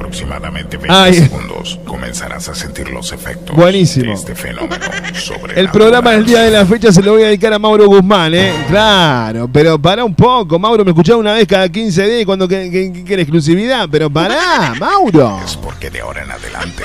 En 0.09 0.13
aproximadamente 0.15 0.77
20 0.77 0.91
Ay. 0.91 1.13
segundos 1.13 1.79
comenzarás 1.85 2.49
a 2.49 2.55
sentir 2.55 2.89
los 2.89 3.11
efectos 3.11 3.55
Buenísimo. 3.55 4.07
de 4.07 4.13
este 4.13 4.33
fenómeno 4.33 4.75
sobre 5.13 5.59
El 5.59 5.69
programa 5.69 6.11
del 6.13 6.25
día 6.25 6.41
de 6.41 6.49
la 6.49 6.65
fecha 6.65 6.91
se 6.91 7.03
lo 7.03 7.11
voy 7.13 7.21
a 7.21 7.27
dedicar 7.27 7.53
a 7.53 7.59
Mauro 7.59 7.85
Guzmán, 7.85 8.33
¿eh? 8.33 8.51
Claro, 8.69 9.47
pero 9.53 9.79
pará 9.79 10.03
un 10.03 10.15
poco, 10.15 10.57
Mauro, 10.57 10.83
me 10.83 10.89
escuchaba 10.91 11.19
una 11.19 11.33
vez 11.33 11.45
cada 11.47 11.69
15 11.69 12.07
días 12.07 12.25
cuando 12.25 12.47
que, 12.47 12.71
que- 12.71 12.91
que 12.91 13.03
quiere 13.03 13.21
exclusividad, 13.21 13.87
pero 13.91 14.09
pará, 14.09 14.73
Mauro. 14.79 15.39
Es 15.45 15.55
porque 15.55 15.91
de 15.91 16.01
ahora 16.01 16.23
en 16.23 16.31
adelante 16.31 16.83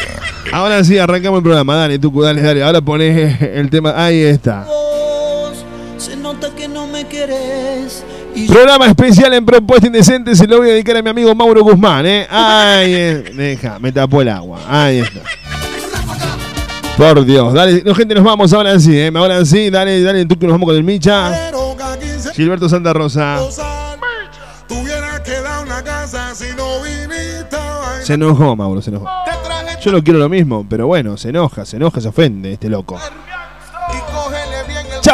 Ahora 0.53 0.85
sí, 0.85 0.99
arrancamos 0.99 1.39
el 1.39 1.45
programa, 1.45 1.77
dale, 1.77 1.99
Tucu, 1.99 2.21
dale, 2.21 2.43
dale. 2.43 2.63
Ahora 2.63 2.83
ponés 2.83 3.41
el 3.41 3.71
tema, 3.71 3.95
ahí 3.97 4.21
está. 4.21 4.67
Se 5.97 6.15
nota 6.15 6.51
que 6.55 6.69
no 6.69 6.87
me 6.87 7.07
querés. 7.07 8.05
Programa 8.49 8.87
especial 8.87 9.33
en 9.35 9.47
Propuesta 9.47 9.87
Indecente 9.87 10.35
se 10.35 10.47
lo 10.47 10.59
voy 10.59 10.69
a 10.69 10.73
dedicar 10.73 10.97
a 10.97 11.03
mi 11.03 11.11
amigo 11.11 11.35
Mauro 11.35 11.63
Guzmán, 11.63 12.05
¿eh? 12.05 12.27
Eh, 12.31 13.33
deja, 13.35 13.79
me 13.79 13.93
tapó 13.93 14.23
el 14.23 14.29
agua, 14.29 14.61
ahí 14.69 14.99
está. 14.99 15.21
Por 16.97 17.25
Dios, 17.25 17.53
dale, 17.53 17.83
no, 17.85 17.95
gente, 17.95 18.15
nos 18.15 18.25
vamos 18.25 18.53
ahora 18.53 18.79
sí, 18.79 18.97
¿eh? 18.99 19.13
ahora 19.15 19.45
sí, 19.45 19.71
dale, 19.71 20.03
dale, 20.03 20.27
tú 20.27 20.39
que 20.39 20.47
nos 20.47 20.55
vamos 20.55 20.67
con 20.69 20.77
el 20.77 20.85
Micha. 20.85 21.51
Gilberto 22.35 22.69
Santa 22.69 22.93
Rosa. 22.93 23.39
Se 28.03 28.15
enojó, 28.15 28.57
Mauro, 28.57 28.83
se 28.83 28.91
enojó. 28.91 29.07
Yo 29.81 29.93
no 29.93 30.03
quiero 30.03 30.19
lo 30.19 30.29
mismo, 30.29 30.67
pero 30.69 30.87
bueno, 30.87 31.17
se 31.17 31.29
enoja, 31.31 31.65
se 31.65 31.77
enoja, 31.77 32.01
se 32.01 32.09
ofende 32.09 32.53
este 32.53 32.69
loco. 32.69 32.99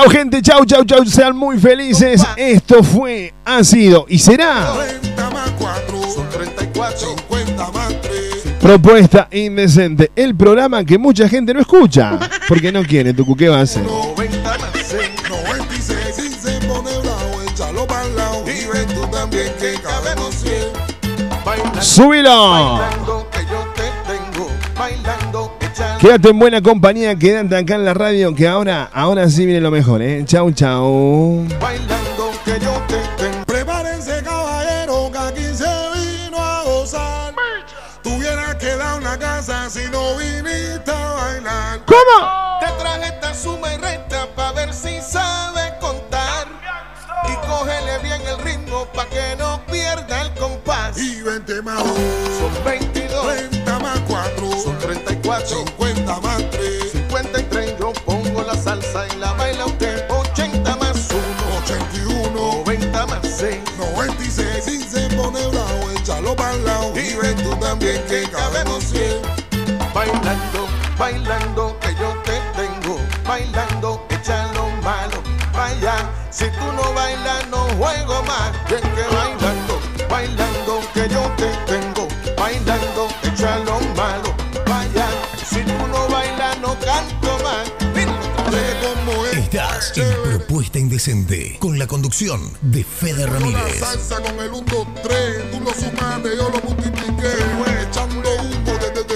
Chao, 0.01 0.09
gente, 0.09 0.41
chau, 0.41 0.65
chau, 0.65 0.83
chau, 0.83 1.05
sean 1.05 1.37
muy 1.37 1.59
felices. 1.59 2.25
Esto 2.35 2.83
fue, 2.83 3.35
ha 3.45 3.63
sido 3.63 4.07
y 4.09 4.19
será 4.19 4.73
30 5.03 5.29
más 5.31 5.51
4 5.59 6.03
son 6.15 6.27
34. 6.31 7.17
50 7.29 7.71
más 7.71 8.01
3. 8.01 8.15
Propuesta 8.63 9.29
Indecente, 9.31 10.11
el 10.17 10.35
programa 10.35 10.83
que 10.87 10.97
mucha 10.97 11.29
gente 11.29 11.53
no 11.53 11.61
escucha, 11.61 12.19
porque 12.49 12.73
no 12.73 12.83
quiere, 12.83 13.13
Tucu, 13.13 13.37
¿qué 13.37 13.51
va 13.51 13.59
a 13.59 13.61
hacer? 13.61 13.83
90 13.83 14.59
más 14.59 14.71
6. 14.75 15.03
96. 15.29 16.15
Si 16.17 16.31
se 16.31 16.67
pone 16.67 16.91
bravo, 17.03 17.43
échalo 17.53 17.87
para 17.87 18.07
el 18.07 18.17
lado. 18.17 18.45
Y 18.47 18.73
ven 18.73 18.87
tú 18.95 19.07
también 19.09 19.53
que 19.61 19.75
cabemos 19.83 20.35
100. 20.35 20.55
Bailando, 21.45 21.83
¡Súbilo! 21.83 22.51
bailando, 22.53 23.20
Quédate 26.01 26.31
en 26.31 26.39
buena 26.39 26.63
compañía, 26.63 27.15
quédate 27.15 27.55
acá 27.55 27.75
en 27.75 27.85
la 27.85 27.93
radio, 27.93 28.35
que 28.35 28.49
ahora, 28.49 28.89
ahora 28.91 29.29
sí 29.29 29.45
viene 29.45 29.61
lo 29.61 29.71
mejor, 29.71 30.01
¿eh? 30.01 30.25
Chau, 30.25 30.51
chau. 30.51 31.47
Bailando, 31.61 32.31
que 32.43 32.53
yo 32.59 32.73
te 32.89 33.23
tengo. 33.23 33.45
Prepárense, 33.45 34.23
caballero, 34.25 35.11
que 35.13 35.19
aquí 35.19 35.55
se 35.55 35.67
vino 36.25 36.39
a 36.39 36.65
gozar. 36.65 37.35
Tuviera 38.03 38.57
que 38.57 38.75
dar 38.77 38.99
una 38.99 39.19
casa 39.19 39.69
si 39.69 39.91
no 39.93 40.17
viniste 40.17 40.91
a 40.91 41.13
bailar. 41.13 41.81
¿Cómo? 41.85 42.61
Te 42.61 42.83
traje 42.83 43.15
esta 43.15 43.35
suma 43.35 43.75
y 43.75 43.77
resta 43.77 44.27
pa' 44.35 44.53
ver 44.53 44.73
si 44.73 45.03
sabes 45.03 45.73
contar. 45.83 46.47
Y 47.29 47.47
cógele 47.47 47.99
bien 48.03 48.23
el 48.27 48.43
ritmo 48.43 48.87
pa' 48.95 49.05
que 49.05 49.37
no 49.39 49.61
pierda 49.71 50.23
el 50.23 50.33
compás. 50.33 50.97
Y 50.97 51.21
20 51.21 51.61
más 51.61 51.77
2 51.77 51.87
son 51.95 52.65
22. 52.65 53.37
30 53.51 53.79
más 53.81 54.01
4 54.09 54.51
son 54.65 54.79
34. 54.79 55.47
50 55.47 55.80
que 68.09 68.29
cabemos 68.31 68.85
100. 68.85 69.23
Bailando, 69.95 70.69
bailando, 70.99 71.79
que 71.81 71.95
yo 71.95 72.15
te 72.25 72.41
tengo. 72.57 72.99
Bailando, 73.27 74.07
échalo 74.11 74.69
malo. 74.83 75.23
Vaya, 75.53 76.09
si 76.31 76.45
tú 76.45 76.73
no 76.77 76.93
bailas, 76.95 77.49
no 77.51 77.59
juego 77.79 78.23
más. 78.23 78.53
Bien 78.69 78.83
que 78.83 79.03
bailando, 79.15 79.81
bailando, 80.09 80.81
que 80.95 81.09
yo 81.09 81.23
te 81.37 81.49
tengo. 81.67 82.09
Bailando, 82.37 83.09
échalo 83.23 83.81
malo. 83.97 84.35
Vaya, 84.67 85.09
si 85.49 85.63
tú 85.63 85.87
no 85.89 86.09
bailas, 86.09 86.59
no 86.61 86.77
canto 86.79 87.39
más. 87.43 87.71
Mira, 87.95 88.17
como 88.81 89.27
es. 89.27 89.39
Estás 89.39 89.93
en 89.99 90.15
Propuesta 90.23 90.79
Indecente 90.79 91.57
con 91.59 91.79
la 91.79 91.87
conducción 91.87 92.41
de 92.61 92.85
Fede 92.85 93.27
Ramírez. 93.27 93.81
salsa 93.81 94.21
con 94.21 94.39
el 94.39 94.51
1, 94.51 94.65
2, 94.71 94.87
3, 95.03 95.51
tú 95.51 95.61
lo 95.61 95.75
sumaste, 95.75 96.37
yo 96.37 96.49
lo 96.51 96.61
multipliqué. 96.61 97.50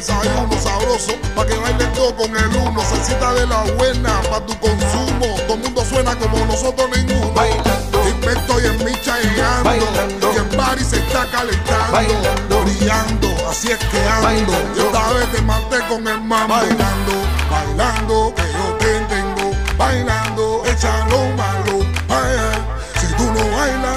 Desayuno 0.04 0.60
sabroso, 0.60 1.12
pa' 1.34 1.46
que 1.46 1.56
bailes 1.56 1.92
todo 1.94 2.14
con 2.14 2.36
el 2.36 2.56
uno. 2.56 2.80
Salsita 2.82 3.32
de 3.34 3.46
la 3.46 3.62
buena, 3.78 4.20
pa' 4.30 4.40
tu 4.44 4.58
consumo. 4.58 5.36
Todo 5.46 5.54
el 5.54 5.60
mundo 5.60 5.84
suena 5.84 6.14
como 6.16 6.44
nosotros 6.44 6.88
ninguno. 6.94 7.32
Bailando. 7.32 8.08
Invento 8.08 8.60
y 8.60 8.66
en 8.66 8.84
micha 8.84 9.18
llegando. 9.20 9.64
Bailando. 9.64 10.32
Y 10.32 10.36
en 10.36 10.48
Paris 10.56 10.88
se 10.88 10.98
está 10.98 11.26
calentando. 11.30 11.92
Bailando. 11.92 12.64
Brillando, 12.64 13.28
así 13.48 13.72
es 13.72 13.78
que 13.78 14.04
ando. 14.06 14.52
Y 14.76 14.80
esta 14.80 15.12
vez 15.12 15.32
te 15.32 15.42
maté 15.42 15.78
con 15.88 16.06
el 16.06 16.20
mambo. 16.20 16.54
Bailando, 16.54 17.12
bailando, 17.50 18.34
que 18.36 18.42
yo 18.42 18.74
te 18.78 19.00
tengo. 19.14 19.52
Bailando, 19.78 20.62
échalo 20.66 21.18
malo. 21.36 21.86
Ay, 22.10 22.36
ay. 22.52 22.60
Si 23.00 23.06
tú 23.14 23.24
no 23.24 23.56
bailas, 23.56 23.93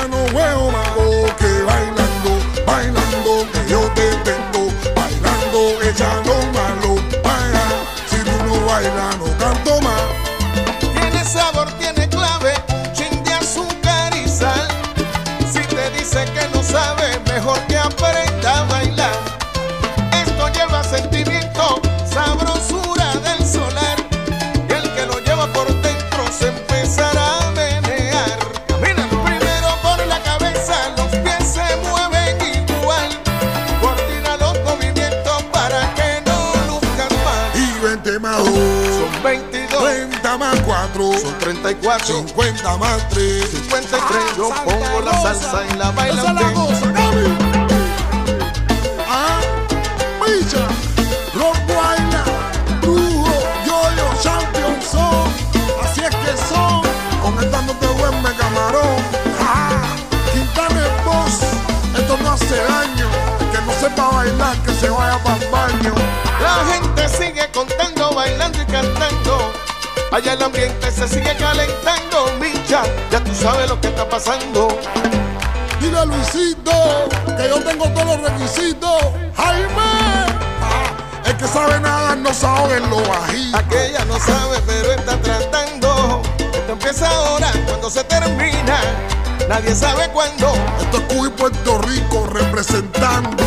54, 41.67 42.27
50 42.29 42.77
más 42.77 43.09
3, 43.09 43.49
53. 43.49 44.37
Yo 44.37 44.49
pongo 44.63 45.01
la 45.01 45.21
salsa 45.21 45.65
y 45.69 45.77
la 45.77 45.91
bailan. 45.91 46.37
Ah, 49.09 49.41
picha, 50.23 50.65
rock 51.35 51.57
guayna, 51.67 52.23
brujo, 52.81 53.33
yo-yo, 53.65 54.21
champion 54.21 54.81
son. 54.81 55.27
Así 55.83 55.99
es 55.99 56.15
que 56.15 56.37
son, 56.47 56.83
con 57.21 57.37
el 57.43 57.51
dándote 57.51 57.87
buen 57.87 58.21
me 58.23 58.31
camarón. 58.35 59.03
Ah, 59.41 59.71
Quintana 60.31 60.85
es 60.85 61.03
voz, 61.03 61.99
esto 61.99 62.17
no 62.23 62.31
hace 62.31 62.55
daño. 62.55 63.09
Que 63.51 63.61
no 63.65 63.73
sepa 63.73 64.07
bailar, 64.15 64.55
que 64.63 64.73
se 64.73 64.89
vaya 64.89 65.21
para 65.21 65.35
el 65.35 65.51
baño. 65.51 65.93
La 66.41 66.71
gente 66.71 67.09
sigue 67.09 67.51
contando, 67.51 68.13
bailando 68.15 68.57
y 68.61 68.65
cantando. 68.67 68.96
Allá 70.11 70.33
el 70.33 70.41
ambiente 70.41 70.91
se 70.91 71.07
sigue 71.07 71.35
calentando, 71.37 72.31
Micha. 72.39 72.81
Ya 73.11 73.23
tú 73.23 73.33
sabes 73.35 73.69
lo 73.69 73.79
que 73.79 73.87
está 73.89 74.07
pasando. 74.07 74.69
Dile 75.81 75.99
a 75.99 76.05
Luisito 76.05 76.71
que 77.37 77.49
yo 77.49 77.61
tengo 77.61 77.89
todos 77.89 78.05
los 78.05 78.21
requisitos. 78.21 79.01
Jaime, 79.35 79.67
ah, 80.61 80.87
el 81.25 81.35
que 81.35 81.47
sabe 81.47 81.79
nada 81.79 82.15
no 82.15 82.33
sabe 82.33 82.79
lo 82.79 83.01
bajito. 83.01 83.57
Aquella 83.57 84.05
no 84.05 84.17
sabe, 84.19 84.59
pero 84.65 84.93
está 84.93 85.21
tratando. 85.21 86.21
Esto 86.39 86.71
empieza 86.71 87.07
ahora, 87.09 87.51
cuando 87.67 87.89
se 87.89 88.03
termina. 88.05 88.79
Nadie 89.49 89.75
sabe 89.75 90.09
cuándo. 90.09 90.53
Esto 90.79 90.97
es 90.97 91.03
Cuba 91.13 91.27
y 91.27 91.31
Puerto 91.31 91.77
Rico 91.79 92.27
representando. 92.27 93.43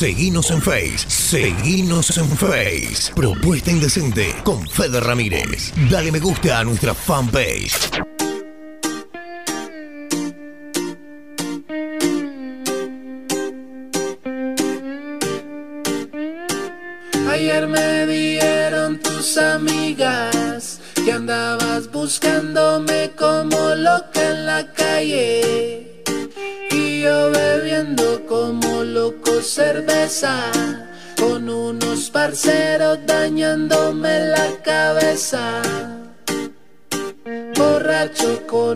Seguinos 0.00 0.50
en 0.50 0.62
Face. 0.62 1.10
Seguinos 1.10 2.16
en 2.16 2.26
Face. 2.30 3.12
Propuesta 3.14 3.70
Indecente 3.70 4.34
con 4.44 4.66
Fede 4.66 4.98
Ramírez. 4.98 5.74
Dale 5.90 6.10
me 6.10 6.20
gusta 6.20 6.58
a 6.58 6.64
nuestra 6.64 6.94
fanpage. 6.94 8.09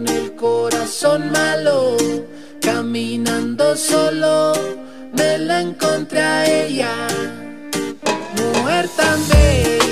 Con 0.04 0.14
el 0.14 0.34
corazón 0.34 1.30
malo, 1.32 1.96
caminando 2.60 3.76
solo, 3.76 4.52
me 5.16 5.38
la 5.38 5.60
encontré 5.60 6.20
a 6.20 6.46
ella. 6.46 6.92
Mujer 8.36 8.88
tan 8.96 9.28
bella, 9.28 9.83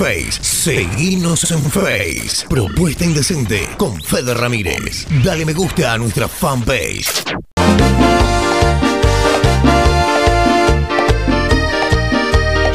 Face, 0.00 0.40
en 0.72 1.62
Face. 1.70 2.46
Propuesta 2.48 3.04
Indecente 3.04 3.68
con 3.76 4.00
Fede 4.00 4.32
Ramírez. 4.32 5.06
Dale 5.22 5.44
me 5.44 5.52
gusta 5.52 5.92
a 5.92 5.98
nuestra 5.98 6.26
fanpage. 6.26 7.22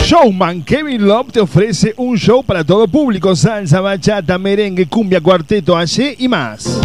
Showman 0.04 0.62
Kevin 0.64 1.08
Love 1.08 1.32
te 1.32 1.40
ofrece 1.40 1.96
un 1.98 2.16
show 2.16 2.44
para 2.44 2.64
todo 2.64 2.88
público, 2.88 3.36
salsa, 3.36 3.82
bachata, 3.82 4.38
merengue, 4.38 4.86
cumbia, 4.86 5.20
cuarteto, 5.20 5.76
allí 5.76 6.14
y 6.20 6.28
más. 6.28 6.80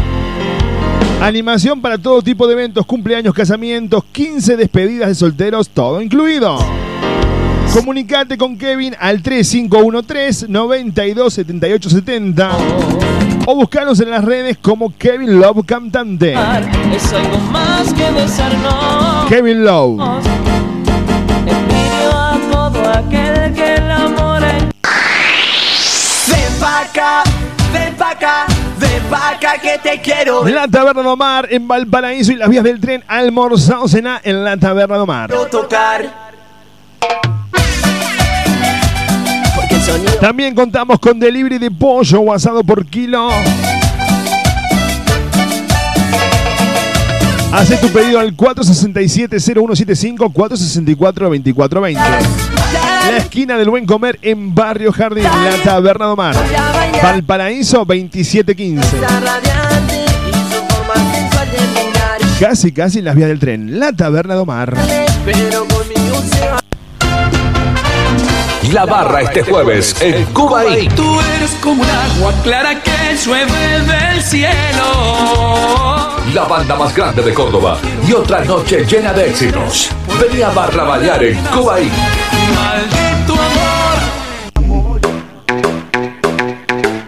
Animación 1.21 1.83
para 1.83 1.99
todo 1.99 2.23
tipo 2.23 2.47
de 2.47 2.55
eventos, 2.55 2.87
cumpleaños, 2.87 3.35
casamientos, 3.35 4.05
15 4.11 4.57
despedidas 4.57 5.11
de 5.11 5.15
solteros, 5.17 5.69
todo 5.69 6.01
incluido. 6.01 6.59
Comunicate 7.73 8.37
con 8.37 8.59
Kevin 8.59 8.97
al 8.99 9.23
3513 9.23 10.49
927870 10.49 12.51
o 13.47 13.55
buscanos 13.55 14.01
en 14.01 14.11
las 14.11 14.25
redes 14.25 14.59
como 14.59 14.93
Kevin 14.99 15.39
Love 15.41 15.65
Cantante. 15.65 16.35
Es 16.93 17.13
algo 17.13 17.39
más 17.53 17.95
que 17.95 18.11
besarnos. 18.11 19.29
Kevin 19.29 19.65
Love. 19.65 20.01
Envidio 21.47 22.11
a 22.13 22.37
todo 22.51 22.91
aquel 22.91 23.55
que 23.55 23.75
el 23.75 23.89
amor 23.91 24.43
es. 24.43 24.65
Ven 26.29 26.53
pa' 26.59 26.81
acá, 26.81 27.23
ven 27.73 27.95
pa' 27.95 28.11
acá, 28.11 28.47
ven 28.81 29.03
pa' 29.09 29.29
acá 29.31 29.59
que 29.59 29.79
te 29.79 30.01
quiero. 30.01 30.45
La 30.49 30.67
Taberna 30.67 31.03
de 31.03 31.09
Omar 31.09 31.47
en 31.51 31.69
Valparaíso 31.69 32.33
y 32.33 32.37
las 32.37 32.49
vías 32.49 32.65
del 32.65 32.81
tren 32.81 33.05
almorzado 33.07 33.87
cena 33.87 34.21
en 34.25 34.43
la 34.43 34.57
Taberna 34.57 34.97
de 34.97 35.03
Omar. 35.03 35.31
tocar. 35.51 36.30
También 40.21 40.55
contamos 40.55 40.99
con 40.99 41.19
delivery 41.19 41.59
de 41.59 41.71
pollo 41.71 42.21
o 42.21 42.33
asado 42.33 42.63
por 42.63 42.87
kilo. 42.87 43.31
Hace 47.53 47.77
tu 47.79 47.89
pedido 47.89 48.21
al 48.21 48.37
467-0175 48.37 50.33
464-2420. 50.33 51.95
La 53.11 53.17
esquina 53.17 53.57
del 53.57 53.71
buen 53.71 53.87
comer 53.87 54.21
en 54.23 54.55
Barrio 54.55 54.93
Jardín, 54.93 55.25
la 55.25 55.57
Taberna 55.65 56.07
de 56.07 56.13
Omar. 56.13 56.37
Valparaíso 57.03 57.79
2715. 57.79 58.99
Casi, 62.39 62.73
casi 62.73 63.01
en 63.01 63.07
las 63.07 63.17
vías 63.17 63.29
del 63.29 63.41
tren. 63.41 63.81
La 63.81 63.93
Taberna 63.93 64.35
de 64.35 64.41
Omar. 64.41 64.75
Pero. 65.25 65.67
La 68.69 68.85
barra 68.85 69.23
este 69.23 69.43
jueves 69.43 69.97
en 70.01 70.25
Cuba 70.27 70.67
Inc. 70.67 70.95
Tú 70.95 71.19
eres 71.37 71.51
como 71.63 71.83
un 71.83 71.89
agua 71.89 72.33
clara 72.45 72.81
que 72.81 73.17
llueve 73.17 73.81
del 73.81 74.23
cielo. 74.23 74.53
La 76.35 76.45
banda 76.45 76.77
más 76.77 76.95
grande 76.95 77.23
de 77.23 77.33
Córdoba 77.33 77.79
y 78.07 78.13
otra 78.13 78.45
noche 78.45 78.85
llena 78.85 79.15
de 79.15 79.31
éxitos. 79.31 79.89
Venía 80.21 80.49
a 80.49 80.51
Barra 80.53 80.85
Bailar 80.85 81.25
en 81.25 81.39
Cuba 81.47 81.81
Inc. 81.81 81.93
Maldito 82.55 83.33
amor. 83.33 83.81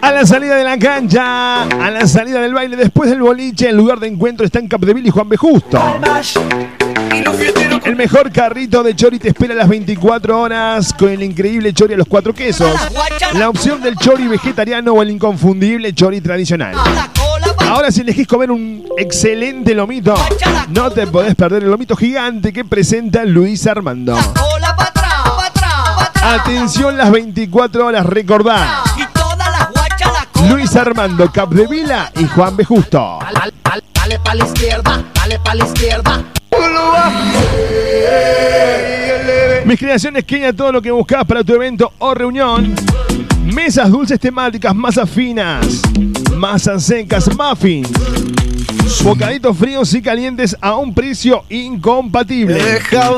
A 0.01 0.11
la 0.11 0.27
salida 0.27 0.57
de 0.57 0.65
la 0.65 0.79
cancha, 0.79 1.63
a 1.65 1.91
la 1.91 2.07
salida 2.07 2.41
del 2.41 2.55
baile, 2.55 2.77
después 2.77 3.11
del 3.11 3.21
boliche, 3.21 3.69
el 3.69 3.77
lugar 3.77 4.01
de 4.01 4.09
encuentro 4.09 4.47
está 4.47 4.59
en 4.59 4.69
Capdeville 4.69 5.09
y 5.09 5.11
Juan 5.11 5.29
B. 5.29 5.37
Justo. 5.37 5.79
El 7.93 7.99
mejor 7.99 8.32
carrito 8.32 8.82
de 8.82 8.97
chori 8.97 9.18
te 9.18 9.28
espera 9.28 9.55
las 9.55 9.68
24 9.68 10.40
horas 10.40 10.95
con 10.95 11.11
el 11.11 11.22
increíble 11.22 11.74
chori 11.74 11.93
a 11.93 11.99
los 11.99 12.09
cuatro 12.09 12.32
quesos. 12.32 12.72
La 13.34 13.51
opción 13.51 13.82
del 13.82 13.97
chori 13.99 14.28
vegetariano 14.28 14.95
o 14.95 15.03
el 15.03 15.11
inconfundible 15.11 15.93
chori 15.93 16.22
tradicional. 16.22 16.74
Ahora 17.59 17.90
si 17.90 18.01
elegís 18.01 18.26
comer 18.26 18.51
un 18.51 18.82
excelente 18.97 19.74
lomito, 19.74 20.14
no 20.70 20.90
te 20.90 21.07
podés 21.07 21.34
perder 21.34 21.64
el 21.64 21.70
lomito 21.70 21.95
gigante 21.95 22.51
que 22.51 22.64
presenta 22.64 23.26
Luis 23.26 23.66
Armando. 23.66 24.16
Atención 26.22 26.97
las 26.97 27.11
24 27.11 27.88
horas, 27.88 28.07
recordá. 28.07 28.84
Luis 30.49 30.74
Armando 30.76 31.30
Capdevila 31.30 32.11
y 32.16 32.24
Juan 32.24 32.57
B. 32.57 32.64
Justo. 32.64 33.18
Dale 33.93 34.18
pa' 34.18 34.34
la 34.34 34.47
izquierda, 34.47 35.05
dale 35.14 35.38
pa' 35.40 35.55
la 35.55 35.66
izquierda. 35.66 36.41
Mis 39.65 39.79
creaciones 39.79 40.25
Kenia, 40.25 40.53
todo 40.53 40.73
lo 40.73 40.83
que 40.83 40.91
buscas 40.91 41.25
para 41.25 41.43
tu 41.43 41.55
evento 41.55 41.93
o 41.99 42.15
reunión. 42.15 42.75
Mesas 43.45 43.91
dulces 43.91 44.21
temáticas, 44.21 44.75
masas 44.75 45.09
finas, 45.09 45.81
masas 46.37 46.83
secas, 46.85 47.31
muffins. 47.37 47.89
Bocaditos 49.03 49.57
fríos 49.57 49.95
y 49.95 50.03
calientes 50.03 50.57
a 50.61 50.77
un 50.77 50.93
precio 50.93 51.45
incompatible. 51.49 52.61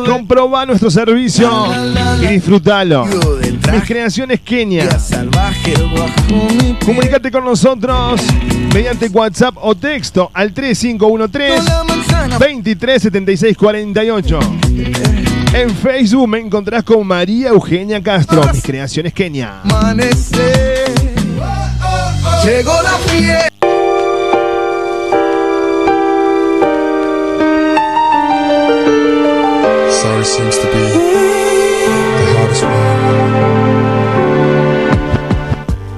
Comproba 0.06 0.64
nuestro 0.64 0.90
servicio 0.90 1.50
y 2.22 2.26
disfrútalo. 2.26 3.06
Mis 3.72 3.82
creaciones 3.84 4.40
Kenia. 4.40 4.88
Comunicate 6.84 7.30
con 7.30 7.44
nosotros 7.44 8.20
mediante 8.74 9.06
WhatsApp 9.06 9.56
o 9.60 9.76
texto 9.76 10.30
al 10.34 10.52
3513 10.52 11.62
237648. 12.38 14.40
En 15.54 15.70
Facebook 15.70 16.28
me 16.28 16.40
encontrás 16.40 16.82
con 16.82 17.06
María 17.06 17.50
Eugenia 17.50 18.02
Castro, 18.02 18.42
mis 18.52 18.62
creaciones 18.62 19.14
Kenia. 19.14 19.62
Llegó 22.44 22.82
la 22.82 22.98
fiesta. 23.06 23.48
Sorry 30.02 30.24
seems 30.24 30.58
to 30.58 30.66
be 30.66 30.82
the 32.18 32.26
hardest 32.36 32.64
one. 32.64 33.63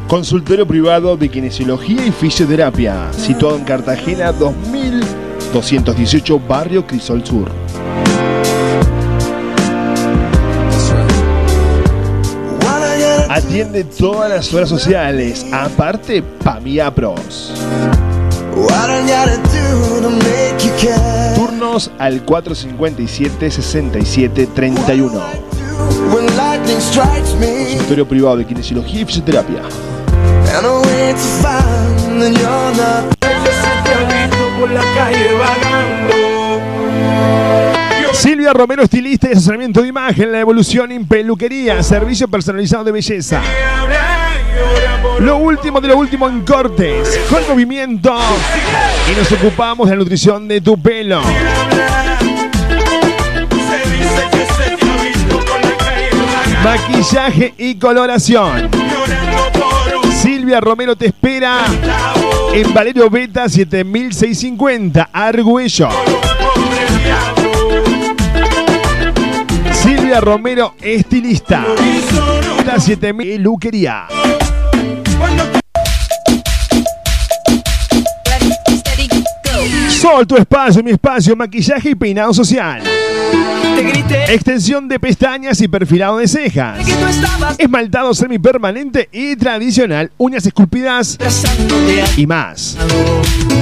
Consultorio 0.09 0.67
privado 0.67 1.17
de 1.17 1.29
kinesiología 1.29 2.07
y 2.07 2.13
fisioterapia, 2.13 3.13
situado 3.13 3.57
en 3.57 3.65
Cartagena 3.65 4.31
2218, 4.31 6.41
Barrio 6.47 6.87
Crisol 6.87 7.27
Sur. 7.27 7.51
Atiende 13.29 13.83
todas 13.83 14.31
las 14.31 14.55
horas 14.55 14.69
sociales, 14.69 15.45
aparte 15.53 16.23
Pamia 16.23 16.95
Pros. 16.95 17.53
Turnos 21.35 21.91
al 21.99 22.25
457-6731. 22.25 25.21
Consultorio 27.73 28.09
privado 28.09 28.37
de 28.37 28.47
kinesiología 28.47 29.01
y 29.01 29.05
fisioterapia. 29.05 29.63
Vagando. 35.39 36.15
Silvia 38.15 38.55
Romero, 38.55 38.83
estilista 38.83 39.29
y 39.29 39.33
asesoramiento 39.33 39.83
de 39.83 39.89
imagen, 39.89 40.33
la 40.33 40.41
evolución 40.41 40.93
en 40.93 41.07
peluquería, 41.07 41.83
servicio 41.83 42.27
personalizado 42.29 42.85
de 42.85 42.93
belleza. 42.93 43.43
Lo 45.21 45.37
último 45.37 45.81
de 45.81 45.89
lo 45.89 45.99
último 45.99 46.27
en 46.27 46.41
cortes, 46.41 47.21
con 47.29 47.47
movimiento. 47.49 48.17
Y 49.13 49.17
nos 49.19 49.31
ocupamos 49.33 49.89
de 49.89 49.95
la 49.95 49.99
nutrición 49.99 50.49
de 50.49 50.63
tu 50.63 50.81
pelo. 50.81 51.21
Maquillaje 56.65 57.55
y 57.59 57.75
coloración. 57.75 58.71
Silvia 60.47 60.61
Romero 60.61 60.95
te 60.95 61.07
espera 61.07 61.65
en 62.55 62.73
Valerio 62.73 63.11
Beta 63.11 63.49
7650, 63.49 65.11
Argüello. 65.13 65.89
Silvia 69.73 70.21
Romero, 70.21 70.77
estilista. 70.81 71.65
La 72.65 72.79
7000 72.79 73.43
Luquería. 73.43 74.07
Sol, 79.89 80.29
tu 80.29 80.37
espacio, 80.37 80.81
mi 80.85 80.93
espacio, 80.93 81.35
maquillaje 81.35 81.91
y 81.91 81.95
peinado 81.97 82.33
social. 82.33 82.85
Extensión 84.29 84.89
de 84.89 84.99
pestañas 84.99 85.61
y 85.61 85.69
perfilado 85.69 86.19
de 86.19 86.27
cejas. 86.27 86.81
Esmaltado 87.59 88.15
semipermanente 88.15 89.09
y 89.13 89.37
tradicional, 89.37 90.11
uñas 90.17 90.47
esculpidas 90.47 91.19
y 92.17 92.27
más. 92.27 92.77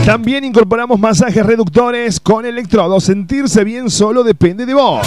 También 0.07 0.45
incorporamos 0.45 0.99
masajes 1.01 1.45
reductores 1.45 2.21
con 2.21 2.47
electrodos. 2.47 3.05
Sentirse 3.05 3.65
bien 3.65 3.91
solo 3.91 4.23
depende 4.23 4.67
de 4.67 4.75
vos. 4.75 5.07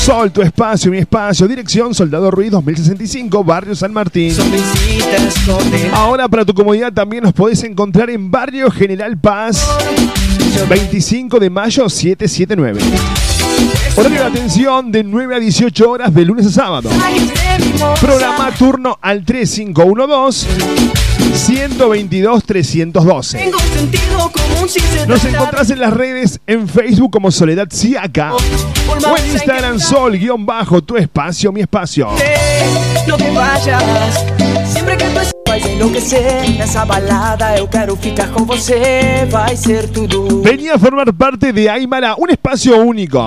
Sol, 0.00 0.32
tu 0.32 0.42
espacio, 0.42 0.90
mi 0.90 0.98
espacio. 0.98 1.46
Dirección 1.46 1.94
Soldado 1.94 2.30
Ruiz 2.30 2.50
2065, 2.50 3.44
Barrio 3.44 3.74
San 3.74 3.92
Martín. 3.92 4.34
Ahora 5.92 6.28
para 6.28 6.44
tu 6.44 6.54
comodidad 6.54 6.92
también 6.92 7.22
nos 7.24 7.32
podés 7.32 7.62
encontrar 7.64 8.10
en 8.10 8.30
Barrio 8.30 8.70
General 8.70 9.16
Paz, 9.18 9.68
25 10.68 11.38
de 11.38 11.50
mayo 11.50 11.88
779. 11.88 13.25
Horario 13.96 14.20
de 14.20 14.26
atención 14.26 14.92
de 14.92 15.02
9 15.02 15.36
a 15.36 15.38
18 15.38 15.90
horas 15.90 16.12
de 16.14 16.24
lunes 16.24 16.46
a 16.46 16.50
sábado. 16.50 16.90
Programa 18.00 18.52
turno 18.52 18.98
al 19.00 19.24
3512 19.24 20.46
122 21.34 22.44
312. 22.44 23.38
Tengo 23.38 23.58
sentido 23.58 24.30
común 24.30 24.68
si 24.68 24.80
se 24.80 25.06
Nos 25.06 25.24
encontrás 25.24 25.70
en 25.70 25.80
las 25.80 25.94
redes 25.94 26.40
en 26.46 26.68
Facebook 26.68 27.10
como 27.10 27.30
Soledad 27.30 27.68
Siaca 27.70 28.34
o 28.34 29.16
en 29.16 29.26
Instagram 29.32 29.80
Sol 29.80 30.18
guion 30.18 30.44
bajo 30.44 30.82
tu 30.82 30.96
espacio 30.96 31.50
mi 31.50 31.62
espacio. 31.62 32.08
No 33.06 33.16
te 33.16 33.30
vayas 33.30 33.82
Sempre 34.72 34.98
que 34.98 35.06
Venía 40.42 40.74
a 40.74 40.78
formar 40.78 41.14
parte 41.14 41.52
de 41.52 41.70
Aymara, 41.70 42.14
un 42.16 42.30
espacio 42.30 42.76
único. 42.76 43.26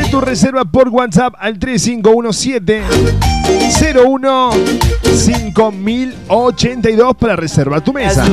Hacé 0.00 0.10
tu 0.10 0.20
reserva 0.20 0.64
por 0.64 0.88
WhatsApp 0.88 1.34
al 1.38 1.58
3517 1.58 2.82
01 4.06 4.50
5082 5.04 7.16
para 7.16 7.36
reservar 7.36 7.82
tu 7.82 7.92
mesa. 7.92 8.24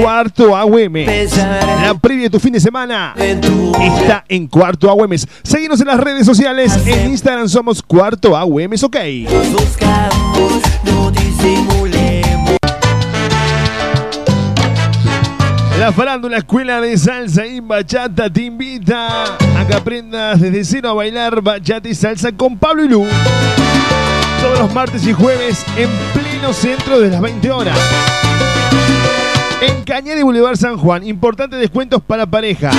Cuarto 0.00 0.56
AUM. 0.56 0.94
La 1.82 1.94
previa 2.00 2.24
de 2.24 2.30
tu 2.30 2.40
fin 2.40 2.52
de 2.52 2.60
semana 2.60 3.14
está 3.18 4.24
en 4.28 4.46
Cuarto 4.46 4.88
AUM. 4.88 5.10
Seguimos 5.42 5.80
en 5.80 5.88
las 5.88 6.00
redes 6.00 6.24
sociales. 6.24 6.78
En 6.86 7.10
Instagram 7.10 7.48
somos 7.48 7.82
Cuarto 7.82 8.34
AUM. 8.34 8.72
Ok. 8.82 8.96
Buscamos, 9.52 10.62
no 10.84 11.12
La 15.78 15.92
farándula 15.92 16.38
Escuela 16.38 16.80
de 16.80 16.96
Salsa 16.96 17.46
y 17.46 17.60
Bachata 17.60 18.30
te 18.30 18.44
invita 18.44 19.36
a 19.36 19.66
que 19.66 19.74
aprendas 19.74 20.40
desde 20.40 20.64
cero 20.64 20.88
a 20.88 20.94
bailar 20.94 21.42
bachata 21.42 21.86
y 21.86 21.94
salsa 21.94 22.32
con 22.32 22.56
Pablo 22.56 22.84
y 22.84 22.88
Lu. 22.88 23.06
Todos 24.40 24.58
los 24.58 24.72
martes 24.72 25.06
y 25.06 25.12
jueves 25.12 25.66
en 25.76 25.90
pleno 26.14 26.54
centro 26.54 26.98
de 26.98 27.10
las 27.10 27.20
20 27.20 27.50
horas. 27.50 27.78
En 29.60 29.84
Cañada 29.84 30.18
y 30.18 30.22
Boulevard 30.22 30.56
San 30.56 30.78
Juan, 30.78 31.06
importantes 31.06 31.60
descuentos 31.60 32.00
para 32.02 32.24
pareja. 32.24 32.70